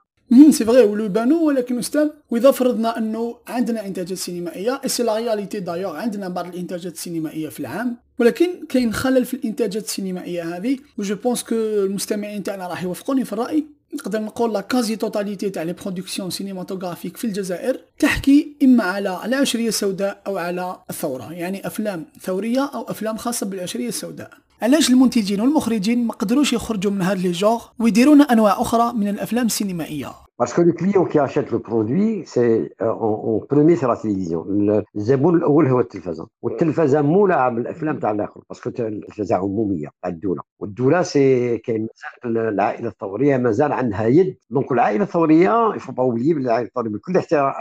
سي 0.50 0.66
فغي 0.66 0.84
ولو 0.84 1.06
يبانوا 1.06 1.48
ولكن 1.48 1.78
أستاذ 1.78 2.10
وإذا 2.32 2.52
فرضنا 2.52 2.98
أنه 2.98 3.36
عندنا 3.48 3.86
انتاجات 3.86 4.18
سينمائية 4.18 4.82
سي 4.86 5.04
لا 5.04 5.16
رياليتي 5.16 5.60
دايوغ 5.60 5.96
عندنا 5.96 6.30
بعض 6.30 6.48
الانتاجات 6.48 6.94
السينمائية 6.94 7.50
في 7.50 7.60
العام. 7.60 8.05
ولكن 8.20 8.66
كاين 8.70 8.94
خلل 8.94 9.26
في 9.26 9.34
الانتاجات 9.34 9.84
السينمائية 9.84 10.58
هذه 10.58 10.78
وجو 10.98 11.16
بونس 11.16 11.44
كو 11.44 11.56
المستمعين 11.56 12.44
تاعنا 12.44 12.68
راح 12.68 12.84
يوافقوني 12.84 13.26
في 13.26 13.34
الرأي. 13.34 13.66
نقدر 13.94 14.22
نقول 14.22 14.54
la 14.54 14.62
quasi-totalité 14.62 15.50
تاع 15.50 15.64
les 15.64 15.74
productions 15.74 16.30
cinématographiques 16.30 17.18
في 17.18 17.28
الجزائر 17.28 17.80
تحكي 18.00 18.56
إما 18.64 18.84
على 18.84 19.22
العشرية 19.26 19.68
السوداء 19.68 20.22
أو 20.28 20.38
على 20.38 20.78
الثورة 20.90 21.34
يعني 21.34 21.68
أفلام 21.68 22.06
ثورية 22.22 22.72
أو 22.74 22.82
أفلام 22.82 23.18
خاصة 23.18 23.46
بالعشرية 23.46 23.88
السوداء. 23.88 24.32
علاش 24.62 24.90
المنتجين 24.90 25.42
والمخرجين 25.42 26.06
ما 26.06 26.14
قدروش 26.14 26.54
يخرجوا 26.54 26.92
من 26.92 27.02
هاد 27.02 27.20
les 27.20 27.32
genres 27.32 27.62
ويديرون 27.80 28.22
أنواع 28.22 28.62
أخرى 28.62 28.94
من 28.94 29.08
الأفلام 29.08 29.46
السينمائية؟ 29.46 30.25
parce 30.40 30.53
que 30.53 30.62
le 30.62 30.74
client 30.74 31.06
qui 31.06 31.24
achète 31.26 31.52
le 31.52 31.58
produit 31.60 32.26
c'est 32.26 32.70
en 32.82 33.42
premier 33.52 33.76
c'est 33.76 33.86
la 33.86 33.96
télévision 33.96 34.84
الزبون 34.96 35.36
الأول 35.36 35.68
هو 35.68 35.80
التلفزه 35.80 36.28
والتلفزه 36.42 37.02
مولعه 37.02 37.50
بالافلام 37.50 38.00
تاع 38.00 38.12
الآخر 38.12 38.42
parce 38.50 38.62
que 38.62 38.70
التلفزه 38.70 39.36
عموميه 39.36 39.88
تاع 40.02 40.10
الدولة 40.10 40.42
والدولة 40.60 41.02
c'est 41.02 41.58
كاين 41.58 41.88
مازال 42.26 42.38
العائله 42.48 42.88
الثوريه 42.90 43.38
مازال 43.38 43.72
عندها 43.72 44.06
يد 44.06 44.38
donc 44.50 44.72
العائله 44.72 45.04
الثوريه 45.04 45.76
يفو 45.76 45.92
با 45.92 46.04
اوبلي 46.04 46.32
العائله 46.32 46.68
الثوريه 46.68 46.90
بكل 46.90 47.18
احترام 47.18 47.54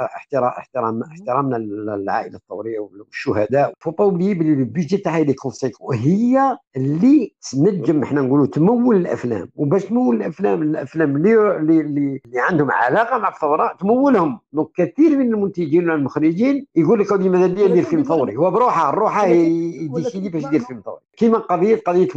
احترام 0.44 1.02
احترامنا 1.02 1.56
للعائله 1.56 2.36
الثوريه 2.36 2.78
والشهداء 2.80 3.72
فو 3.80 3.90
با 3.90 4.04
اوبلي 4.04 4.34
بلي 4.34 4.52
البيجي 4.52 4.96
تاعها 4.96 5.20
les 5.20 5.32
conséquents 5.32 5.96
هي 5.96 6.58
اللي 6.76 7.34
تنجم 7.52 8.02
إحنا 8.02 8.20
نقولوا 8.20 8.46
تمول 8.46 8.96
الافلام 8.96 9.48
وباش 9.56 9.84
تمول 9.84 10.16
الافلام 10.16 10.62
الافلام 10.62 11.16
اللي 11.16 11.56
اللي, 11.56 11.80
اللي 11.80 12.40
عندهم 12.40 12.63
علاقة 12.70 13.18
مع 13.18 13.28
الثورة 13.28 13.76
تمولهم. 13.80 14.40
donc 14.52 14.68
كثير 14.76 15.18
من 15.18 15.34
المنتجين 15.34 15.90
والمخرجين 15.90 16.66
يقول 16.76 17.00
لك 17.00 17.12
ماذا 17.12 17.46
بيا 17.46 17.68
ندير 17.68 17.84
فيلم 17.84 18.02
ثوري. 18.02 18.36
هو 18.36 18.50
بروحه 18.50 18.90
روحه 18.90 19.26
يـ 19.26 19.39
décider 19.39 20.28
باش 20.28 20.44
يدير 20.44 20.60
فيلم 20.60 20.80
ثوري. 20.80 21.00
كيما 21.16 21.38
قضيه 21.38 21.76
قضية 21.86 22.08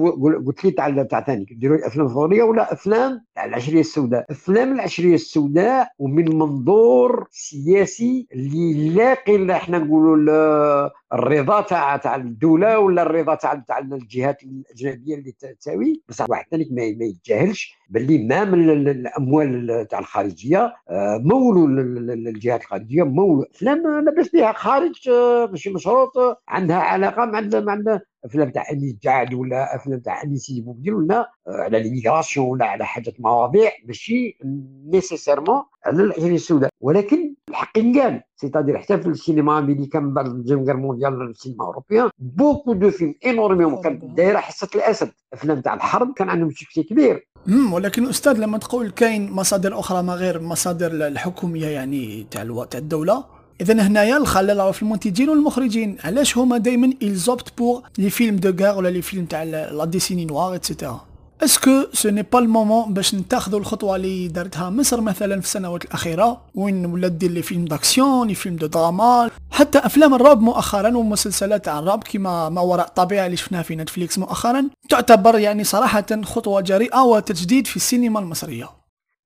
قلت 0.45 0.65
لي 0.65 0.71
تاع 0.71 1.03
تاع 1.03 1.23
ثاني 1.23 1.45
ديروا 1.51 1.77
الافلام 1.77 2.05
الثوريه 2.05 2.43
ولا 2.43 2.73
أفلام 2.73 3.25
تاع 3.35 3.45
العشرية 3.45 3.79
السوداء؟ 3.79 4.25
أفلام 4.29 4.73
العشرية 4.73 5.15
السوداء 5.15 5.87
ومن 5.99 6.35
منظور 6.37 7.27
سياسي 7.31 8.27
اللي 8.33 8.89
لاقي 8.89 9.35
اللي 9.35 9.53
إحنا 9.53 9.77
نقولوا 9.77 10.89
الرضا 11.13 11.61
تاع 11.61 11.97
تاع 11.97 12.15
الدولة 12.15 12.79
ولا 12.79 13.01
الرضا 13.01 13.35
تاع 13.35 13.55
تاع 13.67 13.77
الجهات 13.79 14.43
الأجنبية 14.43 15.15
اللي 15.15 15.31
تساوي. 15.59 16.01
بصح 16.09 16.29
واحد 16.29 16.45
ثاني 16.51 16.67
ما 16.71 17.05
يتجاهلش 17.05 17.77
باللي 17.89 18.17
ما 18.17 18.43
من 18.45 18.69
الأموال 18.87 19.87
تاع 19.89 19.99
الخارجية 19.99 20.73
آه، 20.89 21.17
مولوا 21.17 21.67
الجهات 22.13 22.61
الخارجية 22.61 23.03
مولوا. 23.03 23.45
أفلام 23.55 24.05
لاباس 24.05 24.29
بها 24.29 24.51
خارج 24.51 25.09
آه، 25.09 25.45
ماشي 25.45 25.69
مشروط 25.69 26.11
عندها 26.47 26.77
علاقة 26.77 27.25
مع 27.25 27.39
مع 27.39 27.99
افلام 28.25 28.49
تاع 28.49 28.71
انيس 28.71 28.95
جعد 29.03 29.33
ولا 29.33 29.75
افلام 29.75 29.99
تاع 29.99 30.23
انيس 30.23 30.41
سيدي 30.41 30.61
بوبديل 30.61 30.93
ولا 30.93 31.31
على 31.47 31.83
ليميغراسيون 31.83 32.49
ولا 32.49 32.65
على 32.65 32.85
حاجة 32.85 33.13
مواضيع 33.19 33.71
ماشي 33.85 34.37
نيسيسيرمون 34.85 35.63
على 35.85 36.03
العشرين 36.03 36.35
السوداء. 36.35 36.69
ولكن 36.81 37.35
الحق 37.49 37.77
ينقال. 37.77 38.21
سيتادير 38.35 38.77
حتى 38.77 38.97
في 38.97 39.07
السينما 39.07 39.59
امريكان 39.59 40.03
من 40.03 40.13
بعد 40.13 40.25
الجيم 40.25 40.79
مونديال 40.79 41.29
السينما 41.29 41.65
اوروبيان 41.65 42.09
بوكو 42.19 42.73
دو 42.73 42.91
فيلم 42.91 43.15
انورميون 43.25 43.81
كانت 43.81 44.05
دايرة 44.05 44.37
حصة 44.37 44.69
الأسد. 44.75 45.11
افلام 45.33 45.61
تاع 45.61 45.73
الحرب 45.73 46.13
كان 46.13 46.29
عندهم 46.29 46.51
سكسي 46.51 46.83
كبير. 46.83 47.27
امم 47.47 47.73
ولكن 47.73 48.07
أستاذ 48.07 48.39
لما 48.39 48.57
تقول 48.57 48.89
كاين 48.91 49.31
مصادر 49.31 49.79
أخرى 49.79 50.03
ما 50.03 50.13
غير 50.13 50.41
مصادر 50.41 51.07
الحكومية 51.07 51.67
يعني 51.67 52.27
تاع 52.31 52.65
تاع 52.69 52.79
الدولة 52.79 53.36
اذا 53.61 53.73
هنايا 53.73 54.17
الخلل 54.17 54.73
في 54.73 54.81
المنتجين 54.81 55.29
والمخرجين. 55.29 55.97
علاش 56.03 56.37
هما 56.37 56.57
دائما 56.57 56.93
إلزوبت 57.03 57.57
بور 57.57 57.83
لي 57.97 58.09
فيلم 58.09 58.35
دو 58.35 58.65
غار 58.65 58.77
ولا 58.77 58.89
لي 58.89 59.01
فيلم 59.01 59.25
تاع 59.25 59.43
لا 59.43 59.85
ديسيني 59.85 60.25
نوار 60.25 60.55
اتسيتيرا 60.55 61.07
اسكو 61.43 61.71
سو 61.93 62.09
ني 62.09 62.23
با 62.23 62.39
المومون 62.39 62.93
باش 62.93 63.15
نتاخذوا 63.15 63.59
الخطوة 63.59 63.95
اللي 63.95 64.27
دارتها 64.27 64.69
مصر 64.69 65.01
مثلا 65.01 65.41
في 65.41 65.47
السنوات 65.47 65.85
الأخيرة؟ 65.85 66.41
وين 66.55 66.85
ولات 66.85 67.11
دير 67.11 67.31
لي 67.31 67.41
فيلم 67.41 67.65
داكسيون 67.65 68.27
لي 68.27 68.35
فيلم 68.35 68.55
دو 68.55 68.67
دراما 68.67 69.29
حتى 69.51 69.77
أفلام 69.77 70.13
الرعب 70.13 70.41
مؤخرا 70.41 70.97
ومسلسلات 70.97 71.65
تاع 71.65 71.79
الرعب 71.79 72.03
كما 72.03 72.49
ما 72.49 72.61
وراء 72.61 72.87
الطبيعه 72.87 73.25
اللي 73.25 73.37
شفناها 73.37 73.63
في 73.63 73.75
نتفليكس 73.75 74.17
مؤخرا 74.19 74.69
تعتبر 74.89 75.39
يعني 75.39 75.63
صراحة 75.63 76.05
خطوة 76.23 76.61
جريئة 76.61 77.01
وتجديد 77.01 77.67
في 77.67 77.75
السينما 77.75 78.19
المصرية. 78.19 78.76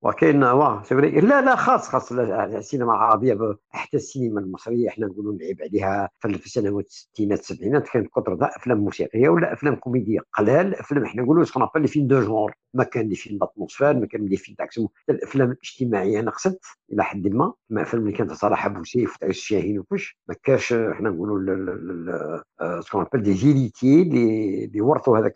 وكاين 0.02 0.44
واه 0.44 0.84
لا 0.92 1.42
لا 1.42 1.56
خاص 1.56 1.90
خاص 1.90 2.12
السينما 2.12 2.94
العربيه 2.94 3.58
حتى 3.70 3.98
السينما 3.98 4.40
المصرية 4.40 4.90
إحنا 4.90 5.08
نقولوا 5.08 5.34
نلعب 5.34 5.56
عليها 5.62 6.10
في 6.20 6.46
السنوات 6.46 6.86
الستينات 6.86 7.40
السبعينات 7.40 7.88
كانت 7.90 8.08
كثر 8.16 8.38
أفلام 8.42 8.78
موسيقية 8.78 9.30
ولا 9.30 9.54
أفلام 9.54 9.76
كوميدية 9.76 10.20
قلال 10.34 10.76
أفلام 10.76 11.04
إحنا 11.04 11.22
نقولوا 11.24 11.44
سكون 11.44 11.68
لي 11.76 11.88
فيلم 11.88 12.08
دو 12.08 12.22
جونر 12.22 12.54
ما 12.74 12.84
كان 12.84 13.10
لي 13.10 13.16
فيلم 13.16 13.38
داتموسفير 13.38 13.94
ما 13.94 14.06
كان 14.06 14.26
لي 14.26 14.38
فيلم 14.38 14.56
تاع 14.56 14.68
الأفلام 15.10 15.52
الاجتماعية 15.52 16.20
أنا 16.20 16.32
قصدت 16.32 16.66
إلى 16.94 17.04
حد 17.04 17.28
ما 17.28 17.54
ما 17.70 17.84
فيلم 17.84 18.04
اللي 18.04 18.18
كانت 18.18 18.32
صلاح 18.32 18.68
بوسيف 18.68 19.16
وتاع 19.16 19.30
الشاهين 19.30 19.80
وكلش 19.80 20.18
ما 20.30 20.36
كاش 20.44 20.74
إحنا 20.74 21.10
نقولوا 21.10 22.42
سكون 22.82 23.06
ابل 23.14 23.24
دي 23.24 23.34
زيليتي 23.34 24.02
اللي 24.02 24.82
ورثوا 24.82 25.18
هذاك 25.20 25.36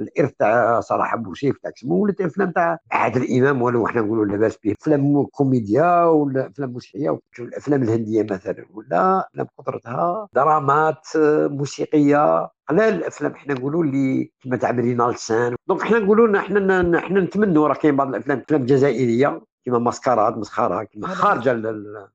الإرث 0.00 0.32
تاع 0.38 0.80
صلاح 0.80 1.16
بوسيف 1.16 1.58
تاع 1.58 1.70
سمو 1.76 1.94
ولات 2.02 2.20
أفلام 2.20 2.50
تاع 2.50 2.78
عادل 2.92 3.38
إمام 3.38 3.62
ولو 3.62 3.86
إحنا 3.86 4.00
نقولوا 4.00 4.24
لاباس 4.26 4.58
به 4.64 4.74
أفلام 4.82 5.24
كوميديا 5.26 6.04
ولا 6.04 6.46
أفلام 6.46 6.70
موسيقية 6.70 7.18
الأفلام 7.38 7.82
الهندية 7.82 8.22
مثلا 8.30 8.66
ولا 8.74 9.28
أفلام 9.30 9.46
قدرتها 9.58 10.28
درامات 10.34 11.06
موسيقية. 11.46 12.48
قلال 12.68 12.94
الأفلام 12.94 13.34
حنا 13.34 13.54
نقولوا 13.54 13.84
اللي 13.84 14.32
كما 14.44 14.56
تاع 14.56 14.70
برينا 14.70 15.02
لسان 15.02 15.54
دونك 15.68 15.82
حنا 15.82 15.98
نقولوا 15.98 16.38
حنا 16.38 17.00
حنا 17.00 17.20
نتمنوا 17.20 17.68
راه 17.68 17.74
كاين 17.74 17.96
بعض 17.96 18.08
الأفلام 18.08 18.38
أفلام 18.38 18.64
جزائرية. 18.66 19.40
كيما 19.64 19.78
ماسكارات 19.78 20.36
مسخرة 20.36 20.82
كيما 20.82 21.06
خارجة 21.06 21.50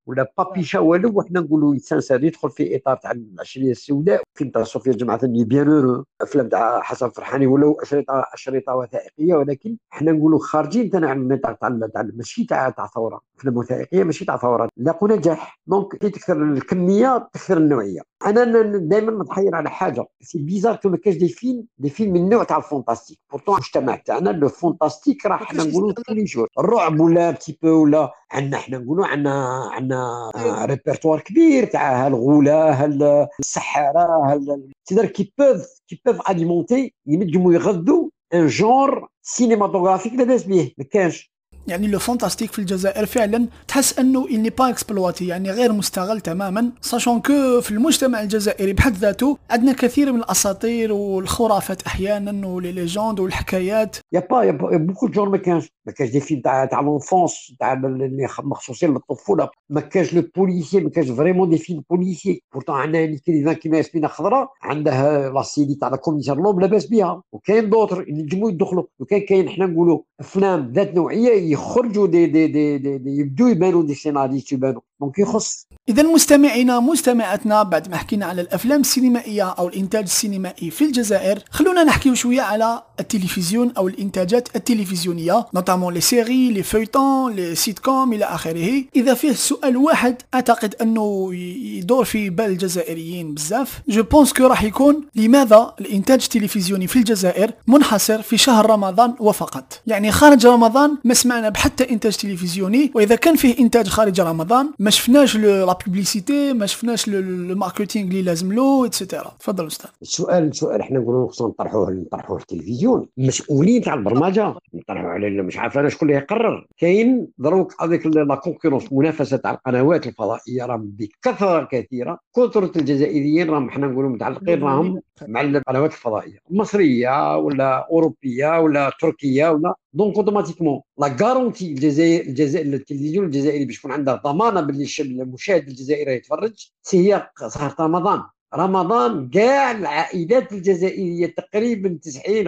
ولا 0.06 0.32
بابيشا 0.38 0.80
والو 0.80 1.12
وحنا 1.16 1.40
نقولوا 1.40 1.78
سانسير 1.78 2.24
يدخل 2.24 2.50
في 2.50 2.76
إطار 2.76 2.98
تاع 2.98 3.12
العشرية 3.12 3.72
السوداء. 3.72 4.24
تاع 4.54 4.64
صوفيا 4.64 4.92
الجمعه 4.92 5.18
ثاني 5.18 5.44
بيان 5.44 5.72
أورو 5.72 6.06
أفلام 6.22 6.50
تاع 6.50 6.82
حسن 6.82 7.10
فرحاني 7.10 7.48
ولو 7.48 7.74
أشرطة 7.82 8.26
أشرطة 8.34 8.76
وثائقية 8.76 9.36
ولكن 9.36 9.78
حنا 9.90 10.12
نقولوا 10.12 10.40
خارجين 10.40 10.90
تاع 10.90 11.14
النطاق 11.14 11.54
تاع 11.54 11.70
ماشي 12.14 12.46
تاع 12.46 12.70
تاع 12.70 12.88
ثورة. 12.88 13.22
أفلام 13.40 13.58
وثائقية 13.58 14.04
ماشي 14.04 14.26
تاع 14.26 14.38
ثورة. 14.38 14.70
لاقوا 14.78 15.10
نجاح 15.10 15.60
دونك 15.68 15.96
كي 15.96 16.10
تكثر 16.10 16.44
الكمية 16.44 17.30
تكثر 17.34 17.58
النوعية. 17.58 18.02
أنا 18.26 18.62
دائما 18.78 19.12
متحير 19.12 19.56
على 19.56 19.70
حاجة. 19.70 20.06
سي 20.22 20.40
بيزار 20.40 20.76
كو 20.76 20.90
ما 20.90 20.98
كاش 20.98 21.16
دي 21.16 21.30
فيلم 21.30 21.66
دي 21.78 21.90
فيلم 21.90 22.14
من 22.14 22.20
النوع 22.22 22.44
تاع 22.44 22.58
الفونتاستيك 22.58 23.20
بورتون 23.32 23.56
المجتمع 23.56 23.96
تاعنا 23.96 24.30
لو 24.30 24.50
فونتاستيك 24.50 25.26
راه 25.26 25.38
حنا 25.38 25.64
نقولوا 25.64 25.94
كل 26.08 26.28
شهور 26.28 26.48
الرعب 26.60 27.00
ولا 27.00 27.32
بتي 27.32 27.60
بو 27.62 27.84
ولا 27.84 28.12
عندنا 28.32 28.58
حنا 28.58 28.78
نقولوا 28.78 29.06
عندنا 29.08 29.70
عندنا 29.72 30.32
ريبرتوار 30.66 31.20
كبير 31.20 31.66
تاع 31.66 32.06
هالغولة 32.06 32.84
هالسحاره 32.84 34.34
هال 34.34 34.72
تقدر 34.86 35.06
كي 35.06 35.34
بوف 35.40 35.82
كي 35.88 36.02
بوف 36.06 36.30
اليمونتي 36.30 36.94
ينجموا 37.08 37.54
يغذوا 37.54 38.10
ان 38.34 38.48
جونر 38.48 39.08
سينماتوغرافيك 39.22 40.14
لاباس 40.14 40.44
به 40.44 40.72
ما 40.78 40.84
كانش. 40.84 41.37
يعني 41.68 41.88
لو 41.88 42.00
فانتاستيك 42.00 42.52
في 42.52 42.60
الجزائر 42.60 43.06
فعلا 43.06 43.48
تحس 43.68 44.00
أنه 44.00 44.28
اني 44.30 44.50
با 44.50 44.70
اكسبلواتي 44.70 45.28
يعني 45.28 45.52
غير 45.52 45.72
مستغل 45.74 46.22
تماما. 46.22 46.72
ساشون 46.82 47.22
كو 47.22 47.62
في 47.62 47.72
المجتمع 47.72 48.22
الجزائري 48.22 48.74
بحد 48.74 48.94
ذاته 48.96 49.38
عندنا 49.50 49.74
كثير 49.74 50.12
من 50.12 50.20
الأساطير 50.20 50.94
والخرافات 50.94 51.82
أحيانا 51.82 52.48
ولي 52.48 52.72
ليجوند 52.72 53.20
والحكايات 53.20 53.98
يا 54.14 54.28
با 54.32 54.44
يا 54.44 54.52
بوكو 54.52 55.08
جور 55.08 55.30
ما 55.30 55.38
كانش 55.38 55.70
ما 55.86 55.94
كانش 55.94 56.12
دي 56.12 56.20
فيلم 56.20 56.42
تاع 56.42 56.66
تاع 56.66 56.82
لونفونس 56.82 57.54
تاع 57.60 57.74
اللي 57.74 58.28
مخصوصين 58.44 58.94
للطفوله 58.94 59.50
ما 59.70 59.82
كانش 59.82 60.14
لو 60.14 60.24
بوليسي 60.36 60.80
ما 60.80 60.90
كانش 60.90 61.10
فريمون 61.10 61.50
دي 61.50 61.58
فيلم 61.58 61.84
بوليسي 61.90 62.44
بورتون 62.54 62.76
عندنا 62.76 63.18
كلمه 63.26 63.54
كيما 63.54 63.78
ياسمين 63.78 64.08
خضراء 64.08 64.50
عندها 64.64 65.30
لا 65.30 65.42
سيدي 65.42 65.76
تاع 65.76 65.90
كوميسار 65.90 66.38
لوب 66.38 66.60
لاباس 66.60 66.86
بها 66.86 67.22
وكاين 67.32 67.70
دوتر 67.70 68.06
ينجموا 68.10 68.50
يدخلوا 68.50 68.84
وكان 69.00 69.20
كاين 69.22 69.50
حنا 69.50 69.66
نقولوا 69.66 70.00
افلام 70.20 70.72
ذات 70.76 70.96
نوعية 70.96 71.52
يخرجوا 71.58 72.08
دي 72.08 72.28
دي 72.28 72.48
دي, 72.48 72.80
دي, 72.80 73.12
يبدو 73.22 73.48
يبانوا 73.48 73.84
دي 73.84 73.96
سيناريست 73.96 74.54
يبانوا 74.54 74.82
دونك 75.02 75.20
يخص 75.20 75.68
اذا 75.90 76.04
مستمعينا 76.04 76.80
مستمعاتنا 76.80 77.64
بعد 77.64 77.90
ما 77.90 77.98
حكينا 77.98 78.26
على 78.26 78.42
الأفلام 78.42 78.82
السينمائية 78.82 79.50
أو 79.50 79.68
الإنتاج 79.68 80.04
السينمائي 80.04 80.72
في 80.72 80.86
الجزائر 80.86 81.40
خلونا 81.50 81.84
نحكي 81.84 82.16
شوية 82.16 82.42
على 82.42 82.84
التلفزيون 83.00 83.72
أو 83.78 83.88
الإنتاجات 83.88 84.56
التلفزيونية 84.56 85.46
نوتامون 85.54 85.94
لي 85.94 86.02
سيري 86.02 86.52
لي 86.52 86.64
فيتون 86.64 87.34
لي 87.34 87.56
سيت 87.56 87.80
كوم 87.80 88.14
إلى 88.14 88.26
آخره. 88.26 88.84
إذا 88.96 89.14
فيه 89.14 89.32
سؤال 89.32 89.78
واحد 89.78 90.16
أعتقد 90.34 90.76
أنه 90.82 91.36
يدور 91.36 92.06
في 92.06 92.30
بال 92.30 92.46
الجزائريين 92.46 93.34
بزاف. 93.34 93.82
جو 93.88 94.04
بونس 94.04 94.34
كو 94.34 94.48
راح 94.48 94.64
يكون 94.64 95.06
لماذا 95.16 95.74
الإنتاج 95.82 96.24
التلفزيوني 96.24 96.88
في 96.88 96.96
الجزائر 96.96 97.52
منحصر 97.68 98.22
في 98.22 98.38
شهر 98.38 98.70
رمضان 98.70 99.16
وفقط؟ 99.20 99.82
يعني 99.88 100.12
خارج 100.12 100.48
رمضان 100.48 100.98
ما 101.04 101.14
سمعنا 101.14 101.50
بحتى 101.50 101.90
إنتاج 101.90 102.16
تلفزيوني 102.16 102.92
وإذا 102.96 103.16
كان 103.16 103.36
فيه 103.36 103.60
إنتاج 103.60 103.88
خارج 103.88 104.22
رمضان 104.22 104.70
ما 104.88 104.92
شفناش 104.92 105.38
لا 105.38 105.78
publicité 105.86 106.54
ما 106.54 106.66
شفناش 106.66 107.08
le 107.08 107.56
marketing 107.56 108.10
اللي 108.10 108.22
لازم 108.22 108.54
له 108.54 108.86
et 108.86 108.98
cetera 108.98 109.36
تفضل 109.40 109.68
أستاذ. 109.68 109.90
السؤال 110.02 110.44
السؤال 110.44 110.82
إحنا 110.82 111.00
نقولوا 111.00 111.28
خصنا 111.28 111.48
نطرحوه 111.48 111.92
نطرحوه 111.92 112.38
في 112.38 112.44
التلفزيون 112.44 113.08
المسؤولين 113.18 113.82
تاع 113.82 113.94
البرمجة. 113.94 114.54
نطرحوا 114.74 115.10
على 115.10 115.30
مش 115.30 115.58
عارف 115.58 115.78
أنا 115.78 115.90
شكون 115.90 116.10
اللي 116.10 116.20
يقرر. 116.20 116.68
كاين 116.78 117.28
دروك 117.38 117.82
هذيك 117.82 118.06
la 118.06 118.36
concurrence 118.36 118.92
المنافسه 118.92 119.38
تاع 119.38 119.52
القنوات 119.52 120.08
الفضائية 120.08 120.66
راهم 120.66 120.96
بكثرة 120.98 121.68
كثيرة. 121.72 122.20
كثرة 122.36 122.72
الجزائريين 122.78 123.50
راهم 123.50 123.70
إحنا 123.70 123.88
نقولوا 123.88 124.10
متعلقين 124.10 124.64
راهم 124.64 125.02
مع 125.28 125.42
القنوات 125.42 125.92
الفضائية. 125.92 126.38
المصريه 126.52 127.38
ولا 127.38 127.88
أوروبية 127.92 128.60
ولا 128.60 128.92
تركية 129.02 129.50
ولا 129.50 129.74
donc 129.94 130.16
automatiquement 130.16 130.82
la 130.98 131.16
garantie 131.22 131.68
الجزائر 131.72 132.22
الجزائر 132.22 132.74
التلفزيون 132.74 133.26
الجزائري 133.26 133.66
باش 133.66 133.78
يكون 133.78 133.92
عنده 133.92 134.16
ضمانة 134.16 134.62
باللي 134.86 135.24
المشاهد 135.24 135.68
الجزائري 135.68 136.14
يتفرج 136.14 136.72
هي 136.94 137.30
صار 137.48 137.76
رمضان. 137.80 138.24
رمضان 138.56 139.30
كاع 139.30 139.72
العائلات 139.72 140.54
الجزائرية 140.54 141.36
تقريبا 141.38 142.00
90 142.04 142.48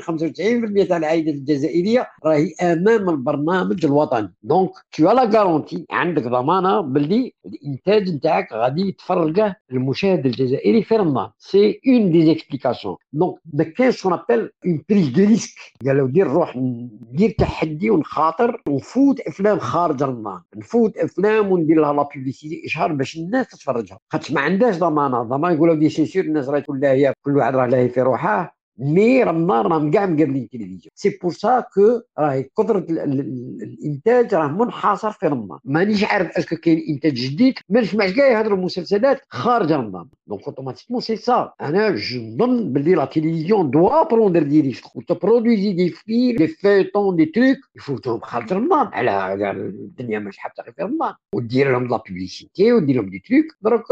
95% 0.83 0.87
تاع 0.87 0.97
العائلات 0.97 1.35
الجزائرية 1.35 2.07
راهي 2.25 2.53
أمام 2.61 3.09
البرنامج 3.09 3.85
الوطني. 3.85 4.33
donc 4.43 4.71
t'as 4.91 5.03
la 5.03 5.23
garantie 5.23 5.85
عندك 5.91 6.23
ضمانة 6.23 6.81
باللي 6.81 7.33
الإنتاج 7.45 8.09
نتاعك 8.09 8.53
غادي 8.53 8.81
يتفرجه 8.81 9.55
المشاهد 9.71 10.25
الجزائري 10.25 10.83
في 10.83 10.95
رمضان. 10.95 11.29
c'est 11.37 11.81
un 11.87 12.11
des 12.11 12.25
explications 12.25 12.95
donc 13.13 13.35
ما 13.53 13.63
كانش 13.63 14.05
une 14.05 14.83
prise 14.89 15.07
de 15.07 15.25
risque 15.25 15.55
قالوا 15.85 16.07
دير 16.07 16.27
روح 16.27 16.55
ندير 16.57 17.35
تحدي 17.37 17.89
ونخاطر 17.89 18.61
ونفوت 18.67 19.19
أفلام 19.19 19.59
خارج 19.59 20.03
رمضان. 20.03 20.41
نفوت 20.55 20.97
أفلام 20.97 21.51
وندير 21.51 21.81
لها 21.81 21.93
la 21.93 22.01
publicité 22.01 22.61
إشهار 22.65 22.93
باش 22.93 23.17
الناس 23.17 23.47
تتفرجها. 23.47 23.99
خاطش 24.09 24.31
ما 24.31 24.41
عندهاش 24.41 24.77
ضمانة. 24.77 25.23
ضمان 25.23 25.53
يقولوا 25.53 25.75
c'est 25.89 26.05
sûr 26.05 26.25
الناس 26.25 26.49
راه 26.49 26.59
تقول 26.59 26.85
هي 26.85 27.13
كل 27.25 27.37
واحد 27.37 27.55
راه 27.55 27.67
لاهي 27.67 27.89
في 27.89 28.01
روحه. 28.01 28.59
mais 28.81 29.23
رمضان 29.23 29.65
راهم 29.65 29.91
كاع 29.91 30.05
مقابلين 30.05 30.43
التلفزيون. 30.43 30.91
c'est 30.95 31.19
pour 31.21 31.31
ça 31.31 31.59
que 31.59 32.01
راهي 32.19 32.43
كثرة 32.57 32.85
الإنتاج 32.89 34.35
راه 34.35 34.47
منحصر 34.47 35.11
في 35.11 35.27
رمضان. 35.27 35.59
مانيش 35.65 36.03
عارف 36.03 36.37
est-ce 36.37 36.49
que 36.49 36.55
كاين 36.55 36.85
إنتاج 36.89 37.13
جديد. 37.13 37.53
ما 37.69 37.81
نسمعش 37.81 38.11
كاع 38.11 38.27
يهضروا 38.27 38.57
مسلسلات 38.57 39.21
خارج 39.29 39.71
رمضان. 39.71 40.05
donc 40.27 40.43
automatiquement 40.47 41.01
c'est 41.01 41.15
ça 41.15 41.53
أنا 41.61 41.89
نظن 41.89 42.73
باللي 42.73 42.95
la 42.95 43.05
télévision 43.05 43.69
doit 43.69 44.03
prendre 44.03 44.43
des 44.43 44.61
risques 44.61 44.95
و 44.95 45.04
تبرودوزي 45.04 45.73
des 45.73 45.89
films 45.89 46.37
des 46.37 46.47
feuilletons 46.47 47.15
des 47.15 47.25
trucs 47.25 47.57
يفوتوهم 47.75 48.19
خارج 48.19 48.53
رمضان 48.53 48.87
على 48.87 49.51
الدنيا 49.51 50.19
مش 50.19 50.37
حتى 50.37 50.63
في 50.63 50.83
رمضان. 50.83 51.13
ودير 51.35 51.71
لهم 51.71 51.87
la 51.87 51.97
publicité 51.97 52.73
ودير 52.73 52.95
لهم 52.95 53.09
des 53.09 53.19
trucs 53.19 53.45
دروك 53.61 53.91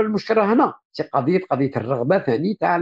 المشكلة 0.00 0.52
هنا. 0.52 0.74
قضية 1.02 1.40
قضية 1.50 1.70
الرغبة 1.76 2.18
ثاني 2.18 2.56
تاع 2.60 2.76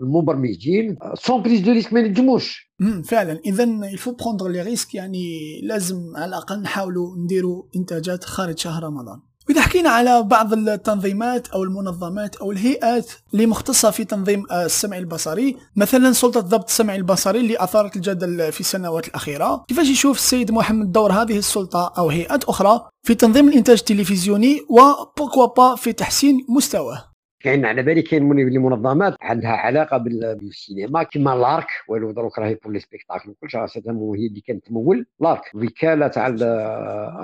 المبرمجين 0.00 0.96
sans 1.14 1.42
prise 1.42 1.60
de 1.60 1.72
risque 1.72 1.92
ما 1.92 2.00
ينجموش 2.00 2.72
فعلا. 3.04 3.40
اذا 3.46 3.68
il 3.92 3.99
faut 3.99 4.12
prendre 4.12 4.48
les 4.48 4.62
risques 4.62 4.94
يعني 4.94 5.26
لازم 5.62 5.96
على 6.16 6.28
الأقل 6.28 6.62
نحاولوا 6.62 7.16
نديروا 7.16 7.62
إنتاجات 7.76 8.24
خارج 8.24 8.58
شهر 8.58 8.82
رمضان. 8.82 9.20
وإذا 9.48 9.60
حكينا 9.60 9.90
على 9.90 10.22
بعض 10.22 10.52
التنظيمات 10.52 11.48
أو 11.48 11.62
المنظمات 11.62 12.36
أو 12.36 12.52
الهيئات 12.52 13.10
اللي 13.34 13.46
مختصة 13.46 13.90
في 13.90 14.04
تنظيم 14.04 14.44
السمع 14.52 14.98
البصري 14.98 15.56
مثلا 15.76 16.12
سلطة 16.12 16.40
ضبط 16.40 16.68
السمع 16.68 16.94
البصري 16.94 17.40
اللي 17.40 17.64
أثارت 17.64 17.96
الجدل 17.96 18.52
في 18.52 18.60
السنوات 18.60 19.08
الأخيرة. 19.08 19.64
كيفاش 19.68 19.88
يشوف 19.88 20.16
السيد 20.16 20.50
محمد 20.50 20.92
دور 20.92 21.12
هذه 21.12 21.38
السلطة 21.38 21.92
أو 21.98 22.08
هيئات 22.08 22.44
أخرى 22.44 22.88
في 23.02 23.14
تنظيم 23.14 23.48
الإنتاج 23.48 23.78
التلفزيوني 23.78 24.60
و 24.68 24.77
pourquoi 24.77 25.46
pas 25.56 25.74
في 25.74 25.92
تحسين 25.92 26.46
مستواه؟ 26.48 27.07
كاين 27.40 27.64
على 27.64 27.82
بالي 27.82 28.02
كاين 28.02 28.22
منظمات 28.58 29.16
عندها 29.20 29.50
علاقة 29.50 29.96
بالسينما 29.96 31.02
كما 31.02 31.30
لارك 31.30 31.66
ولو 31.88 32.10
دروك 32.10 32.38
راهي 32.38 32.54
بور 32.54 32.72
لي 32.72 32.80
سبيكتاكل 32.80 33.34
كلش 33.40 33.56
هي 33.56 34.26
اللي 34.26 34.40
كانت 34.40 34.66
تمول. 34.66 35.06
لارك 35.20 35.42
وكالة 35.54 36.08
تاع 36.08 36.26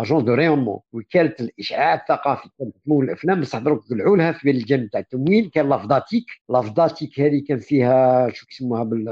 اجون 0.03 0.25
دو 0.25 0.35
ريونمون 0.35 0.79
وكالة 0.93 1.35
الإشعاع 1.41 1.95
الثقافي 1.95 2.49
كانت 2.59 2.75
تمول 2.85 3.05
الأفلام. 3.05 3.41
بصح 3.41 3.59
دروك 3.59 3.85
قلعوا 3.91 4.17
لها 4.17 4.33
في 4.33 4.51
الجانب 4.51 4.91
تاع 4.91 5.01
التمويل 5.01 5.51
كان 5.55 5.69
لافداتيك. 5.69 6.27
لافداتيك 6.49 7.21
هذه 7.21 7.43
كان 7.49 7.59
فيها 7.59 8.31
شو 8.31 8.47
يسموها 8.51 8.85
بال 8.85 9.09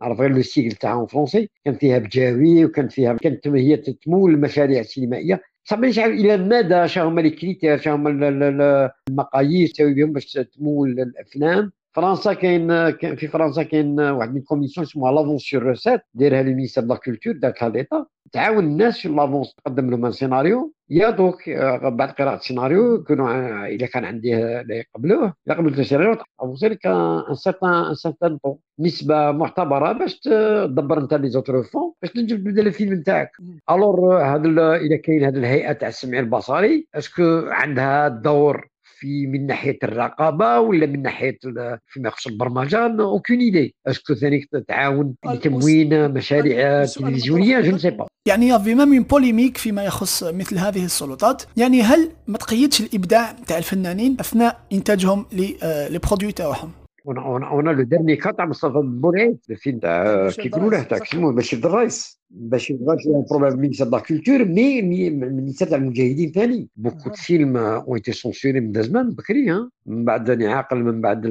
عرف 0.00 0.20
غير 0.20 0.30
لو 0.30 0.42
سيكل 0.42 0.76
تاعهم 0.76 1.06
فرونسي 1.06 1.50
كان 1.64 1.74
فيها 1.74 1.98
بجاوي 1.98 2.64
وكان 2.64 2.88
فيها 2.88 3.12
كانت 3.14 3.48
هي 3.48 3.76
تمول 3.76 4.34
المشاريع 4.34 4.80
السينمائيه 4.80 5.42
صعب 5.68 5.84
نشعر 5.84 6.10
إلى 6.10 6.36
مدى 6.36 6.88
شنو 6.88 7.08
هما 7.08 7.20
لي 7.20 7.30
كريتير 7.30 7.78
شنو 7.78 7.94
هما 7.94 8.10
المقاييس 9.10 9.72
تساوي 9.72 9.94
بهم 9.94 10.12
باش 10.12 10.32
تمول 10.32 11.00
الأفلام. 11.00 11.72
فرنسا 11.92 12.32
كاين 12.32 12.92
في 13.16 13.28
فرنسا 13.28 13.62
كاين 13.62 14.00
واحد 14.00 14.34
من 14.34 14.40
كوميسيون 14.40 14.86
اسمها 14.86 15.12
لافونس 15.12 15.42
سور 15.42 15.62
روسيت 15.62 16.00
دايرها 16.14 16.42
لو 16.42 16.48
مينيستير 16.48 16.84
دو 16.84 16.94
لا 16.94 17.00
كولتور 17.00 17.32
دارتها 17.32 17.68
ليتا 17.68 18.06
تعاون 18.36 18.64
الناس 18.64 18.98
في 18.98 19.08
لافونس 19.08 19.54
تقدم 19.54 19.90
لهم 19.90 20.10
سيناريو. 20.10 20.72
يا 20.90 21.10
دوك 21.10 21.50
بعد 21.82 22.10
قراءة 22.10 22.36
السيناريو 22.36 22.94
يكونوا 22.94 23.66
اذا 23.66 23.86
كان 23.86 24.04
عندي 24.04 24.34
لا 24.36 24.74
يقبلوه 24.74 25.34
يقبلوا 25.46 25.70
السيناريو 25.70 26.16
افونسي 26.40 26.68
لك 26.68 26.86
ان 26.86 27.34
سيرتان 27.34 27.70
ان 27.70 27.94
سيرتان 27.94 28.38
طون 28.38 28.56
نسبة 28.80 29.32
معتبرة 29.32 29.92
باش 29.92 30.18
تدبر 30.18 30.98
أنت 30.98 31.14
لي 31.14 31.28
زوتر 31.28 31.62
فون 31.62 31.92
باش 32.02 32.10
تنجم 32.10 32.36
تبدا 32.36 32.62
الفيلم 32.62 32.92
نتاعك. 32.94 33.30
الور 33.70 34.22
هذا 34.22 34.76
إذا 34.76 34.96
كاين 34.96 35.24
هذه 35.24 35.36
الهيئة 35.36 35.72
تاع 35.72 35.88
السمع 35.88 36.18
البصري 36.18 36.86
أسكو 36.94 37.46
عندها 37.48 38.08
دور 38.08 38.68
في 38.98 39.26
من 39.26 39.46
ناحية 39.46 39.78
الرقابة 39.84 40.60
ولا 40.60 40.86
من 40.86 41.02
ناحية 41.02 41.38
فيما 41.86 42.08
يخص 42.08 42.26
البرمجة؟ 42.26 43.02
اوكين 43.02 43.40
ايدي 43.40 43.74
اسكو 43.86 44.14
ثاني 44.14 44.48
تعاون 44.68 45.14
لتموين 45.26 46.10
مشاريع 46.10 46.84
تلفزيونية؟ 46.84 47.60
جو 47.60 47.78
سي 47.78 47.90
با 47.90 48.06
يعني 48.28 48.48
يافي 48.48 48.74
ميم 48.74 48.92
اون 48.92 49.02
بوليميك 49.02 49.56
فيما 49.56 49.84
يخص 49.84 50.24
مثل 50.24 50.58
هذه 50.58 50.84
السلطات 50.84 51.42
يعني 51.56 51.82
هل 51.82 52.10
ما 52.26 52.38
تقيدش 52.38 52.80
الإبداع 52.80 53.32
تاع 53.32 53.58
الفنانين 53.58 54.16
أثناء 54.20 54.60
إنتاجهم 54.72 55.26
لي 55.32 55.56
برودوي 56.04 56.32
تاعهم؟ 56.32 56.85
اون 57.08 57.64
لو 57.64 57.82
ديرني 57.82 58.16
كا 58.16 58.30
تاع 58.30 58.46
مصطفى 58.46 58.80
بورعيد 58.84 59.38
الفيلم 59.50 59.78
تاع 59.78 60.30
كي 60.30 60.48
يقولوا 60.48 60.70
له 60.70 60.82
تاع 60.82 60.98
كيسموه 60.98 61.32
بشير 61.32 61.58
الرئيس 61.58 62.20
باش 62.30 62.70
يبغى 62.70 62.96
problème 63.30 63.60
ministère 63.60 63.86
la 63.86 63.98
culture 63.98 64.44
mais 64.44 64.82
ministère 65.10 65.68
تاع 65.68 65.78
المجاهدين 65.78 66.32
ثاني 66.32 66.68
beaucoup 66.76 67.08
de 67.08 67.14
films 67.14 67.56
ont 67.56 67.94
été 67.94 68.12
censurés 68.12 68.60
من 68.60 68.82
زمان 68.82 69.10
بكري 69.10 69.50
ها 69.50 69.70
من 69.86 70.04
بعد 70.04 70.30
راني 70.30 70.46
عاقل 70.46 70.76
من 70.76 71.00
بعد 71.00 71.26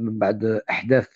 من 0.00 0.18
بعد 0.18 0.60
أحداث 0.70 1.06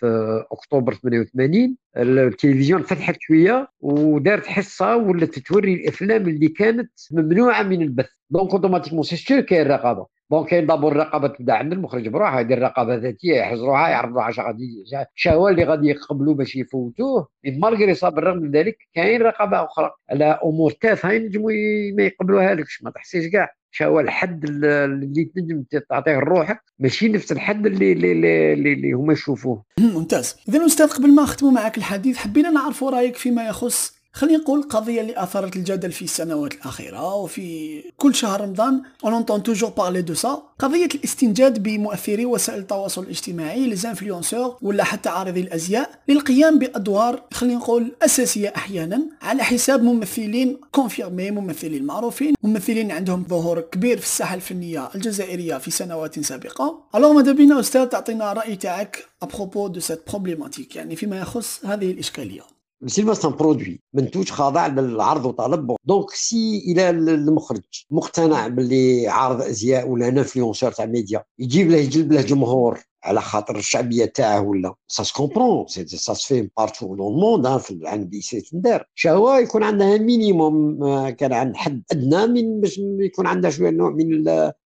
أكتوبر 0.52 0.94
88 0.94 1.76
التلفزيون 1.96 2.82
فتحت 2.82 3.16
شوية 3.20 3.68
ودارت 3.80 4.46
حصة 4.46 4.96
ولات 4.96 5.38
توري 5.38 5.74
الأفلام 5.74 6.28
اللي 6.28 6.48
كانت 6.48 6.90
ممنوعة 7.12 7.62
من 7.62 7.82
البث. 7.82 8.08
donc 8.30 8.50
automatiquement 8.50 9.02
c'est 9.02 9.16
sûr 9.16 9.40
كاين 9.40 9.66
رقابة. 9.66 10.06
donc 10.30 10.48
كاين 10.48 10.66
d'abord 10.66 10.92
الرقابة 10.92 11.28
تبدا 11.28 11.52
عند 11.52 11.72
المخرج 11.72 12.08
بروحه 12.08 12.40
يدير 12.40 12.62
رقابه 12.62 12.94
ذاتية 12.94 13.34
يحزروها 13.34 13.88
يعرضوها 13.88 14.28
اش 14.28 14.40
غادي 14.40 14.84
شهوه 15.14 15.50
اللي 15.50 15.64
غادي 15.64 15.88
يقبلوا 15.88 16.34
باش 16.34 16.56
يفوتوه. 16.56 17.28
malgré 17.44 17.94
ça 17.94 18.08
بالرغم 18.08 18.38
من 18.38 18.50
ذلك 18.50 18.76
كاين 18.94 19.22
رقابة 19.22 19.64
أخرى. 19.64 19.90
على 20.10 20.40
أمور 20.44 20.70
تافهة 20.70 21.12
ينجموا 21.12 21.50
ما 21.96 22.02
يقبلوها 22.02 22.54
لكش 22.54 22.82
ما 22.82 22.90
تحسيش 22.90 23.26
كاع. 23.32 23.50
هو 23.82 24.00
الحد 24.00 24.44
اللي 24.44 25.24
تنجم 25.24 25.64
تعطيه 25.90 26.18
روحك 26.18 26.60
ماشي 26.78 27.08
نفس 27.08 27.32
الحد 27.32 27.66
اللي 27.66 27.92
اللي 27.92 28.12
اللي, 28.12 28.72
اللي 28.72 28.92
هما 28.92 29.12
يشوفوه. 29.12 29.64
ممتاز. 29.80 30.36
اذا 30.48 30.66
أستاذ 30.66 30.90
قبل 30.90 31.14
ما 31.14 31.22
نختموا 31.22 31.52
معك 31.52 31.78
الحديث 31.78 32.16
حبينا 32.18 32.50
نعرفوا 32.50 32.90
رأيك 32.90 33.16
فيما 33.16 33.48
يخص 33.48 34.03
خلينا 34.14 34.38
نقول 34.38 34.58
القضية 34.58 35.00
اللي 35.00 35.22
اثارت 35.22 35.56
الجدل 35.56 35.92
في 35.92 36.02
السنوات 36.02 36.54
الأخيرة 36.54 37.14
وفي 37.14 37.82
كل 37.96 38.14
شهر 38.14 38.40
رمضان. 38.40 38.82
on 39.04 39.14
entend 39.14 39.42
toujours 39.42 39.70
parler 39.70 40.02
de 40.02 40.14
ça 40.14 40.42
قضية 40.58 40.88
الاستنجاد 40.94 41.62
بمؤثري 41.62 42.26
وسائل 42.26 42.58
التواصل 42.58 43.02
الاجتماعي 43.02 43.66
les 43.66 43.76
influenceurs 43.76 44.56
ولا 44.62 44.84
حتى 44.84 45.08
عارضي 45.08 45.40
الأزياء 45.40 45.90
للقيام 46.08 46.58
بأدوار 46.58 47.22
خلينا 47.32 47.58
نقول 47.58 47.92
أساسية 48.02 48.52
أحيانا 48.56 49.02
على 49.22 49.42
حساب 49.42 49.82
ممثلين 49.82 50.60
confirmés 50.72 51.30
ممثلين 51.30 51.84
معروفين 51.84 52.34
ممثلين 52.42 52.92
عندهم 52.92 53.24
ظهور 53.28 53.60
كبير 53.60 53.98
في 53.98 54.04
الساحة 54.04 54.34
الفنية 54.34 54.90
الجزائرية 54.94 55.58
في 55.58 55.70
سنوات 55.70 56.20
سابقة. 56.20 56.84
الوغ 56.94 57.12
ماذا 57.12 57.32
بينا 57.32 57.60
أستاذ 57.60 57.86
تعطينا 57.86 58.32
الراي 58.32 58.56
تاعك 58.56 59.06
ابروبو 59.22 59.68
دو 59.68 59.80
سيت 59.80 60.02
بروبليماتيك 60.10 60.76
يعني 60.76 60.96
فيما 60.96 61.18
يخص 61.18 61.66
هذه 61.66 61.90
الإشكالية. 61.90 62.53
السينما 62.84 63.14
سان 63.14 63.32
برودوي 63.32 63.80
منتوج 63.94 64.30
خاضع 64.30 64.66
للعرض 64.66 65.26
وطلب 65.26 65.76
دونك 65.84 66.10
سي 66.10 66.58
إلى 66.66 66.90
المخرج 66.90 67.84
مقتنع 67.90 68.48
باللي 68.48 69.08
عارض 69.08 69.42
أزياء 69.42 69.88
ولا 69.88 70.08
انفلونسور 70.08 70.72
تاع 70.72 70.86
ميديا 70.86 71.24
يجيب 71.38 71.70
له 71.70 71.76
يجلب 71.76 72.12
له 72.12 72.22
جمهور 72.22 72.80
على 73.04 73.20
خاطر 73.20 73.56
الشعبية 73.56 74.04
تاعه 74.04 74.40
ولا. 74.40 74.74
سا 74.88 75.02
سكومبرون 75.02 75.66
سا 75.66 76.14
سي 76.14 76.50
بارتو 76.56 76.96
دون 76.96 77.12
الموند 77.14 77.56
في 77.56 77.70
العالم 77.70 78.02
اللي 78.02 78.40
تندار 78.40 78.86
شهوه 78.94 79.38
يكون 79.38 79.62
عندها 79.62 79.98
مينيموم 79.98 80.78
كان 81.10 81.32
عند 81.32 81.56
حد 81.56 81.82
أدنى 81.92 82.26
من 82.26 82.60
باش 82.60 82.78
يكون 82.78 83.26
عندها 83.26 83.50
شوية 83.50 83.70
نوع 83.70 83.90
من 83.90 84.24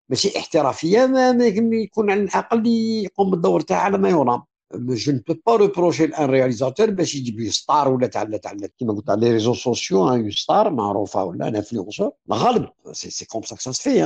ماشي 0.08 0.38
احترافية 0.38 1.06
ما 1.06 1.46
يكون 1.72 2.10
على 2.10 2.22
الأقل 2.22 2.66
يقوم 2.66 3.30
بالدور 3.30 3.60
تاعها 3.60 3.80
على 3.82 3.98
ما 3.98 4.08
يرام. 4.08 4.42
Je 4.74 5.12
ne 5.12 5.18
peux 5.18 5.34
pas 5.34 5.56
reprocher 5.56 6.12
un 6.14 6.26
réalisateur 6.26 6.90
باش 6.90 7.14
يجيب 7.14 7.40
les 7.40 7.50
stars 7.50 7.88
ولا 7.88 8.06
تاع 8.06 8.24
تاع 8.24 8.52
كيما 8.78 8.92
قلت 8.92 9.10
على 9.10 9.20
les 9.20 9.32
réseaux 9.32 9.54
sociaux 9.54 10.08
une 10.08 10.30
star 10.30 10.70
معروفه 10.70 11.24
ولا 11.24 11.48
un 11.48 11.56
influenceur 11.56 12.10
الغالب 12.32 12.68
c'est 12.92 13.10
c'est 13.10 13.24
comme 13.24 13.42
ça 13.42 13.56
ça 13.56 13.72
se 13.72 13.82
fait 13.82 14.02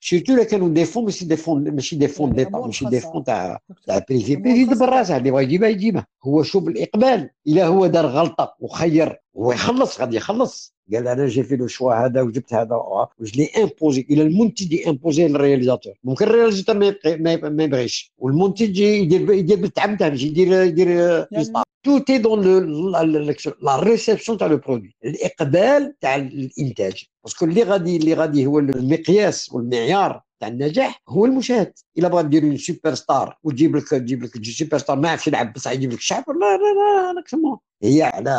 surtout 0.00 0.34
الا 0.34 0.44
كانوا 0.44 0.68
des 0.68 0.84
fonds 0.84 1.04
ماشي 1.04 1.24
des 1.24 1.36
fonds 1.36 1.70
ماشي 1.74 1.96
des 1.96 2.08
fonds 2.08 2.32
d'état 2.32 2.58
ماشي 2.58 2.84
des 2.84 3.00
fonds 3.00 3.24
تاع 3.24 3.58
تاع 3.86 4.04
privé 4.08 4.32
يدبر 4.32 4.88
راسه 4.88 5.16
اللي 5.16 5.30
بغى 5.30 5.42
يجيبها 5.42 5.68
يجيبها 5.68 6.06
هو 6.24 6.42
شوف 6.42 6.68
الاقبال 6.68 7.30
الا 7.46 7.66
هو 7.66 7.86
دار 7.86 8.06
غلطه 8.06 8.54
وخير 8.60 9.20
هو 9.36 9.52
يخلص 9.52 10.00
غادي 10.00 10.16
يخلص 10.16 10.74
قال 10.92 11.08
أنا 11.08 11.26
j'ai 11.26 11.42
fait 11.42 11.56
le 11.56 11.66
choix 11.66 11.94
هذا 11.94 12.22
وجبت 12.22 12.54
هذا 12.54 12.74
و 13.20 13.25
je 13.25 13.36
l'ai 13.36 13.48
imposé 13.62 14.06
إلى 14.10 14.22
المنتج 14.22 14.72
ي 14.72 14.79
imposer 14.79 15.28
لل 15.28 15.38
réalisateur 15.38 15.94
ممكن 16.04 16.24
ال 16.24 16.28
réalisateur 16.28 16.76
ما 17.50 17.64
يبغيش 17.64 18.12
والمنتج 18.18 18.78
يدير 18.78 19.32
يدير 19.32 19.56
بالتعب 19.56 19.98
تاعه 19.98 20.08
يدير 20.08 20.62
يدير 20.62 21.24
tout 21.82 21.98
est 21.98 22.18
dans 22.18 22.40
la 23.62 23.80
réception 23.80 24.38
تاع 24.38 24.46
le 24.46 24.56
produit 24.56 24.94
الاقبال 25.04 25.94
تاع 26.00 26.16
الانتاج 26.16 27.04
parce 27.24 27.36
que 27.36 27.44
اللي 27.44 27.62
غادي 27.62 27.96
اللي 27.96 28.14
غادي 28.14 28.46
هو 28.46 28.58
المقياس 28.58 29.52
والمعيار 29.52 30.22
تاع 30.40 30.48
النجاح 30.48 31.02
هو 31.08 31.24
المشاهد. 31.24 31.72
إلا 31.98 32.08
بغا 32.08 32.22
دير 32.22 32.56
super 32.56 32.94
star 32.94 33.38
وتجيب 33.42 33.76
لك 33.76 33.88
تجيب 33.88 34.22
لك 34.22 34.44
super 34.44 34.78
star 34.78 34.98
ما 34.98 35.08
يعرفش 35.08 35.26
يلعب 35.26 35.52
بصح 35.52 35.70
يجيب 35.70 35.92
لك 35.92 35.98
الشعب 35.98 36.24
لا 36.28 36.34
لا 36.34 37.12
لا 37.12 37.20
لا 37.20 37.58
هي 37.82 38.02
على 38.02 38.30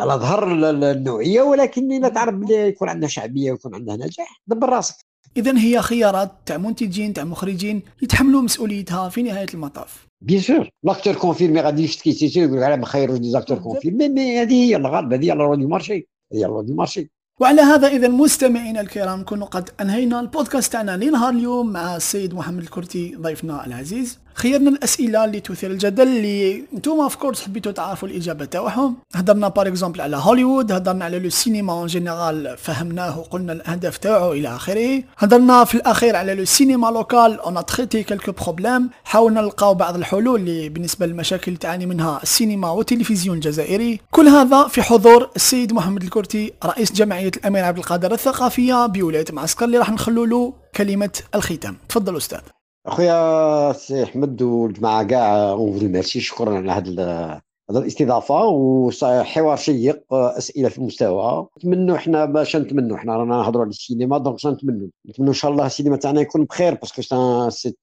على 0.00 0.12
ظهر 0.12 0.52
النوعية 0.92 1.42
ولكن 1.42 2.00
لا 2.00 2.08
تعرف 2.08 2.34
بلي 2.34 2.68
يكون 2.68 2.88
عندها 2.88 3.08
شعبية 3.08 3.52
ويكون 3.52 3.74
عندها 3.74 3.96
نجاح 3.96 4.42
دبر 4.46 4.68
راسك. 4.68 4.94
اذا 5.36 5.58
هي 5.58 5.82
خيارات 5.82 6.32
تاع 6.46 6.56
منتجين 6.56 7.12
تاع 7.12 7.24
مخرجين 7.24 7.82
يتحملوا 8.02 8.42
مسؤوليتها 8.42 9.08
في 9.08 9.22
نهاية 9.22 9.46
المطاف. 9.54 10.06
bien 10.20 10.40
sûr 10.40 10.70
l'acteur 10.82 11.14
confirmé 11.14 11.60
غادي 11.60 11.82
يشتكي 11.84 12.40
يقول 12.40 12.62
على 12.62 12.76
ما 12.76 12.86
خيروش 12.86 13.18
des 13.18 13.30
acteurs 13.30 13.58
confirmés 13.58 14.08
mais 14.08 14.38
هذه 14.42 14.52
هي 14.52 14.76
الغالب 14.76 15.12
هذه 15.12 15.24
هي 15.24 15.34
la 15.34 15.42
loi 15.42 15.54
du 15.54 15.68
marché 15.68 16.08
هي 16.32 16.40
la 16.40 16.49
loi 16.49 16.62
du 16.62 16.74
marché 16.74 17.10
وعلى 17.40 17.62
هذا 17.62 17.88
إذا 17.88 18.08
مستمعينا 18.08 18.80
الكرام 18.80 19.20
نكون 19.20 19.44
قد 19.44 19.70
أنهينا 19.80 20.20
البودكاست. 20.20 20.72
تاعنا 20.72 20.96
لنهار 20.96 21.32
اليوم 21.32 21.72
مع 21.72 21.96
السيد 21.96 22.34
محمد 22.34 22.62
الكرتي 22.62 23.16
ضيفنا 23.20 23.66
العزيز. 23.66 24.18
خيرنا 24.34 24.70
الأسئلة 24.70 25.24
اللي 25.24 25.40
تثير 25.40 25.70
الجدل 25.70 26.08
اللي 26.08 26.64
نتوما 26.74 27.04
of 27.04 27.16
course 27.16 27.42
حبيتوا 27.42 27.72
تعرفوا 27.72 28.08
الإجابة 28.08 28.44
تاعهم. 28.44 28.96
هضرنا 29.14 29.48
par 29.48 29.68
exemple 29.68 30.00
على 30.00 30.16
هوليوود 30.16 30.72
هضرنا 30.72 31.04
على 31.04 31.18
le 31.18 31.30
cinéma 31.30 31.72
en 31.72 31.86
général 31.86 32.56
فهمناه 32.58 33.18
وقلنا 33.18 33.52
الأهداف 33.52 33.96
تاعو 33.96 34.32
إلى 34.32 34.48
آخره. 34.56 35.02
هضرنا 35.18 35.64
في 35.64 35.74
الأخير 35.74 36.16
على 36.16 36.34
le 36.34 36.44
cinéma 36.44 36.86
local 36.86 37.40
on 37.40 37.66
a 37.66 37.71
traité 37.71 38.02
quelques 38.02 38.32
problèmes 38.32 38.90
حاولنا 39.04 39.40
نلقاو 39.40 39.74
بعض 39.74 39.96
الحلول 39.96 40.40
اللي 40.40 40.68
بالنسبة 40.68 41.06
للمشاكل 41.06 41.56
تعاني 41.56 41.86
منها 41.86 42.20
السينما 42.22 42.70
والتلفزيون 42.70 43.36
الجزائري. 43.36 44.00
كل 44.10 44.28
هذا 44.28 44.68
في 44.68 44.82
حضور 44.82 45.30
السيد 45.36 45.72
محمد 45.72 46.02
الكرتي 46.02 46.52
رئيس 46.64 46.92
جمعية 46.92 47.30
الأمير 47.36 47.64
عبد 47.64 47.78
القادر 47.78 48.12
الثقافية 48.12 48.86
بولاية 48.86 49.24
معسكر 49.32 49.64
اللي 49.64 49.78
راح 49.78 49.90
نخلو 49.90 50.24
له 50.24 50.52
كلمة 50.76 51.10
الختام. 51.34 51.76
تفضل 51.88 52.16
أستاذ. 52.16 52.40
أخويا 52.86 53.72
سي 53.72 54.02
أحمد 54.04 54.42
والجماعة 54.42 55.04
كاع 55.06 55.50
on 55.50 55.84
remercie 55.92 56.20
شكرا 56.20 56.56
على 56.56 56.72
هذا 56.72 57.42
هذا 57.70 57.78
الاستضافة 57.78 58.44
وحوار 58.46 59.56
شيق 59.56 60.04
أسئلة 60.12 60.68
في 60.68 60.78
المستوى. 60.78 61.46
نتمنوا 61.58 61.96
إحنا 61.96 62.24
باش 62.24 62.56
نتمنوا 62.56 62.96
إحنا 62.96 63.16
رانا 63.16 63.36
نهضروا 63.36 63.62
على 63.62 63.70
السينما 63.70 64.18
donc 64.18 64.46
نتمنوا. 64.46 64.88
نتمنوا 65.08 65.30
إن 65.30 65.36
شاء 65.36 65.50
الله 65.50 65.66
السينما 65.66 65.96
تاعنا 65.96 66.20
يكون 66.20 66.44
بخير 66.44 66.74
parce 66.74 66.91
que 66.91 67.02
c'est 67.02 67.14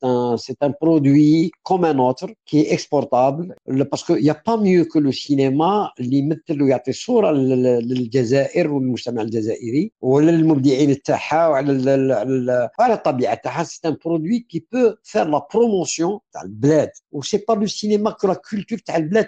un 0.03 0.37
c'est 0.37 0.55
un 0.63 0.73
produit 0.81 1.51
comme 1.63 1.85
un 1.85 1.99
autre 1.99 2.33
qui 2.45 2.73
est 2.73 2.92
exportable 2.92 3.53
parce 3.67 3.97
que 3.97 4.15
y 4.15 4.35
a 4.47 4.49
pas 4.49 4.55
mieux 4.55 4.85
que 4.85 4.99
le 4.99 5.11
cinéma 5.11 5.91
اللي 5.99 6.17
يمثل 6.17 6.61
ويعطي 6.61 6.91
صورة 6.91 7.31
للجزائر 7.31 8.73
والمجتمع 8.73 9.21
الجزائري 9.21 9.91
ولا 10.01 10.31
للمبدعين 10.31 11.01
تاعها 11.01 11.47
وعلى 11.47 12.69
على 12.79 12.93
الطبيعة 12.93 13.35
تاعها. 13.35 13.63
c'est 13.63 13.87
un 13.87 13.97
produit 14.05 14.39
qui 14.39 14.65
peut 14.71 14.93
faire 15.03 15.25
la 15.27 15.47
promotion 15.53 16.19
تاع 16.33 16.41
البلاد. 16.41 16.89
و 17.11 17.16
c'est 17.16 17.37
par 17.49 17.53
le 17.53 17.65
cinéma 17.65 18.11
que 18.11 18.27
la 18.27 18.33
culture 18.33 18.77
تاع 18.77 18.97
البلاد 18.97 19.27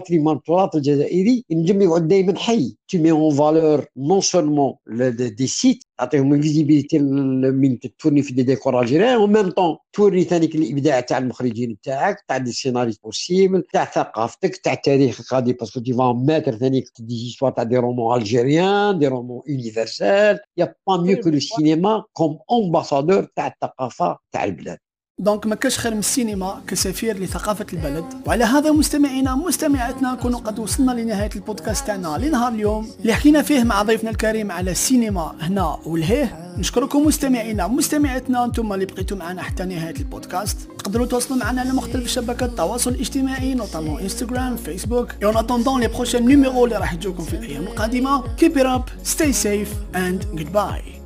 le 0.00 0.04
patrimoine 0.04 0.36
التراث 0.36 0.74
الجزائري 0.74 1.44
نجم 1.50 1.82
يقعد 1.82 2.08
دائما 2.08 2.38
حي 2.38 2.76
tu 2.90 2.98
mets 2.98 3.12
en 3.12 3.28
valeur 3.28 3.84
non 3.94 4.20
seulement 4.20 4.80
le, 4.84 5.12
des 5.12 5.46
sites 5.46 5.82
تعطيهم 5.98 6.34
ال 6.34 6.40
visibilité 6.40 6.98
من 6.98 7.78
tourner 7.98 8.22
في 8.22 8.34
des 8.34 8.42
décors 8.42 8.80
algériens 8.80 9.16
و 9.16 9.26
même 9.26 9.50
temps 9.50 9.76
توري 9.92 10.24
ثانيك 10.24 10.54
الابداع 10.54 11.00
تاع 11.00 11.18
المخرجين 11.18 11.76
تاعك 11.82 12.24
تاع 12.28 12.38
des 12.38 12.52
scénaristes 12.52 13.02
possibles 13.02 13.62
تاع 13.72 13.84
ثقافتك 13.84 14.56
تاع 14.56 14.74
تاريخك 14.74 15.32
غادي 15.32 15.52
parce 15.52 15.69
que 15.69 15.80
tu 15.80 15.92
vas 15.92 16.26
mettre 16.26 16.56
ثانيك 16.56 16.84
des 16.98 17.16
histoires 17.16 17.52
تاع 17.52 17.64
des 17.64 17.76
romans 17.76 18.18
algériens 18.18 18.98
des 18.98 19.06
romans 19.06 19.42
universels 19.46 20.38
y 20.56 20.74
a 20.86 20.88
pas 20.88 20.96
mieux 20.96 21.16
que 21.20 21.28
le 21.28 21.38
cinéma 21.40 22.04
comme 22.12 22.38
ambassadeur 22.52 23.26
تاع 23.36 23.46
الثقافه 23.46 24.18
تاع 24.32 24.44
البلاد 24.44 24.78
donc 25.20 25.46
ما 25.46 25.54
كاش 25.54 25.78
خير 25.78 25.92
من 25.92 25.98
السينما 25.98 26.60
كسفير 26.66 27.18
لثقافة 27.18 27.66
البلد. 27.72 28.04
وعلى 28.26 28.44
هذا 28.44 28.72
مستمعينا 28.72 29.34
مستمعاتنا 29.34 30.12
نكونوا 30.12 30.38
قد 30.40 30.58
وصلنا 30.58 30.92
لنهاية 30.92 31.30
البودكاست 31.36 31.86
تاعنا 31.86 32.18
لنهار 32.18 32.52
اليوم 32.52 32.90
اللي 33.00 33.14
حكينا 33.14 33.42
فيه 33.42 33.64
مع 33.64 33.82
ضيفنا 33.82 34.10
الكريم 34.10 34.52
على 34.52 34.70
السينما 34.70 35.32
هنا 35.40 35.78
ولهيه 35.86 36.54
نشكركم 36.58 37.06
مستمعينا 37.06 37.66
مستمعاتنا 37.66 38.44
أنتم 38.44 38.72
اللي 38.72 38.86
بقيتوا 38.86 39.16
معنا 39.16 39.42
حتى 39.42 39.64
نهاية 39.64 39.96
البودكاست. 39.96 40.56
تقدروا 40.78 41.06
تواصلوا 41.06 41.38
معنا 41.38 41.60
على 41.60 41.72
مختلف 41.72 42.06
شبكات 42.08 42.50
التواصل 42.50 42.90
الاجتماعي 42.90 43.54
notamment 43.54 44.00
انستغرام 44.00 44.56
فيسبوك 44.56 45.14
en 45.24 45.36
attendant 45.36 45.80
les 45.80 45.88
prochains 45.88 46.26
numéros 46.26 46.64
اللي 46.64 46.76
راح 46.76 46.92
يجوكم 46.92 47.24
في 47.24 47.36
الأيام 47.36 47.62
القادمة. 47.62 48.22
Keep 48.22 48.54
it 48.56 48.66
up 48.66 49.10
stay 49.10 49.32
safe 49.32 49.96
and 49.96 50.40
goodbye. 50.40 50.99